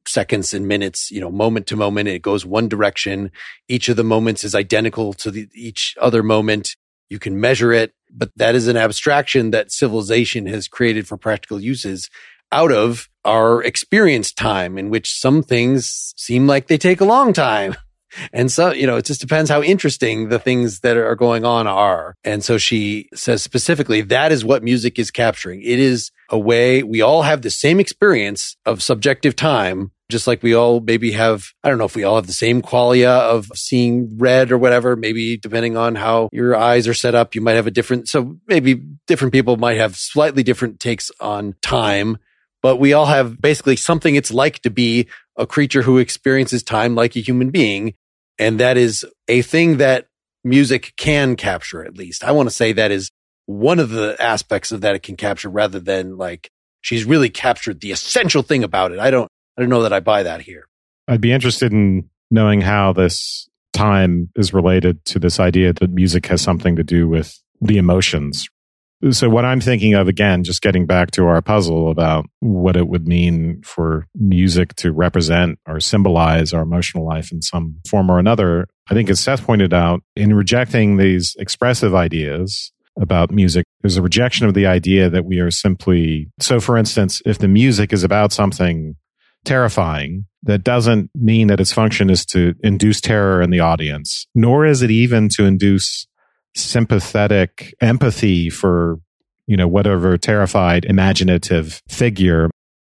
seconds 0.08 0.54
and 0.54 0.68
minutes, 0.68 1.12
you 1.12 1.22
know, 1.22 1.32
moment 1.32 1.68
to 1.68 1.76
moment. 1.76 2.10
It 2.10 2.22
goes 2.22 2.46
one 2.46 2.68
direction. 2.68 3.32
Each 3.68 3.90
of 3.90 3.96
the 3.96 4.04
moments 4.04 4.44
is 4.44 4.56
identical 4.56 5.14
to 5.14 5.32
the, 5.32 5.48
each 5.54 5.96
other 6.02 6.24
moment. 6.24 6.76
You 7.10 7.20
can 7.20 7.40
measure 7.40 7.72
it, 7.72 7.94
but 8.12 8.32
that 8.36 8.56
is 8.56 8.68
an 8.68 8.78
abstraction 8.78 9.52
that 9.52 9.72
civilization 9.72 10.48
has 10.48 10.68
created 10.68 11.08
for 11.08 11.18
practical 11.18 11.60
uses 11.60 12.10
out 12.54 12.72
of 12.72 13.10
our 13.26 13.64
experience 13.64 14.32
time 14.32 14.78
in 14.78 14.90
which 14.90 15.20
some 15.20 15.42
things 15.44 16.14
seem 16.16 16.46
like 16.48 16.68
they 16.68 16.78
take 16.78 17.02
a 17.02 17.06
long 17.06 17.34
time. 17.34 17.76
And 18.32 18.52
so, 18.52 18.72
you 18.72 18.86
know, 18.86 18.98
it 18.98 19.06
just 19.06 19.22
depends 19.22 19.50
how 19.50 19.64
interesting 19.64 20.30
the 20.30 20.38
things 20.38 20.82
that 20.82 20.98
are 20.98 21.16
going 21.16 21.46
on 21.46 21.66
are. 21.66 22.16
And 22.24 22.44
so 22.44 22.60
she 22.60 23.10
says 23.16 23.42
specifically 23.42 24.02
that 24.02 24.32
is 24.32 24.46
what 24.46 24.64
music 24.64 25.00
is 25.00 25.10
capturing. 25.10 25.64
It 25.64 25.80
is 25.80 26.12
a 26.30 26.38
way 26.38 26.84
we 26.84 27.02
all 27.02 27.24
have 27.24 27.42
the 27.42 27.50
same 27.50 27.80
experience 27.80 28.56
of 28.68 28.84
subjective 28.84 29.36
time, 29.36 29.92
just 30.10 30.28
like 30.28 30.44
we 30.44 30.54
all 30.54 30.80
maybe 30.80 31.14
have, 31.14 31.48
I 31.64 31.70
don't 31.70 31.80
know 31.80 31.86
if 31.86 31.96
we 31.96 32.04
all 32.04 32.18
have 32.18 32.28
the 32.28 32.34
same 32.34 32.62
qualia 32.62 33.20
of 33.20 33.52
seeing 33.56 34.16
red 34.20 34.52
or 34.52 34.60
whatever. 34.60 34.96
Maybe 34.96 35.38
depending 35.38 35.76
on 35.76 35.96
how 35.96 36.30
your 36.32 36.56
eyes 36.56 36.88
are 36.88 36.94
set 36.94 37.16
up, 37.16 37.34
you 37.34 37.42
might 37.42 37.56
have 37.56 37.66
a 37.66 37.72
different, 37.72 38.08
so 38.08 38.38
maybe 38.48 38.76
different 39.08 39.34
people 39.34 39.58
might 39.58 39.78
have 39.78 39.96
slightly 39.96 40.44
different 40.44 40.80
takes 40.80 41.10
on 41.20 41.56
time 41.64 42.20
but 42.64 42.78
we 42.78 42.94
all 42.94 43.06
have 43.06 43.40
basically 43.40 43.76
something 43.76 44.16
it's 44.16 44.32
like 44.32 44.60
to 44.62 44.72
be 44.72 45.08
a 45.38 45.46
creature 45.46 45.82
who 45.82 46.00
experiences 46.00 46.64
time 46.64 46.96
like 46.96 47.16
a 47.16 47.20
human 47.20 47.52
being. 47.52 47.94
And 48.40 48.60
that 48.60 48.78
is 48.78 49.06
a 49.28 49.42
thing 49.44 49.78
that 49.78 50.08
music 50.44 50.94
can 50.98 51.36
capture, 51.36 51.84
at 51.84 51.98
least. 51.98 52.24
I 52.24 52.32
want 52.32 52.50
to 52.50 52.56
say 52.56 52.74
that 52.74 52.90
is 52.90 53.12
one 53.46 53.80
of 53.80 53.90
the 53.90 54.16
aspects 54.20 54.72
of 54.72 54.82
that 54.82 54.96
it 54.96 55.04
can 55.04 55.18
capture 55.18 55.50
rather 55.50 55.80
than 55.80 56.18
like 56.18 56.50
she's 56.82 57.06
really 57.06 57.30
captured 57.30 57.82
the 57.82 57.92
essential 57.92 58.42
thing 58.42 58.64
about 58.64 58.92
it. 58.92 59.00
I 59.00 59.12
don't, 59.12 59.30
I 59.58 59.62
don't 59.62 59.70
know 59.70 59.84
that 59.84 59.94
I 59.94 60.00
buy 60.00 60.24
that 60.24 60.42
here. 60.42 60.68
I'd 61.08 61.22
be 61.22 61.34
interested 61.34 61.74
in 61.74 62.10
knowing 62.32 62.62
how 62.62 62.94
this 62.94 63.48
time 63.74 64.30
is 64.36 64.54
related 64.54 65.04
to 65.06 65.20
this 65.20 65.40
idea 65.40 65.74
that 65.74 65.92
music 65.92 66.28
has 66.28 66.42
something 66.42 66.78
to 66.78 66.84
do 66.84 67.10
with 67.10 67.40
the 67.60 67.78
emotions, 67.78 68.48
so 69.12 69.30
what 69.30 69.46
I'm 69.46 69.60
thinking 69.60 69.94
of 69.94 70.08
again, 70.08 70.44
just 70.44 70.62
getting 70.62 70.86
back 70.86 71.12
to 71.12 71.26
our 71.28 71.42
puzzle 71.42 71.90
about 71.90 72.26
what 72.40 72.76
it 72.76 72.88
would 72.88 73.08
mean 73.08 73.62
for 73.64 74.08
music 74.16 74.76
to 74.76 74.92
represent 74.92 75.60
or 75.68 75.80
symbolize 75.80 76.54
our 76.54 76.62
emotional 76.62 77.06
life 77.06 77.32
in 77.32 77.42
some 77.42 77.76
form 77.90 78.10
or 78.10 78.20
another. 78.20 78.68
I 78.90 78.94
think 78.94 79.10
as 79.10 79.20
Seth 79.20 79.44
pointed 79.44 79.74
out, 79.74 80.02
in 80.16 80.34
rejecting 80.34 80.98
these 80.98 81.36
expressive 81.40 81.94
ideas 81.94 82.72
about 83.00 83.32
music, 83.32 83.66
there's 83.82 83.98
a 83.98 84.02
rejection 84.02 84.48
of 84.48 84.54
the 84.54 84.68
idea 84.68 85.10
that 85.10 85.26
we 85.26 85.40
are 85.40 85.52
simply, 85.52 86.30
so 86.40 86.60
for 86.60 86.78
instance, 86.78 87.22
if 87.26 87.40
the 87.40 87.48
music 87.48 87.92
is 87.92 88.04
about 88.04 88.32
something 88.32 88.96
terrifying, 89.46 90.26
that 90.44 90.64
doesn't 90.64 91.10
mean 91.16 91.48
that 91.48 91.60
its 91.60 91.72
function 91.72 92.10
is 92.10 92.26
to 92.28 92.54
induce 92.64 93.02
terror 93.02 93.42
in 93.42 93.50
the 93.50 93.60
audience, 93.60 94.28
nor 94.36 94.66
is 94.66 94.82
it 94.82 94.92
even 94.92 95.30
to 95.30 95.46
induce 95.46 96.06
sympathetic 96.56 97.74
empathy 97.82 98.50
for, 98.50 99.00
you 99.48 99.58
know, 99.58 99.68
whatever 99.68 100.18
terrified 100.18 100.86
imaginative 100.86 101.82
figure 101.88 102.50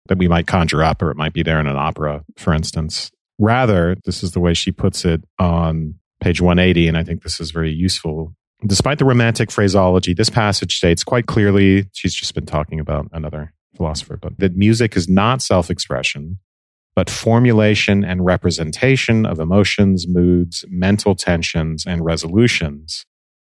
that 0.09 0.19
we 0.19 0.29
might 0.29 0.47
conjure 0.47 0.83
up, 0.83 1.03
or 1.03 1.11
it 1.11 1.17
might 1.17 1.33
be 1.33 1.43
there 1.43 1.61
in 1.61 1.67
an 1.67 1.77
opera, 1.77 2.25
for 2.37 2.53
instance. 2.53 3.11
Rather, 3.39 3.97
this 4.05 4.23
is 4.23 4.33
the 4.33 4.41
way 4.41 4.55
she 4.55 4.73
puts 4.73 5.05
it 5.05 5.23
on 5.39 5.95
page 6.21 6.41
180, 6.41 6.89
and 6.89 6.97
I 6.97 7.05
think 7.05 7.23
this 7.23 7.41
is 7.41 7.51
very 7.51 7.73
useful. 7.73 8.35
Despite 8.67 8.99
the 8.99 9.05
romantic 9.07 9.51
phraseology, 9.51 10.13
this 10.13 10.29
passage 10.29 10.77
states 10.77 11.03
quite 11.03 11.27
clearly, 11.27 11.87
she's 11.93 12.15
just 12.15 12.35
been 12.35 12.45
talking 12.45 12.79
about 12.79 13.09
another 13.13 13.55
philosopher, 13.77 14.19
but 14.19 14.39
that 14.39 14.57
music 14.57 14.97
is 14.97 15.09
not 15.09 15.41
self 15.41 15.71
expression, 15.71 16.39
but 16.95 17.09
formulation 17.09 18.05
and 18.05 18.25
representation 18.25 19.25
of 19.25 19.39
emotions, 19.39 20.07
moods, 20.07 20.65
mental 20.69 21.15
tensions, 21.15 21.87
and 21.87 22.05
resolutions 22.05 23.07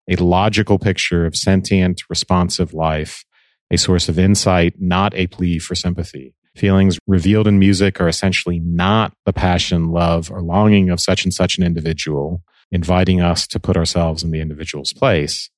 a 0.09 0.17
logical 0.17 0.79
picture 0.79 1.27
of 1.27 1.37
sentient, 1.37 2.03
responsive 2.09 2.73
life, 2.73 3.25
a 3.71 3.77
source 3.77 4.09
of 4.09 4.19
insight, 4.19 4.75
not 4.79 5.15
a 5.15 5.27
plea 5.27 5.59
for 5.59 5.75
sympathy. 5.75 6.35
Feelings 6.57 6.99
revealed 7.07 7.47
in 7.47 7.59
music 7.59 8.01
are 8.01 8.09
essentially 8.09 8.59
not 8.59 9.13
the 9.27 9.33
passion, 9.33 9.91
love, 9.91 10.31
or 10.31 10.43
longing 10.43 10.91
of 10.91 11.01
such 11.01 11.25
and 11.25 11.33
such 11.33 11.59
an 11.59 11.65
individual, 11.65 12.43
inviting 12.73 13.21
us 13.21 13.47
to 13.47 13.61
put 13.61 13.77
ourselves 13.77 14.23
in 14.23 14.31
the 14.31 14.41
individual's 14.41 14.93
place, 14.93 15.51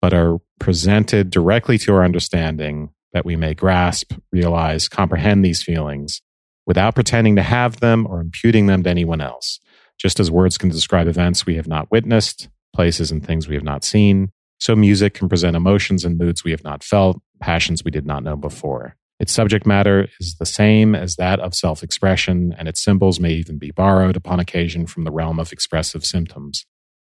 but 0.00 0.14
are 0.14 0.38
presented 0.58 1.30
directly 1.30 1.76
to 1.78 1.92
our 1.92 2.04
understanding 2.04 2.90
that 3.12 3.24
we 3.24 3.36
may 3.36 3.52
grasp, 3.52 4.12
realize, 4.32 4.88
comprehend 4.88 5.44
these 5.44 5.62
feelings 5.62 6.22
without 6.66 6.94
pretending 6.94 7.34
to 7.36 7.42
have 7.42 7.80
them 7.80 8.06
or 8.06 8.20
imputing 8.20 8.66
them 8.66 8.82
to 8.82 8.90
anyone 8.90 9.20
else. 9.20 9.58
Just 9.98 10.20
as 10.20 10.30
words 10.30 10.58
can 10.58 10.68
describe 10.68 11.08
events 11.08 11.46
we 11.46 11.56
have 11.56 11.66
not 11.66 11.90
witnessed, 11.90 12.48
places 12.74 13.10
and 13.10 13.24
things 13.24 13.48
we 13.48 13.54
have 13.54 13.64
not 13.64 13.84
seen. 13.84 14.30
So 14.58 14.74
music 14.74 15.14
can 15.14 15.28
present 15.28 15.56
emotions 15.56 16.04
and 16.04 16.18
moods 16.18 16.44
we 16.44 16.50
have 16.50 16.64
not 16.64 16.82
felt, 16.82 17.20
passions 17.40 17.84
we 17.84 17.90
did 17.90 18.06
not 18.06 18.22
know 18.22 18.36
before. 18.36 18.96
Its 19.20 19.32
subject 19.32 19.66
matter 19.66 20.08
is 20.20 20.36
the 20.38 20.46
same 20.46 20.94
as 20.94 21.16
that 21.16 21.40
of 21.40 21.54
self 21.54 21.82
expression, 21.82 22.54
and 22.56 22.68
its 22.68 22.82
symbols 22.82 23.18
may 23.18 23.32
even 23.32 23.58
be 23.58 23.72
borrowed 23.72 24.16
upon 24.16 24.38
occasion 24.38 24.86
from 24.86 25.04
the 25.04 25.10
realm 25.10 25.40
of 25.40 25.52
expressive 25.52 26.04
symptoms. 26.04 26.66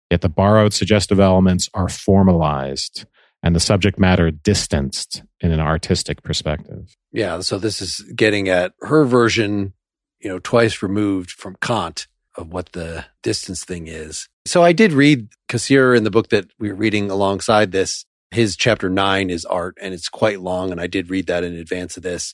Yet 0.10 0.22
the 0.22 0.30
borrowed 0.30 0.74
suggestive 0.74 1.20
elements 1.20 1.70
are 1.74 1.90
formalized 1.90 3.06
and 3.42 3.56
the 3.56 3.60
subject 3.60 4.00
matter 4.00 4.32
distanced 4.32 5.24
in 5.42 5.52
an 5.52 5.60
artistic 5.60 6.24
perspective. 6.24 6.96
Yeah. 7.12 7.42
So 7.42 7.58
this 7.58 7.82
is 7.82 8.00
getting 8.16 8.48
at 8.48 8.74
her 8.80 9.04
version, 9.04 9.74
you 10.22 10.30
know, 10.30 10.40
twice 10.40 10.82
removed 10.82 11.32
from 11.32 11.58
Kant 11.62 12.08
of 12.36 12.52
what 12.52 12.72
the 12.74 13.06
distance 13.22 13.64
thing 13.64 13.88
is. 13.88 14.28
So 14.46 14.64
I 14.64 14.74
did 14.74 14.94
read 14.94 15.30
Cassirer 15.50 15.96
in 15.96 16.04
the 16.04 16.12
book 16.12 16.30
that 16.30 16.48
we 16.60 16.70
are 16.70 16.76
reading 16.76 17.10
alongside 17.10 17.72
this. 17.72 18.06
His 18.32 18.56
chapter 18.56 18.90
nine 18.90 19.30
is 19.30 19.46
art 19.46 19.78
and 19.82 19.94
it's 19.94 20.10
quite 20.10 20.42
long. 20.42 20.72
And 20.72 20.82
I 20.82 20.88
did 20.88 21.10
read 21.10 21.28
that 21.28 21.44
in 21.44 21.56
advance 21.56 21.98
of 21.98 22.04
this. 22.04 22.34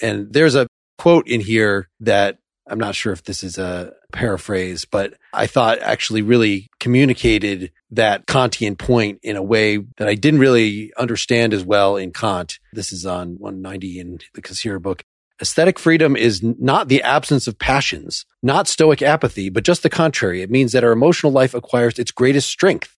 And 0.00 0.32
there's 0.32 0.54
a 0.54 0.66
quote 0.98 1.26
in 1.26 1.40
here 1.40 1.88
that 2.00 2.38
I'm 2.68 2.78
not 2.78 2.94
sure 2.94 3.12
if 3.12 3.24
this 3.24 3.42
is 3.42 3.58
a 3.58 3.92
paraphrase, 4.12 4.84
but 4.84 5.14
I 5.32 5.46
thought 5.46 5.80
actually 5.80 6.22
really 6.22 6.68
communicated 6.78 7.72
that 7.90 8.26
Kantian 8.26 8.78
point 8.78 9.18
in 9.22 9.36
a 9.36 9.42
way 9.42 9.78
that 9.98 10.08
I 10.08 10.14
didn't 10.14 10.40
really 10.40 10.92
understand 10.96 11.52
as 11.54 11.64
well 11.64 11.96
in 11.96 12.12
Kant. 12.12 12.58
This 12.72 12.92
is 12.92 13.04
on 13.04 13.36
190 13.38 13.98
in 13.98 14.18
the 14.34 14.42
Cassirer 14.42 14.80
book. 14.80 15.04
Aesthetic 15.42 15.80
freedom 15.80 16.14
is 16.14 16.40
not 16.40 16.88
the 16.88 17.02
absence 17.02 17.48
of 17.48 17.58
passions, 17.58 18.24
not 18.44 18.68
stoic 18.68 19.02
apathy, 19.02 19.50
but 19.50 19.64
just 19.64 19.82
the 19.82 19.90
contrary. 19.90 20.40
It 20.40 20.52
means 20.52 20.70
that 20.70 20.84
our 20.84 20.92
emotional 20.92 21.32
life 21.32 21.52
acquires 21.52 21.98
its 21.98 22.12
greatest 22.12 22.48
strength, 22.48 22.96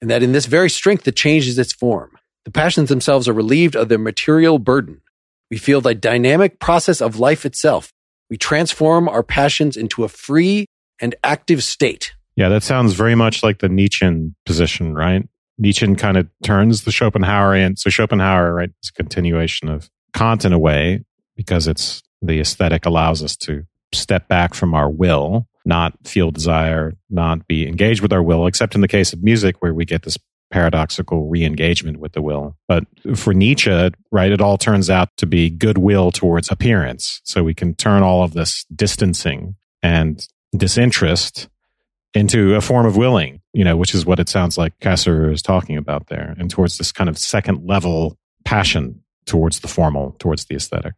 and 0.00 0.10
that 0.10 0.22
in 0.22 0.32
this 0.32 0.46
very 0.46 0.70
strength 0.70 1.06
it 1.06 1.14
changes 1.14 1.58
its 1.58 1.74
form. 1.74 2.12
The 2.46 2.50
passions 2.50 2.88
themselves 2.88 3.28
are 3.28 3.34
relieved 3.34 3.76
of 3.76 3.90
their 3.90 3.98
material 3.98 4.58
burden. 4.58 5.02
We 5.50 5.58
feel 5.58 5.82
the 5.82 5.94
dynamic 5.94 6.58
process 6.58 7.02
of 7.02 7.20
life 7.20 7.44
itself. 7.44 7.92
We 8.30 8.38
transform 8.38 9.06
our 9.06 9.22
passions 9.22 9.76
into 9.76 10.04
a 10.04 10.08
free 10.08 10.64
and 11.02 11.14
active 11.22 11.62
state. 11.62 12.14
Yeah, 12.34 12.48
that 12.48 12.62
sounds 12.62 12.94
very 12.94 13.14
much 13.14 13.42
like 13.42 13.58
the 13.58 13.68
Nietzschean 13.68 14.34
position, 14.46 14.94
right? 14.94 15.28
Nietzsche 15.58 15.94
kind 15.96 16.16
of 16.16 16.28
turns 16.42 16.84
the 16.84 16.90
Schopenhauerian. 16.90 17.78
So 17.78 17.90
Schopenhauer, 17.90 18.54
right, 18.54 18.70
is 18.82 18.88
a 18.88 18.92
continuation 18.94 19.68
of 19.68 19.90
Kant 20.14 20.44
in 20.44 20.52
a 20.52 20.58
way, 20.58 21.04
because 21.36 21.66
it's 21.66 22.02
the 22.22 22.40
aesthetic 22.40 22.86
allows 22.86 23.22
us 23.22 23.36
to 23.36 23.64
step 23.92 24.28
back 24.28 24.54
from 24.54 24.74
our 24.74 24.90
will, 24.90 25.46
not 25.64 25.94
feel 26.06 26.30
desire, 26.30 26.92
not 27.10 27.46
be 27.46 27.66
engaged 27.66 28.00
with 28.00 28.12
our 28.12 28.22
will, 28.22 28.46
except 28.46 28.74
in 28.74 28.80
the 28.80 28.88
case 28.88 29.12
of 29.12 29.22
music 29.22 29.56
where 29.60 29.74
we 29.74 29.84
get 29.84 30.02
this 30.02 30.18
paradoxical 30.50 31.28
re-engagement 31.28 31.98
with 31.98 32.12
the 32.12 32.22
will. 32.22 32.56
But 32.68 32.84
for 33.16 33.34
Nietzsche, 33.34 33.90
right, 34.12 34.32
it 34.32 34.40
all 34.40 34.58
turns 34.58 34.90
out 34.90 35.08
to 35.16 35.26
be 35.26 35.50
goodwill 35.50 36.12
towards 36.12 36.50
appearance. 36.50 37.20
So 37.24 37.42
we 37.42 37.54
can 37.54 37.74
turn 37.74 38.02
all 38.02 38.22
of 38.22 38.34
this 38.34 38.64
distancing 38.74 39.56
and 39.82 40.26
disinterest 40.56 41.48
into 42.14 42.54
a 42.54 42.60
form 42.60 42.86
of 42.86 42.96
willing, 42.96 43.40
you 43.52 43.64
know, 43.64 43.76
which 43.76 43.94
is 43.94 44.06
what 44.06 44.20
it 44.20 44.28
sounds 44.28 44.56
like 44.56 44.78
Cassirer 44.78 45.32
is 45.32 45.42
talking 45.42 45.76
about 45.76 46.06
there, 46.06 46.34
and 46.38 46.48
towards 46.48 46.78
this 46.78 46.92
kind 46.92 47.10
of 47.10 47.18
second 47.18 47.66
level 47.66 48.16
passion 48.44 49.02
towards 49.26 49.60
the 49.60 49.68
formal, 49.68 50.14
towards 50.18 50.44
the 50.44 50.54
aesthetic. 50.54 50.94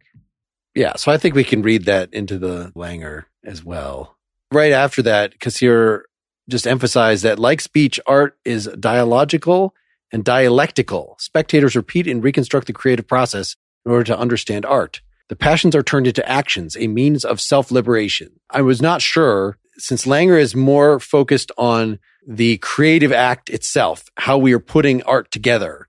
Yeah, 0.77 0.95
so 0.95 1.11
I 1.11 1.17
think 1.17 1.33
we 1.33 1.43
can 1.43 1.63
read 1.63 1.85
that 1.85 2.13
into 2.13 2.37
the 2.37 2.71
Langer 2.75 3.23
as 3.43 3.65
well. 3.65 4.15
Right 4.51 4.71
after 4.71 5.01
that, 5.01 5.39
Cassirer 5.39 6.03
just 6.47 6.67
emphasized 6.67 7.23
that 7.23 7.39
like 7.39 7.61
speech, 7.61 7.99
art 8.05 8.37
is 8.45 8.69
dialogical 8.79 9.73
and 10.11 10.23
dialectical. 10.23 11.15
Spectators 11.17 11.75
repeat 11.75 12.05
and 12.05 12.23
reconstruct 12.23 12.67
the 12.67 12.73
creative 12.73 13.07
process 13.07 13.55
in 13.87 13.91
order 13.91 14.03
to 14.03 14.19
understand 14.19 14.67
art. 14.67 15.01
The 15.29 15.35
passions 15.35 15.75
are 15.75 15.81
turned 15.81 16.05
into 16.05 16.29
actions, 16.29 16.77
a 16.77 16.85
means 16.85 17.25
of 17.25 17.41
self-liberation. 17.41 18.39
I 18.51 18.61
was 18.61 18.79
not 18.79 19.01
sure 19.01 19.57
since 19.79 20.05
Langer 20.05 20.39
is 20.39 20.55
more 20.55 20.99
focused 20.99 21.51
on 21.57 21.97
the 22.27 22.57
creative 22.59 23.11
act 23.11 23.49
itself, 23.49 24.05
how 24.17 24.37
we 24.37 24.53
are 24.53 24.59
putting 24.59 25.01
art 25.03 25.31
together 25.31 25.87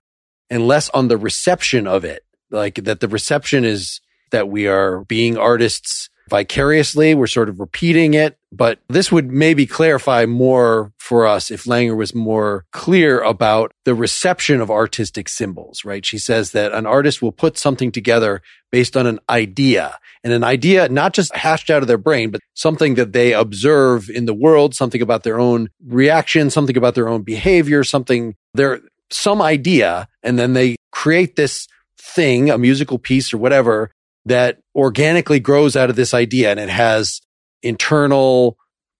and 0.49 0.67
less 0.67 0.89
on 0.89 1.09
the 1.09 1.17
reception 1.17 1.85
of 1.85 2.03
it. 2.03 2.23
Like 2.49 2.83
that 2.85 3.01
the 3.01 3.07
reception 3.07 3.65
is 3.65 4.01
that 4.31 4.49
we 4.49 4.67
are 4.67 5.03
being 5.05 5.37
artists 5.37 6.09
vicariously. 6.29 7.15
We're 7.15 7.27
sort 7.27 7.49
of 7.49 7.59
repeating 7.59 8.13
it, 8.13 8.37
but 8.51 8.79
this 8.87 9.11
would 9.11 9.31
maybe 9.31 9.65
clarify 9.65 10.25
more 10.25 10.93
for 10.97 11.25
us 11.25 11.51
if 11.51 11.63
Langer 11.63 11.97
was 11.97 12.13
more 12.13 12.65
clear 12.71 13.19
about 13.19 13.73
the 13.83 13.95
reception 13.95 14.61
of 14.61 14.69
artistic 14.69 15.27
symbols, 15.27 15.83
right? 15.83 16.05
She 16.05 16.19
says 16.19 16.51
that 16.51 16.71
an 16.71 16.85
artist 16.85 17.21
will 17.21 17.31
put 17.31 17.57
something 17.57 17.91
together 17.91 18.41
based 18.71 18.95
on 18.95 19.07
an 19.07 19.19
idea 19.29 19.97
and 20.23 20.31
an 20.31 20.43
idea 20.43 20.87
not 20.89 21.13
just 21.13 21.35
hashed 21.35 21.69
out 21.69 21.81
of 21.81 21.87
their 21.87 21.97
brain, 21.97 22.29
but 22.29 22.41
something 22.53 22.95
that 22.95 23.13
they 23.13 23.33
observe 23.33 24.09
in 24.09 24.25
the 24.25 24.33
world, 24.33 24.75
something 24.75 25.01
about 25.01 25.23
their 25.23 25.39
own 25.39 25.69
reaction, 25.85 26.49
something 26.49 26.77
about 26.77 26.95
their 26.95 27.09
own 27.09 27.23
behavior, 27.23 27.83
something 27.83 28.35
there, 28.53 28.81
some 29.09 29.41
idea. 29.41 30.07
And 30.21 30.37
then 30.37 30.53
they 30.53 30.75
create 30.91 31.35
this 31.35 31.67
thing, 31.97 32.49
a 32.49 32.57
musical 32.57 32.99
piece 32.99 33.33
or 33.33 33.37
whatever 33.37 33.91
that 34.29 34.59
organically 34.75 35.39
grows 35.39 35.75
out 35.75 35.89
of 35.89 35.95
this 35.95 36.13
idea 36.13 36.49
and 36.51 36.59
it 36.59 36.69
has 36.69 37.21
internal 37.61 38.57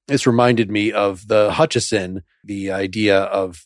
this 0.09 0.27
reminded 0.27 0.69
me 0.69 0.91
of 0.91 1.27
the 1.27 1.51
Hutcheson, 1.51 2.23
the 2.43 2.71
idea 2.71 3.19
of 3.21 3.65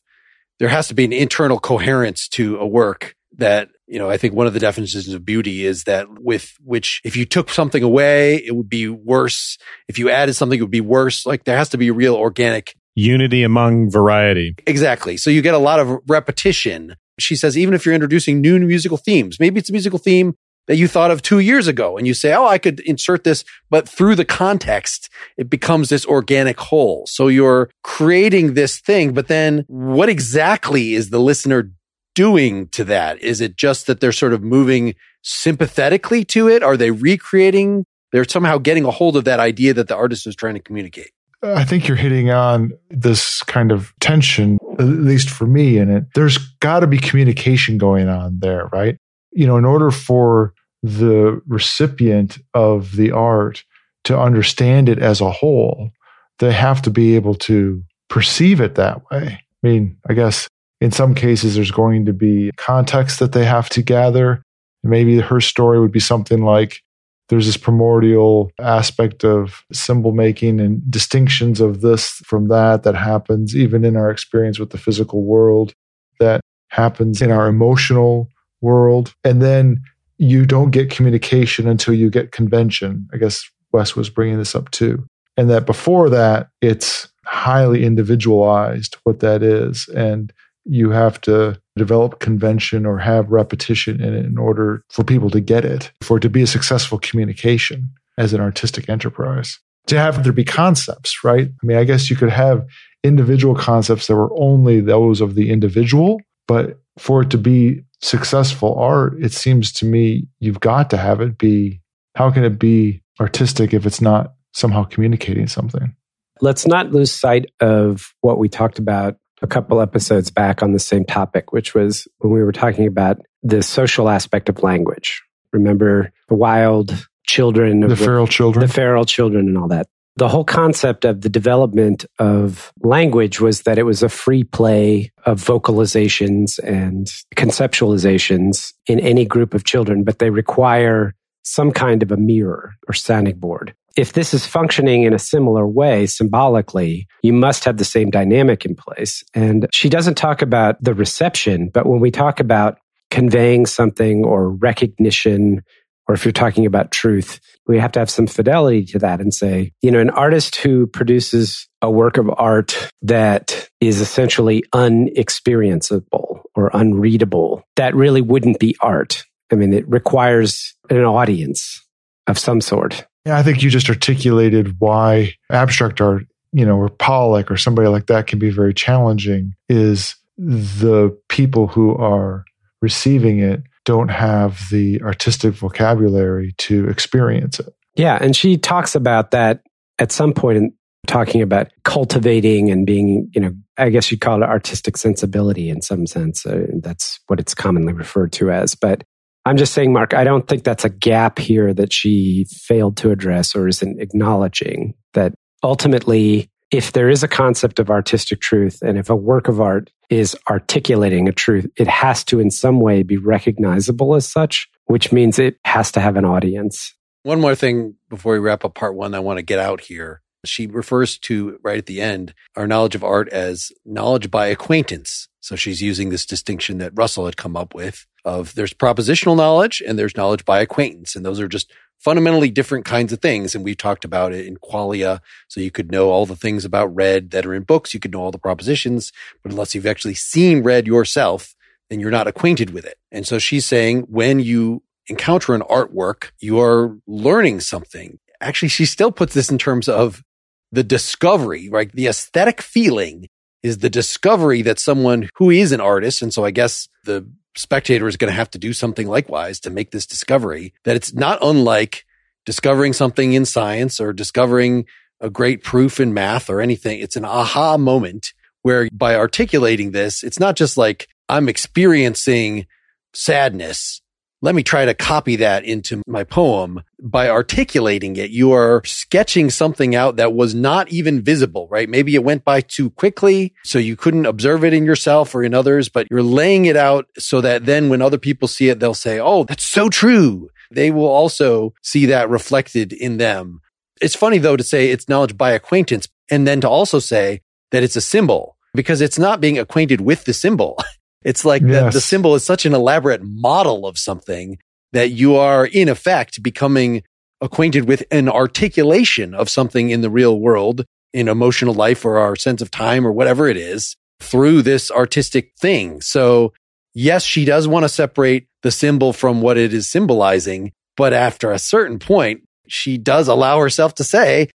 there 0.60 0.70
has 0.70 0.90
to 0.90 0.94
be 0.94 1.06
an 1.06 1.14
internal 1.14 1.60
coherence 1.60 2.28
to 2.30 2.58
a 2.58 2.68
work 2.68 3.16
that, 3.38 3.70
you 3.88 3.98
know, 3.98 4.10
I 4.10 4.18
think 4.18 4.34
one 4.36 4.46
of 4.46 4.54
the 4.54 4.60
definitions 4.60 5.08
of 5.08 5.26
beauty 5.26 5.66
is 5.66 5.86
that 5.86 6.08
with 6.20 6.54
which 6.62 7.02
if 7.04 7.18
you 7.18 7.26
took 7.26 7.50
something 7.50 7.82
away, 7.82 8.36
it 8.46 8.56
would 8.56 8.70
be 8.70 8.88
worse. 8.88 9.58
If 9.88 9.98
you 9.98 10.10
added 10.10 10.34
something, 10.34 10.60
it 10.60 10.62
would 10.62 10.70
be 10.70 10.82
worse. 10.82 11.26
Like 11.26 11.46
there 11.46 11.58
has 11.58 11.70
to 11.70 11.78
be 11.78 11.90
real 11.90 12.16
organic 12.16 12.76
unity 12.94 13.42
among 13.44 13.90
variety. 13.90 14.56
Exactly. 14.68 15.18
So 15.18 15.30
you 15.30 15.42
get 15.42 15.56
a 15.56 15.60
lot 15.60 15.80
of 15.80 16.00
repetition. 16.08 16.96
She 17.20 17.36
says, 17.36 17.58
even 17.58 17.74
if 17.74 17.86
you're 17.86 17.96
introducing 17.96 18.42
new 18.42 18.60
musical 18.60 18.98
themes, 18.98 19.40
maybe 19.40 19.60
it's 19.60 19.70
a 19.70 19.74
musical 19.74 20.00
theme 20.00 20.36
that 20.68 20.78
you 20.78 20.88
thought 20.88 21.12
of 21.12 21.22
two 21.22 21.40
years 21.40 21.68
ago 21.68 21.98
and 21.98 22.08
you 22.08 22.14
say, 22.14 22.34
Oh, 22.34 22.48
I 22.48 22.58
could 22.58 22.80
insert 22.82 23.24
this, 23.24 23.44
but 23.70 23.88
through 23.88 24.16
the 24.16 24.26
context, 24.26 25.10
it 25.38 25.50
becomes 25.50 25.90
this 25.90 26.06
organic 26.06 26.60
whole. 26.60 27.06
So 27.08 27.28
you're 27.28 27.70
creating 27.84 28.54
this 28.54 28.80
thing, 28.80 29.14
but 29.14 29.28
then 29.28 29.66
what 29.68 30.10
exactly 30.10 30.94
is 30.94 31.10
the 31.10 31.20
listener 31.20 31.72
doing 32.16 32.68
to 32.70 32.84
that? 32.86 33.22
Is 33.22 33.42
it 33.42 33.56
just 33.56 33.88
that 33.88 34.00
they're 34.00 34.12
sort 34.12 34.34
of 34.34 34.44
moving 34.44 34.96
sympathetically 35.22 36.24
to 36.26 36.48
it? 36.48 36.64
Are 36.64 36.78
they 36.78 36.92
recreating? 36.92 37.86
They're 38.12 38.26
somehow 38.26 38.58
getting 38.60 38.86
a 38.86 38.92
hold 38.92 39.18
of 39.18 39.26
that 39.26 39.40
idea 39.40 39.74
that 39.74 39.88
the 39.88 39.96
artist 39.96 40.28
is 40.28 40.36
trying 40.36 40.54
to 40.54 40.62
communicate. 40.62 41.12
Uh, 41.44 41.54
I 41.56 41.66
think 41.66 41.88
you're 41.88 41.98
hitting 41.98 42.30
on 42.30 42.72
this 42.90 43.42
kind 43.44 43.72
of 43.72 43.94
tension, 44.00 44.60
at 44.80 44.86
least 44.86 45.30
for 45.30 45.46
me 45.46 45.78
in 45.78 45.90
it. 45.90 46.06
There's 46.16 46.38
got 46.38 46.82
to 46.82 46.88
be 46.88 46.98
communication 46.98 47.78
going 47.78 48.08
on 48.08 48.40
there, 48.40 48.70
right? 48.72 48.98
You 49.36 49.48
know, 49.48 49.58
in 49.58 49.66
order 49.66 49.92
for 49.92 50.54
the 50.82 51.42
recipient 51.48 52.38
of 52.54 52.96
the 52.96 53.12
art 53.12 53.64
to 54.04 54.20
understand 54.20 54.90
it 54.90 55.00
as 55.00 55.22
a 55.22 55.32
whole, 55.32 55.92
they 56.40 56.52
have 56.52 56.82
to 56.82 56.90
be 56.90 57.16
able 57.16 57.36
to 57.36 57.84
perceive 58.10 58.60
it 58.60 58.76
that 58.76 59.02
way. 59.10 59.40
I 59.64 59.68
mean, 59.68 59.98
I 60.10 60.14
guess 60.14 60.48
in 60.82 60.92
some 60.92 61.16
cases 61.16 61.56
there's 61.56 61.72
going 61.72 62.06
to 62.06 62.14
be 62.14 62.52
context 62.58 63.20
that 63.20 63.32
they 63.32 63.46
have 63.46 63.70
to 63.70 63.82
gather. 63.82 64.44
Maybe 64.84 65.20
her 65.20 65.40
story 65.40 65.80
would 65.80 65.94
be 65.94 66.02
something 66.02 66.44
like 66.44 66.82
there's 67.30 67.46
this 67.46 67.58
primordial 67.58 68.52
aspect 68.60 69.24
of 69.24 69.64
symbol 69.72 70.12
making 70.12 70.60
and 70.60 70.82
distinctions 70.92 71.62
of 71.62 71.80
this 71.80 72.22
from 72.26 72.50
that 72.50 72.84
that 72.84 72.96
happens 72.96 73.56
even 73.56 73.86
in 73.86 73.96
our 73.96 74.12
experience 74.12 74.60
with 74.60 74.72
the 74.72 74.78
physical 74.78 75.24
world 75.24 75.74
that 76.20 76.42
happens 76.68 77.22
in 77.22 77.32
our 77.32 77.48
emotional 77.48 78.30
world. 78.64 79.14
And 79.24 79.42
then 79.42 79.84
you 80.18 80.46
don't 80.46 80.72
get 80.72 80.90
communication 80.90 81.68
until 81.68 81.94
you 81.94 82.10
get 82.10 82.32
convention. 82.32 83.08
I 83.14 83.18
guess 83.18 83.44
Wes 83.72 83.96
was 83.96 84.10
bringing 84.10 84.38
this 84.38 84.56
up 84.56 84.72
too. 84.72 85.06
And 85.38 85.50
that 85.50 85.66
before 85.66 86.10
that, 86.10 86.50
it's 86.62 87.10
highly 87.26 87.84
individualized 87.84 88.98
what 89.04 89.20
that 89.20 89.44
is. 89.44 89.88
And 89.90 90.32
you 90.66 90.92
have 90.92 91.20
to 91.22 91.60
develop 91.76 92.20
convention 92.20 92.86
or 92.86 92.98
have 93.00 93.32
repetition 93.32 94.02
in 94.02 94.14
it 94.14 94.26
in 94.26 94.38
order 94.38 94.84
for 94.90 95.04
people 95.04 95.30
to 95.32 95.42
get 95.42 95.66
it, 95.66 95.92
for 96.02 96.18
it 96.18 96.22
to 96.22 96.30
be 96.30 96.44
a 96.44 96.48
successful 96.48 97.00
communication 97.00 97.90
as 98.18 98.34
an 98.34 98.40
artistic 98.40 98.90
enterprise. 98.90 99.60
To 99.88 99.98
have 99.98 100.24
there 100.24 100.32
be 100.32 100.46
concepts, 100.46 101.24
right? 101.24 101.48
I 101.48 101.66
mean, 101.66 101.78
I 101.78 101.84
guess 101.84 102.10
you 102.10 102.16
could 102.16 102.30
have 102.30 102.66
individual 103.04 103.56
concepts 103.56 104.08
that 104.08 104.16
were 104.16 104.34
only 104.38 104.80
those 104.80 105.20
of 105.20 105.36
the 105.36 105.52
individual, 105.52 106.22
but 106.48 106.80
for 106.98 107.24
it 107.24 107.30
to 107.32 107.38
be 107.38 107.84
successful 108.04 108.76
art, 108.76 109.16
it 109.20 109.32
seems 109.32 109.72
to 109.74 109.86
me 109.86 110.28
you've 110.40 110.60
got 110.60 110.90
to 110.92 110.98
have 110.98 111.22
it 111.22 111.38
be 111.38 111.82
how 112.16 112.30
can 112.30 112.44
it 112.44 112.60
be 112.60 113.02
artistic 113.20 113.74
if 113.74 113.86
it's 113.86 114.02
not 114.02 114.34
somehow 114.52 114.84
communicating 114.84 115.48
something? 115.48 115.96
Let's 116.42 116.68
not 116.68 116.92
lose 116.92 117.12
sight 117.12 117.52
of 117.60 118.14
what 118.22 118.38
we 118.38 118.50
talked 118.50 118.78
about 118.78 119.16
a 119.42 119.48
couple 119.48 119.82
episodes 119.82 120.30
back 120.32 120.62
on 120.62 120.74
the 120.74 120.80
same 120.80 121.06
topic, 121.06 121.52
which 121.52 121.74
was 121.74 122.08
when 122.20 122.32
we 122.32 122.44
were 122.44 122.52
talking 122.52 122.88
about 122.88 123.18
the 123.42 123.64
social 123.64 124.10
aspect 124.10 124.48
of 124.48 124.62
language. 124.62 125.22
Remember 125.52 126.12
the 126.30 126.36
wild 126.36 127.08
children, 127.26 127.82
the, 127.82 127.88
the 127.88 127.96
feral 127.96 128.28
children, 128.28 128.66
the 128.66 128.74
feral 128.74 129.06
children, 129.06 129.48
and 129.48 129.58
all 129.58 129.68
that. 129.68 129.88
The 130.16 130.30
whole 130.30 130.44
concept 130.44 131.06
of 131.06 131.22
the 131.22 131.30
development 131.30 132.06
of 132.20 132.72
language 132.82 133.42
was 133.42 133.64
that 133.64 133.80
it 133.80 133.84
was 133.84 134.04
a 134.04 134.10
free 134.10 134.44
play 134.44 135.12
of 135.26 135.42
vocalizations 135.42 136.60
and 136.60 137.08
conceptualizations 137.36 138.74
in 138.86 139.00
any 139.00 139.26
group 139.26 139.56
of 139.56 139.64
children, 139.64 140.04
but 140.04 140.20
they 140.20 140.30
require 140.30 141.16
some 141.44 141.72
kind 141.72 142.04
of 142.04 142.12
a 142.12 142.18
mirror 142.18 142.74
or 142.88 142.94
sounding 142.94 143.38
board. 143.38 143.74
If 143.96 144.14
this 144.14 144.34
is 144.34 144.46
functioning 144.46 145.04
in 145.04 145.14
a 145.14 145.20
similar 145.20 145.68
way 145.68 146.06
symbolically, 146.06 147.08
you 147.22 147.34
must 147.34 147.64
have 147.66 147.78
the 147.78 147.86
same 147.86 148.10
dynamic 148.10 148.66
in 148.66 148.76
place. 148.76 149.24
And 149.34 149.68
she 149.72 149.90
doesn't 149.90 150.16
talk 150.16 150.42
about 150.42 150.84
the 150.84 150.94
reception, 150.94 151.70
but 151.74 151.86
when 151.86 152.00
we 152.00 152.12
talk 152.12 152.40
about 152.40 152.80
conveying 153.12 153.68
something 153.68 154.26
or 154.26 154.50
recognition 154.50 155.62
or 156.08 156.16
if 156.16 156.26
you're 156.26 156.32
talking 156.32 156.66
about 156.66 156.92
truth, 156.92 157.40
we 157.68 157.80
have 157.80 157.92
to 157.94 158.00
have 158.00 158.10
some 158.10 158.28
fidelity 158.28 158.86
to 158.86 159.00
that 159.00 159.22
and 159.22 159.34
say, 159.34 159.72
you 159.82 159.92
know, 159.92 160.00
an 160.00 160.10
artist 160.10 160.58
who 160.58 160.86
produces 160.86 161.68
a 161.82 161.90
work 161.90 162.18
of 162.18 162.30
art 162.38 162.90
that 163.02 163.70
is 163.80 164.02
essentially 164.02 164.64
unexperienceable 164.74 166.42
or 166.56 166.70
unreadable, 166.74 167.64
that 167.76 167.96
really 167.96 168.22
wouldn't 168.22 168.60
be 168.60 168.76
art. 168.82 169.24
I 169.52 169.56
mean, 169.56 169.74
it 169.74 169.88
requires 169.88 170.76
an 170.90 171.04
audience 171.04 171.82
of 172.28 172.38
some 172.38 172.62
sort. 172.62 173.06
Yeah, 173.26 173.38
I 173.38 173.44
think 173.44 173.64
you 173.64 173.70
just 173.70 173.90
articulated 173.90 174.76
why 174.80 175.34
abstract 175.50 176.02
art, 176.02 176.24
you 176.52 176.66
know, 176.66 176.78
or 176.78 176.90
Pollock 176.90 177.50
or 177.50 177.58
somebody 177.58 177.88
like 177.88 178.08
that 178.08 178.28
can 178.28 178.40
be 178.40 178.50
very 178.50 178.74
challenging 178.74 179.54
is 179.70 180.16
the 180.38 181.18
people 181.30 181.68
who 181.68 181.96
are 181.96 182.44
receiving 182.82 183.40
it 183.40 183.64
don't 183.86 184.10
have 184.10 184.62
the 184.72 185.02
artistic 185.02 185.54
vocabulary 185.54 186.54
to 186.58 186.88
experience 186.88 187.60
it. 187.60 187.74
Yeah. 187.96 188.18
And 188.20 188.36
she 188.36 188.58
talks 188.58 188.96
about 188.96 189.32
that 189.32 189.62
at 190.00 190.12
some 190.12 190.34
point 190.34 190.58
in 190.58 190.74
talking 191.06 191.42
about 191.42 191.70
cultivating 191.84 192.72
and 192.72 192.86
being, 192.86 193.30
you 193.34 193.42
know, 193.42 193.52
I 193.78 193.90
guess 193.90 194.10
you'd 194.10 194.22
call 194.22 194.42
it 194.42 194.50
artistic 194.50 194.98
sensibility 194.98 195.70
in 195.70 195.82
some 195.82 196.08
sense. 196.08 196.46
Uh, 196.46 196.68
that's 196.82 197.20
what 197.28 197.40
it's 197.40 197.54
commonly 197.54 197.94
referred 197.94 198.32
to 198.34 198.52
as. 198.52 198.76
But 198.76 199.04
I'm 199.46 199.58
just 199.58 199.74
saying, 199.74 199.92
Mark, 199.92 200.14
I 200.14 200.24
don't 200.24 200.48
think 200.48 200.64
that's 200.64 200.86
a 200.86 200.90
gap 200.90 201.38
here 201.38 201.74
that 201.74 201.92
she 201.92 202.46
failed 202.50 202.98
to 202.98 203.12
address 203.12 203.56
or 203.56 203.68
isn't 203.68 204.00
acknowledging 204.00 204.94
that 205.14 205.34
ultimately, 205.62 206.50
if 206.74 206.94
there 206.94 207.08
is 207.08 207.22
a 207.22 207.28
concept 207.28 207.78
of 207.78 207.92
artistic 207.92 208.42
truth 208.42 208.82
and 208.82 208.98
if 208.98 209.08
a 209.08 209.16
work 209.16 209.48
of 209.48 209.62
art 209.62 209.92
is 210.10 210.36
articulating 210.50 211.30
a 211.30 211.32
truth, 211.32 211.70
it 211.78 211.88
has 211.88 212.24
to 212.24 212.40
in 212.40 212.50
some 212.50 212.80
way 212.80 213.04
be 213.04 213.16
recognizable 213.16 214.16
as 214.16 214.28
such, 214.28 214.68
which 214.86 215.12
means 215.12 215.38
it 215.38 215.60
has 215.66 215.92
to 215.92 216.00
have 216.00 216.18
an 216.18 216.26
audience. 216.26 216.96
One 217.22 217.40
more 217.40 217.54
thing 217.54 217.94
before 218.10 218.34
we 218.34 218.40
wrap 218.40 218.66
up 218.66 218.74
part 218.74 218.96
one, 218.96 219.14
I 219.14 219.20
want 219.20 219.38
to 219.38 219.44
get 219.44 219.60
out 219.60 219.82
here. 219.82 220.24
She 220.46 220.66
refers 220.66 221.20
to 221.20 221.60
right 221.64 221.78
at 221.78 221.86
the 221.86 222.02
end 222.02 222.34
our 222.56 222.66
knowledge 222.66 222.96
of 222.96 223.04
art 223.04 223.30
as 223.30 223.72
knowledge 223.86 224.32
by 224.32 224.48
acquaintance. 224.48 225.30
So 225.42 225.56
she's 225.56 225.82
using 225.82 226.10
this 226.10 226.26
distinction 226.26 226.80
that 226.80 226.94
Russell 226.96 227.26
had 227.26 227.38
come 227.38 227.56
up 227.56 227.76
with 227.76 228.08
of 228.26 228.56
there's 228.56 228.74
propositional 228.74 229.38
knowledge 229.38 229.82
and 229.86 230.00
there's 230.00 230.18
knowledge 230.18 230.44
by 230.44 230.60
acquaintance. 230.60 231.16
And 231.16 231.26
those 231.26 231.40
are 231.40 231.48
just 231.48 231.72
fundamentally 232.04 232.52
different 232.52 232.86
kinds 232.86 233.14
of 233.14 233.22
things. 233.22 233.56
And 233.56 233.64
we 233.64 233.76
talked 233.76 234.04
about 234.04 234.34
it 234.34 234.46
in 234.46 234.58
qualia. 234.58 235.20
So 235.48 235.62
you 235.62 235.72
could 235.72 235.92
know 235.92 236.10
all 236.10 236.26
the 236.26 236.36
things 236.36 236.66
about 236.66 236.94
red 236.94 237.32
that 237.32 237.46
are 237.46 237.54
in 237.54 237.64
books. 237.64 237.94
You 237.94 238.00
could 238.00 238.12
know 238.12 238.22
all 238.22 238.32
the 238.32 238.38
propositions, 238.38 239.12
but 239.42 239.52
unless 239.52 239.74
you've 239.74 239.88
actually 239.88 240.16
seen 240.16 240.64
red 240.64 240.86
yourself, 240.86 241.56
then 241.90 242.00
you're 242.00 242.12
not 242.12 242.28
acquainted 242.28 242.72
with 242.72 242.86
it. 242.86 242.98
And 243.12 243.26
so 243.26 243.40
she's 243.40 243.66
saying 243.66 244.02
when 244.10 244.40
you 244.40 244.84
encounter 245.08 245.54
an 245.54 245.62
artwork, 245.62 246.32
you 246.40 246.60
are 246.60 246.98
learning 247.08 247.62
something. 247.62 248.20
Actually, 248.42 248.70
she 248.70 248.86
still 248.86 249.12
puts 249.12 249.34
this 249.34 249.50
in 249.50 249.58
terms 249.58 249.88
of 249.88 250.24
the 250.72 250.84
discovery, 250.84 251.70
right? 251.70 251.92
The 251.92 252.08
aesthetic 252.08 252.62
feeling 252.62 253.28
is 253.62 253.78
the 253.78 253.90
discovery 253.90 254.62
that 254.64 254.80
someone 254.80 255.30
who 255.36 255.50
is 255.50 255.72
an 255.72 255.80
artist. 255.80 256.22
And 256.22 256.34
so 256.34 256.44
I 256.44 256.52
guess 256.52 256.90
the 257.06 257.30
spectator 257.56 258.08
is 258.08 258.18
going 258.18 258.32
to 258.32 258.36
have 258.36 258.50
to 258.52 258.58
do 258.58 258.74
something 258.74 259.08
likewise 259.08 259.60
to 259.62 259.70
make 259.70 259.92
this 259.92 260.06
discovery 260.06 260.74
that 260.84 260.96
it's 260.96 261.14
not 261.14 261.40
unlike 261.42 262.06
discovering 262.46 262.94
something 262.94 263.34
in 263.34 263.46
science 263.46 264.00
or 264.00 264.14
discovering 264.14 264.86
a 265.20 265.30
great 265.30 265.64
proof 265.64 266.00
in 266.00 266.14
math 266.14 266.50
or 266.50 266.60
anything. 266.62 267.00
It's 267.00 267.16
an 267.16 267.26
aha 267.26 267.78
moment 267.78 268.34
where 268.62 268.90
by 268.92 269.16
articulating 269.16 269.92
this, 269.92 270.24
it's 270.24 270.40
not 270.40 270.56
just 270.56 270.78
like 270.78 271.08
I'm 271.30 271.48
experiencing 271.48 272.68
sadness 273.14 274.02
let 274.44 274.56
me 274.56 274.62
try 274.62 274.84
to 274.84 274.94
copy 274.94 275.38
that 275.38 275.64
into 275.64 276.02
my 276.06 276.26
poem 276.26 276.84
by 277.02 277.30
articulating 277.30 278.18
it. 278.18 278.30
You 278.30 278.52
are 278.52 278.84
sketching 278.84 279.50
something 279.50 279.96
out 279.96 280.18
that 280.18 280.34
was 280.34 280.54
not 280.54 280.90
even 280.90 281.22
visible, 281.22 281.70
right? 281.72 281.88
Maybe 281.88 282.14
it 282.14 282.26
went 282.26 282.44
by 282.44 282.60
too 282.60 282.90
quickly. 282.90 283.54
So 283.64 283.80
you 283.80 283.96
couldn't 283.96 284.26
observe 284.26 284.66
it 284.66 284.74
in 284.74 284.84
yourself 284.84 285.34
or 285.34 285.44
in 285.44 285.54
others, 285.54 285.88
but 285.88 286.08
you're 286.12 286.22
laying 286.22 286.66
it 286.66 286.76
out 286.76 287.08
so 287.18 287.40
that 287.40 287.66
then 287.66 287.88
when 287.88 288.02
other 288.02 288.18
people 288.18 288.50
see 288.50 288.68
it, 288.68 288.82
they'll 288.82 288.94
say, 288.94 289.18
Oh, 289.18 289.46
that's 289.46 289.66
so 289.66 289.88
true. 289.88 290.50
They 290.70 290.92
will 290.92 291.08
also 291.08 291.74
see 291.82 292.08
that 292.08 292.30
reflected 292.30 292.92
in 292.92 293.20
them. 293.20 293.62
It's 294.02 294.16
funny 294.16 294.40
though 294.40 294.58
to 294.58 294.64
say 294.64 294.90
it's 294.90 295.08
knowledge 295.08 295.38
by 295.38 295.52
acquaintance 295.52 296.10
and 296.30 296.46
then 296.46 296.60
to 296.62 296.70
also 296.70 297.00
say 297.00 297.40
that 297.72 297.82
it's 297.82 297.96
a 297.96 298.02
symbol 298.02 298.58
because 298.74 299.00
it's 299.00 299.18
not 299.18 299.40
being 299.40 299.58
acquainted 299.58 300.02
with 300.02 300.26
the 300.26 300.34
symbol. 300.34 300.78
It's 301.24 301.46
like 301.46 301.62
yes. 301.62 301.94
the, 301.94 301.98
the 301.98 302.02
symbol 302.02 302.36
is 302.36 302.44
such 302.44 302.66
an 302.66 302.74
elaborate 302.74 303.22
model 303.24 303.86
of 303.86 303.98
something 303.98 304.58
that 304.92 305.12
you 305.12 305.36
are 305.36 305.66
in 305.66 305.90
effect 305.90 306.44
becoming 306.44 307.04
acquainted 307.42 307.88
with 307.88 308.04
an 308.12 308.30
articulation 308.30 309.34
of 309.34 309.50
something 309.50 309.90
in 309.90 310.02
the 310.02 310.10
real 310.10 310.40
world 310.40 310.86
in 311.14 311.28
emotional 311.28 311.74
life 311.74 312.06
or 312.06 312.18
our 312.18 312.36
sense 312.36 312.62
of 312.62 312.72
time 312.72 313.06
or 313.06 313.12
whatever 313.12 313.48
it 313.48 313.58
is 313.58 313.96
through 314.20 314.62
this 314.62 314.90
artistic 314.90 315.52
thing. 315.60 316.02
So 316.02 316.54
yes, 316.94 317.24
she 317.24 317.46
does 317.46 317.68
want 317.68 317.84
to 317.84 317.90
separate 317.90 318.48
the 318.62 318.72
symbol 318.72 319.14
from 319.14 319.42
what 319.42 319.58
it 319.58 319.74
is 319.74 319.88
symbolizing. 319.88 320.72
But 320.96 321.14
after 321.14 321.52
a 321.52 321.60
certain 321.60 322.00
point, 322.00 322.44
she 322.68 322.98
does 322.98 323.28
allow 323.28 323.60
herself 323.60 323.96
to 323.96 324.04
say, 324.04 324.50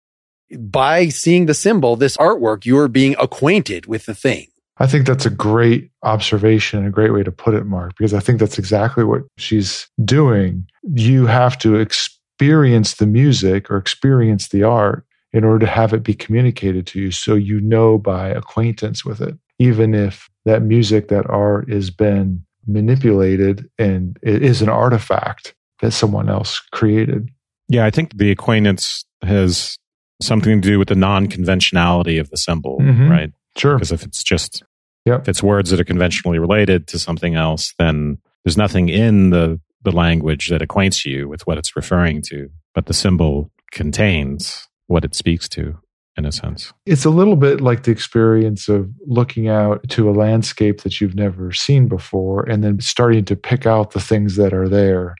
by 0.58 1.08
seeing 1.10 1.48
the 1.48 1.54
symbol, 1.54 1.96
this 1.96 2.18
artwork, 2.18 2.66
you're 2.66 2.88
being 2.88 3.16
acquainted 3.20 3.88
with 3.88 4.06
the 4.06 4.14
thing. 4.14 4.48
I 4.78 4.88
think 4.88 5.06
that's 5.08 5.26
a 5.26 5.30
great 5.30 5.90
observation, 6.04 6.86
a 6.86 6.92
great 6.92 7.14
way 7.14 7.24
to 7.24 7.32
put 7.32 7.54
it, 7.54 7.66
Mark, 7.66 7.94
because 7.98 8.14
I 8.14 8.20
think 8.20 8.40
that's 8.40 8.60
exactly 8.60 9.04
what 9.04 9.22
she's 9.38 9.88
doing. 10.04 10.68
You 10.94 11.28
have 11.28 11.58
to 11.60 11.76
experience 11.76 12.96
the 12.96 13.08
music 13.08 13.72
or 13.72 13.78
experience 13.78 14.50
the 14.50 14.64
art 14.64 15.06
in 15.32 15.44
order 15.44 15.66
to 15.66 15.72
have 15.72 15.94
it 15.94 16.04
be 16.04 16.14
communicated 16.14 16.88
to 16.88 17.00
you 17.00 17.12
so 17.12 17.36
you 17.36 17.60
know 17.62 17.98
by 17.98 18.30
acquaintance 18.30 19.06
with 19.06 19.22
it, 19.22 19.38
even 19.60 19.94
if 19.94 20.30
that 20.46 20.62
music, 20.62 21.08
that 21.08 21.30
art 21.30 21.70
has 21.70 21.90
been 21.90 22.44
manipulated 22.68 23.70
and 23.78 24.18
it 24.24 24.44
is 24.44 24.62
an 24.62 24.70
artifact 24.70 25.54
that 25.82 25.92
someone 25.92 26.30
else 26.30 26.62
created. 26.72 27.30
Yeah, 27.68 27.86
I 27.86 27.92
think 27.92 28.18
the 28.18 28.32
acquaintance 28.32 29.06
has 29.22 29.78
something 30.22 30.62
to 30.62 30.68
do 30.68 30.80
with 30.80 30.88
the 30.88 30.96
non 30.96 31.28
conventionality 31.28 32.18
of 32.18 32.30
the 32.30 32.38
symbol, 32.38 32.80
mm-hmm. 32.80 33.10
right? 33.10 33.32
Sure. 33.58 33.76
Because 33.76 33.92
if 33.92 34.04
it's 34.04 34.24
just 34.24 34.64
yep. 35.06 35.22
if 35.22 35.30
it's 35.30 35.44
words 35.44 35.70
that 35.70 35.80
are 35.80 35.86
conventionally 35.86 36.40
related 36.40 36.88
to 36.88 37.00
something 37.00 37.36
else, 37.36 37.74
then 37.80 38.18
there's 38.44 38.58
nothing 38.58 38.90
in 38.90 39.30
the 39.30 39.60
the 39.84 39.92
language 39.92 40.50
that 40.50 40.62
acquaints 40.62 41.06
you 41.06 41.30
with 41.30 41.46
what 41.46 41.58
it's 41.58 41.76
referring 41.76 42.22
to, 42.24 42.50
but 42.74 42.88
the 42.88 42.94
symbol 42.94 43.52
contains 43.72 44.68
what 44.88 45.06
it 45.06 45.16
speaks 45.16 45.48
to 45.50 45.78
in 46.18 46.26
a 46.26 46.32
sense. 46.32 46.74
It's 46.86 47.06
a 47.06 47.10
little 47.10 47.36
bit 47.36 47.62
like 47.62 47.84
the 47.84 47.92
experience 47.92 48.70
of 48.70 48.90
looking 49.06 49.48
out 49.48 49.88
to 49.90 50.10
a 50.10 50.14
landscape 50.14 50.82
that 50.82 51.00
you've 51.00 51.16
never 51.16 51.52
seen 51.52 51.88
before 51.88 52.44
and 52.44 52.64
then 52.64 52.80
starting 52.80 53.26
to 53.26 53.36
pick 53.36 53.66
out 53.66 53.92
the 53.92 54.00
things 54.00 54.38
that 54.38 54.54
are 54.54 54.70
there. 54.70 55.16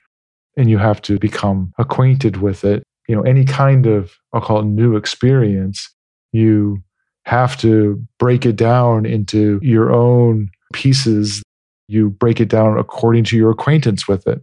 And 0.58 0.70
you 0.70 0.78
have 0.78 1.02
to 1.04 1.20
become 1.20 1.74
acquainted 1.78 2.38
with 2.38 2.64
it. 2.64 2.84
You 3.10 3.16
know, 3.16 3.24
any 3.24 3.44
kind 3.44 3.86
of, 3.86 4.14
I'll 4.34 4.42
call 4.42 4.60
it 4.60 4.66
new 4.66 4.96
experience, 4.96 5.94
you 6.32 6.82
have 7.26 7.58
to 7.58 8.04
break 8.20 8.46
it 8.46 8.56
down 8.56 9.06
into 9.06 9.60
your 9.62 9.92
own 9.92 10.50
pieces. 10.74 11.42
You 11.88 12.10
break 12.10 12.40
it 12.40 12.50
down 12.50 12.78
according 12.78 13.24
to 13.26 13.38
your 13.38 13.52
acquaintance 13.52 14.08
with 14.08 14.28
it. 14.28 14.42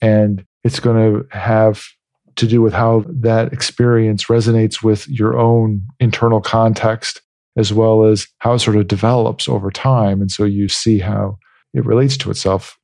And 0.00 0.44
it's 0.64 0.80
going 0.80 0.96
to 0.96 1.36
have 1.36 1.84
to 2.36 2.46
do 2.46 2.62
with 2.62 2.72
how 2.72 3.04
that 3.08 3.52
experience 3.52 4.24
resonates 4.24 4.82
with 4.82 5.06
your 5.08 5.38
own 5.38 5.82
internal 6.00 6.40
context, 6.40 7.20
as 7.56 7.72
well 7.72 8.04
as 8.04 8.26
how 8.38 8.54
it 8.54 8.60
sort 8.60 8.76
of 8.76 8.88
develops 8.88 9.48
over 9.48 9.70
time. 9.70 10.20
And 10.20 10.30
so 10.30 10.44
you 10.44 10.68
see 10.68 10.98
how 10.98 11.38
it 11.74 11.84
relates 11.84 12.16
to 12.18 12.30
itself. 12.30 12.78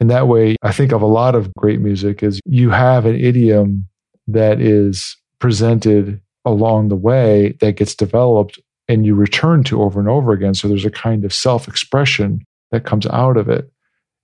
In 0.00 0.08
that 0.08 0.28
way, 0.28 0.56
I 0.62 0.72
think 0.72 0.92
of 0.92 1.00
a 1.00 1.06
lot 1.06 1.34
of 1.34 1.52
great 1.54 1.80
music 1.80 2.22
is 2.22 2.40
you 2.44 2.70
have 2.70 3.06
an 3.06 3.14
idiom 3.14 3.86
that 4.26 4.60
is 4.60 5.16
presented 5.38 6.20
along 6.44 6.88
the 6.88 6.96
way 6.96 7.56
that 7.60 7.76
gets 7.76 7.94
developed 7.94 8.58
and 8.88 9.06
you 9.06 9.14
return 9.14 9.64
to 9.64 9.82
over 9.82 10.00
and 10.00 10.08
over 10.08 10.32
again. 10.32 10.54
So 10.54 10.68
there's 10.68 10.84
a 10.84 10.90
kind 10.90 11.24
of 11.24 11.32
self 11.32 11.68
expression 11.68 12.44
that 12.70 12.84
comes 12.84 13.06
out 13.06 13.36
of 13.36 13.48
it. 13.48 13.70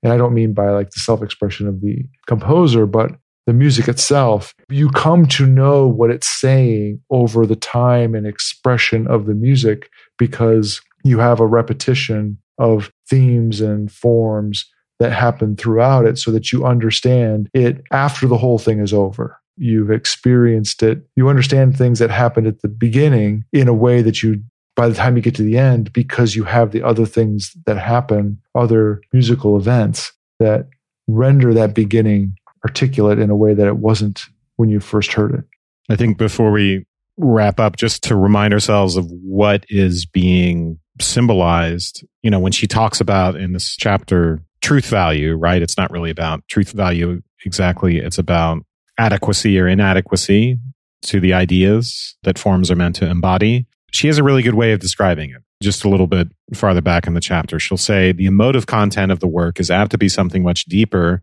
And 0.02 0.12
I 0.12 0.16
don't 0.16 0.34
mean 0.34 0.52
by 0.52 0.70
like 0.70 0.90
the 0.90 1.00
self 1.00 1.22
expression 1.22 1.66
of 1.66 1.80
the 1.80 2.04
composer, 2.26 2.86
but 2.86 3.12
the 3.46 3.52
music 3.54 3.88
itself. 3.88 4.54
You 4.68 4.90
come 4.90 5.26
to 5.28 5.46
know 5.46 5.86
what 5.86 6.10
it's 6.10 6.28
saying 6.28 7.00
over 7.10 7.46
the 7.46 7.56
time 7.56 8.14
and 8.14 8.26
expression 8.26 9.06
of 9.06 9.24
the 9.24 9.34
music 9.34 9.88
because 10.18 10.82
you 11.02 11.18
have 11.18 11.40
a 11.40 11.46
repetition 11.46 12.38
of 12.58 12.92
themes 13.08 13.60
and 13.60 13.90
forms 13.90 14.66
that 14.98 15.12
happen 15.12 15.56
throughout 15.56 16.04
it 16.04 16.18
so 16.18 16.30
that 16.32 16.52
you 16.52 16.66
understand 16.66 17.48
it 17.54 17.82
after 17.92 18.26
the 18.26 18.36
whole 18.36 18.58
thing 18.58 18.80
is 18.80 18.92
over. 18.92 19.40
You've 19.58 19.90
experienced 19.90 20.82
it. 20.82 21.02
You 21.16 21.28
understand 21.28 21.76
things 21.76 21.98
that 21.98 22.10
happened 22.10 22.46
at 22.46 22.62
the 22.62 22.68
beginning 22.68 23.44
in 23.52 23.68
a 23.68 23.74
way 23.74 24.02
that 24.02 24.22
you 24.22 24.42
by 24.76 24.88
the 24.88 24.94
time 24.94 25.16
you 25.16 25.22
get 25.22 25.34
to 25.34 25.42
the 25.42 25.58
end 25.58 25.92
because 25.92 26.36
you 26.36 26.44
have 26.44 26.70
the 26.70 26.84
other 26.84 27.04
things 27.04 27.56
that 27.66 27.76
happen, 27.76 28.40
other 28.54 29.00
musical 29.12 29.56
events 29.56 30.12
that 30.38 30.68
render 31.08 31.52
that 31.52 31.74
beginning 31.74 32.36
articulate 32.64 33.18
in 33.18 33.28
a 33.28 33.36
way 33.36 33.54
that 33.54 33.66
it 33.66 33.78
wasn't 33.78 34.26
when 34.54 34.68
you 34.68 34.78
first 34.78 35.12
heard 35.12 35.34
it. 35.34 35.44
I 35.90 35.96
think 35.96 36.16
before 36.16 36.52
we 36.52 36.86
wrap 37.16 37.58
up, 37.58 37.76
just 37.76 38.04
to 38.04 38.14
remind 38.16 38.54
ourselves 38.54 38.96
of 38.96 39.10
what 39.10 39.64
is 39.68 40.06
being 40.06 40.78
symbolized, 41.00 42.04
you 42.22 42.30
know, 42.30 42.38
when 42.38 42.52
she 42.52 42.66
talks 42.66 43.00
about 43.00 43.34
in 43.34 43.52
this 43.52 43.76
chapter 43.76 44.42
truth 44.60 44.86
value, 44.86 45.34
right? 45.34 45.62
It's 45.62 45.76
not 45.76 45.90
really 45.90 46.10
about 46.10 46.46
truth 46.48 46.72
value 46.72 47.22
exactly. 47.44 47.98
It's 47.98 48.18
about 48.18 48.62
adequacy 48.98 49.58
or 49.58 49.68
inadequacy 49.68 50.58
to 51.02 51.20
the 51.20 51.32
ideas 51.32 52.16
that 52.24 52.38
forms 52.38 52.70
are 52.70 52.76
meant 52.76 52.96
to 52.96 53.08
embody. 53.08 53.66
She 53.92 54.08
has 54.08 54.18
a 54.18 54.22
really 54.22 54.42
good 54.42 54.54
way 54.54 54.72
of 54.72 54.80
describing 54.80 55.30
it. 55.30 55.42
Just 55.62 55.84
a 55.84 55.88
little 55.88 56.06
bit 56.06 56.28
farther 56.54 56.82
back 56.82 57.06
in 57.06 57.14
the 57.14 57.20
chapter, 57.20 57.58
she'll 57.58 57.78
say 57.78 58.12
the 58.12 58.26
emotive 58.26 58.66
content 58.66 59.10
of 59.10 59.20
the 59.20 59.28
work 59.28 59.58
is 59.58 59.70
apt 59.70 59.90
to 59.92 59.98
be 59.98 60.08
something 60.08 60.42
much 60.42 60.66
deeper 60.66 61.22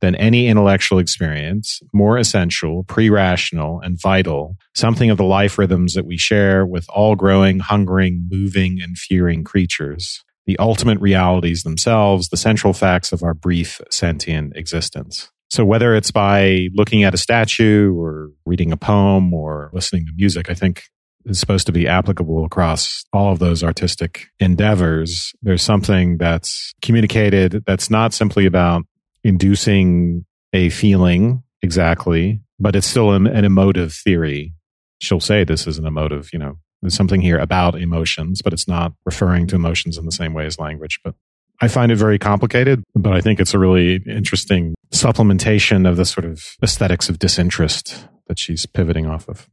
than 0.00 0.14
any 0.16 0.48
intellectual 0.48 0.98
experience, 0.98 1.80
more 1.92 2.18
essential, 2.18 2.84
pre 2.84 3.08
rational, 3.10 3.80
and 3.80 4.00
vital, 4.00 4.56
something 4.74 5.10
of 5.10 5.16
the 5.16 5.24
life 5.24 5.58
rhythms 5.58 5.94
that 5.94 6.06
we 6.06 6.18
share 6.18 6.66
with 6.66 6.86
all 6.90 7.16
growing, 7.16 7.58
hungering, 7.58 8.26
moving, 8.30 8.80
and 8.82 8.98
fearing 8.98 9.42
creatures, 9.42 10.22
the 10.44 10.58
ultimate 10.58 11.00
realities 11.00 11.62
themselves, 11.62 12.28
the 12.28 12.36
central 12.36 12.72
facts 12.72 13.12
of 13.12 13.22
our 13.22 13.34
brief 13.34 13.80
sentient 13.90 14.54
existence. 14.56 15.30
So 15.48 15.64
whether 15.64 15.94
it's 15.94 16.10
by 16.10 16.68
looking 16.74 17.04
at 17.04 17.14
a 17.14 17.18
statue 17.18 17.94
or 17.94 18.30
reading 18.44 18.72
a 18.72 18.76
poem 18.76 19.32
or 19.32 19.70
listening 19.72 20.06
to 20.06 20.12
music, 20.16 20.50
I 20.50 20.54
think 20.54 20.82
is 21.24 21.40
supposed 21.40 21.66
to 21.66 21.72
be 21.72 21.88
applicable 21.88 22.44
across 22.44 23.04
all 23.12 23.32
of 23.32 23.38
those 23.38 23.62
artistic 23.62 24.28
endeavors. 24.38 25.32
There's 25.42 25.62
something 25.62 26.18
that's 26.18 26.72
communicated 26.82 27.64
that's 27.66 27.90
not 27.90 28.12
simply 28.12 28.46
about 28.46 28.82
inducing 29.24 30.24
a 30.52 30.68
feeling 30.70 31.42
exactly, 31.62 32.40
but 32.60 32.76
it's 32.76 32.86
still 32.86 33.12
an, 33.12 33.26
an 33.26 33.44
emotive 33.44 33.92
theory. 33.92 34.54
She'll 35.00 35.20
say 35.20 35.44
this 35.44 35.66
is 35.66 35.78
an 35.78 35.86
emotive, 35.86 36.30
you 36.32 36.38
know, 36.38 36.58
there's 36.80 36.94
something 36.94 37.20
here 37.20 37.38
about 37.38 37.80
emotions, 37.80 38.40
but 38.42 38.52
it's 38.52 38.68
not 38.68 38.92
referring 39.04 39.46
to 39.48 39.56
emotions 39.56 39.98
in 39.98 40.04
the 40.04 40.12
same 40.12 40.32
way 40.32 40.46
as 40.46 40.58
language. 40.58 41.00
But 41.02 41.14
I 41.60 41.68
find 41.68 41.90
it 41.90 41.96
very 41.96 42.18
complicated, 42.18 42.82
but 42.94 43.12
I 43.12 43.20
think 43.20 43.40
it's 43.40 43.54
a 43.54 43.58
really 43.58 44.02
interesting 44.06 44.74
supplementation 44.92 45.88
of 45.88 45.96
the 45.96 46.04
sort 46.04 46.24
of 46.24 46.56
aesthetics 46.62 47.08
of 47.08 47.18
disinterest 47.18 48.08
that 48.26 48.38
she's 48.38 48.66
pivoting 48.66 49.06
off 49.06 49.28
of. 49.28 49.48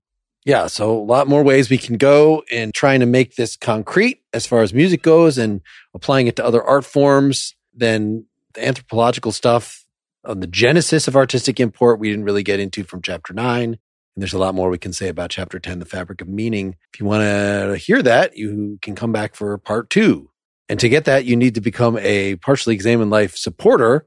Yeah, 0.45 0.67
so 0.67 0.91
a 0.91 0.99
lot 0.99 1.27
more 1.27 1.43
ways 1.43 1.69
we 1.69 1.77
can 1.77 1.95
go 1.95 2.43
in 2.51 2.71
trying 2.73 2.99
to 2.99 3.05
make 3.05 3.35
this 3.35 3.55
concrete 3.55 4.21
as 4.33 4.45
far 4.45 4.61
as 4.61 4.73
music 4.73 5.01
goes 5.01 5.37
and 5.37 5.61
applying 5.93 6.27
it 6.27 6.35
to 6.35 6.45
other 6.45 6.61
art 6.61 6.83
forms 6.83 7.55
than 7.73 8.25
the 8.53 8.65
anthropological 8.67 9.31
stuff 9.31 9.85
on 10.25 10.41
the 10.41 10.47
genesis 10.47 11.07
of 11.07 11.15
artistic 11.15 11.59
import 11.59 11.99
we 11.99 12.09
didn't 12.09 12.25
really 12.25 12.43
get 12.43 12.59
into 12.59 12.83
from 12.83 13.01
chapter 13.01 13.33
9 13.33 13.77
and 14.15 14.21
there's 14.21 14.33
a 14.33 14.39
lot 14.39 14.55
more 14.55 14.69
we 14.69 14.77
can 14.77 14.93
say 14.93 15.07
about 15.07 15.31
chapter 15.31 15.59
10 15.59 15.79
the 15.79 15.85
fabric 15.85 16.21
of 16.21 16.27
meaning. 16.27 16.75
If 16.93 16.99
you 16.99 17.05
want 17.05 17.23
to 17.23 17.77
hear 17.77 18.01
that 18.03 18.37
you 18.37 18.77
can 18.81 18.95
come 18.95 19.11
back 19.11 19.35
for 19.35 19.57
part 19.57 19.89
2 19.89 20.29
and 20.69 20.79
to 20.79 20.89
get 20.89 21.05
that 21.05 21.25
you 21.25 21.35
need 21.35 21.55
to 21.55 21.61
become 21.61 21.97
a 21.99 22.35
partially 22.37 22.73
examined 22.73 23.11
life 23.11 23.35
supporter 23.35 24.05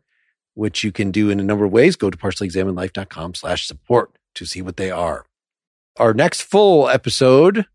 which 0.54 0.82
you 0.82 0.90
can 0.90 1.10
do 1.10 1.28
in 1.28 1.38
a 1.38 1.44
number 1.44 1.64
of 1.64 1.72
ways 1.72 1.96
go 1.96 2.10
to 2.10 2.18
partiallyexaminedlife.com 2.18 3.34
slash 3.34 3.66
support 3.66 4.16
to 4.34 4.46
see 4.46 4.62
what 4.62 4.76
they 4.76 4.90
are 4.90 5.24
our 5.98 6.14
next 6.14 6.42
full 6.42 6.88
episode 6.88 7.66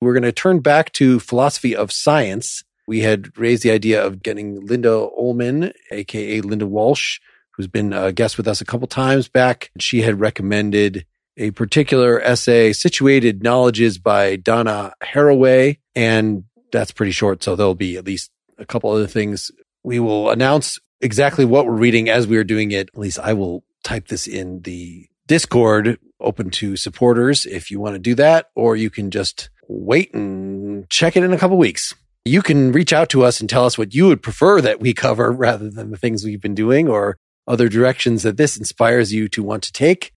we're 0.00 0.12
going 0.12 0.22
to 0.22 0.32
turn 0.32 0.60
back 0.60 0.92
to 0.92 1.18
philosophy 1.18 1.74
of 1.74 1.90
science 1.90 2.62
we 2.88 3.00
had 3.00 3.36
raised 3.36 3.62
the 3.62 3.70
idea 3.70 4.02
of 4.02 4.22
getting 4.22 4.64
Linda 4.66 4.90
Ullman, 4.90 5.72
aka 5.92 6.40
Linda 6.40 6.66
Walsh, 6.66 7.20
who's 7.52 7.68
been 7.68 7.92
a 7.92 8.12
guest 8.12 8.38
with 8.38 8.48
us 8.48 8.62
a 8.62 8.64
couple 8.64 8.86
times 8.86 9.28
back. 9.28 9.70
She 9.78 10.00
had 10.00 10.18
recommended 10.18 11.04
a 11.36 11.50
particular 11.50 12.18
essay, 12.22 12.72
Situated 12.72 13.42
Knowledges 13.42 13.98
by 13.98 14.36
Donna 14.36 14.94
Haraway. 15.04 15.76
And 15.94 16.44
that's 16.72 16.92
pretty 16.92 17.12
short. 17.12 17.42
So 17.42 17.56
there'll 17.56 17.74
be 17.74 17.96
at 17.96 18.06
least 18.06 18.30
a 18.58 18.66
couple 18.66 18.90
other 18.90 19.06
things. 19.06 19.50
We 19.82 19.98
will 20.00 20.30
announce 20.30 20.78
exactly 21.00 21.44
what 21.44 21.66
we're 21.66 21.72
reading 21.72 22.08
as 22.08 22.26
we 22.26 22.36
are 22.36 22.44
doing 22.44 22.72
it. 22.72 22.88
At 22.88 22.98
least 22.98 23.18
I 23.18 23.32
will 23.32 23.64
type 23.84 24.08
this 24.08 24.26
in 24.26 24.62
the 24.62 25.08
Discord 25.26 25.98
open 26.20 26.50
to 26.50 26.76
supporters 26.76 27.46
if 27.46 27.70
you 27.70 27.78
want 27.80 27.94
to 27.94 27.98
do 28.00 28.14
that, 28.16 28.46
or 28.56 28.76
you 28.76 28.90
can 28.90 29.10
just 29.10 29.50
wait 29.68 30.12
and 30.14 30.88
check 30.88 31.16
it 31.16 31.22
in 31.22 31.32
a 31.32 31.38
couple 31.38 31.58
weeks 31.58 31.94
you 32.28 32.42
can 32.42 32.72
reach 32.72 32.92
out 32.92 33.08
to 33.10 33.24
us 33.24 33.40
and 33.40 33.48
tell 33.48 33.64
us 33.64 33.78
what 33.78 33.94
you 33.94 34.06
would 34.06 34.22
prefer 34.22 34.60
that 34.60 34.80
we 34.80 34.92
cover 34.92 35.32
rather 35.46 35.70
than 35.70 35.90
the 35.90 35.96
things 35.96 36.24
we've 36.24 36.40
been 36.40 36.54
doing 36.54 36.88
or 36.88 37.16
other 37.46 37.68
directions 37.68 38.22
that 38.22 38.36
this 38.36 38.56
inspires 38.56 39.12
you 39.12 39.28
to 39.28 39.42
want 39.42 39.62
to 39.62 39.72
take 39.72 40.12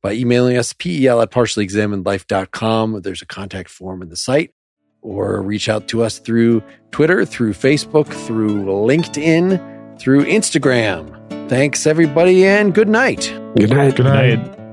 by 0.00 0.12
emailing 0.12 0.56
us 0.56 0.72
pel 0.72 1.20
at 1.20 1.30
partiallyexaminedlife.com. 1.30 3.02
There's 3.02 3.22
a 3.22 3.26
contact 3.26 3.68
form 3.68 4.00
in 4.00 4.08
the 4.08 4.16
site 4.16 4.52
or 5.08 5.40
reach 5.40 5.68
out 5.68 5.88
to 5.88 6.02
us 6.02 6.18
through 6.18 6.62
Twitter, 6.90 7.24
through 7.24 7.54
Facebook, 7.54 8.06
through 8.26 8.64
LinkedIn, 8.66 9.98
through 9.98 10.24
Instagram. 10.24 11.48
Thanks 11.48 11.86
everybody 11.86 12.46
and 12.46 12.74
good 12.74 12.88
night. 12.88 13.32
Good 13.56 13.70
night. 13.70 13.96
Good 13.96 14.04
night. 14.04 14.67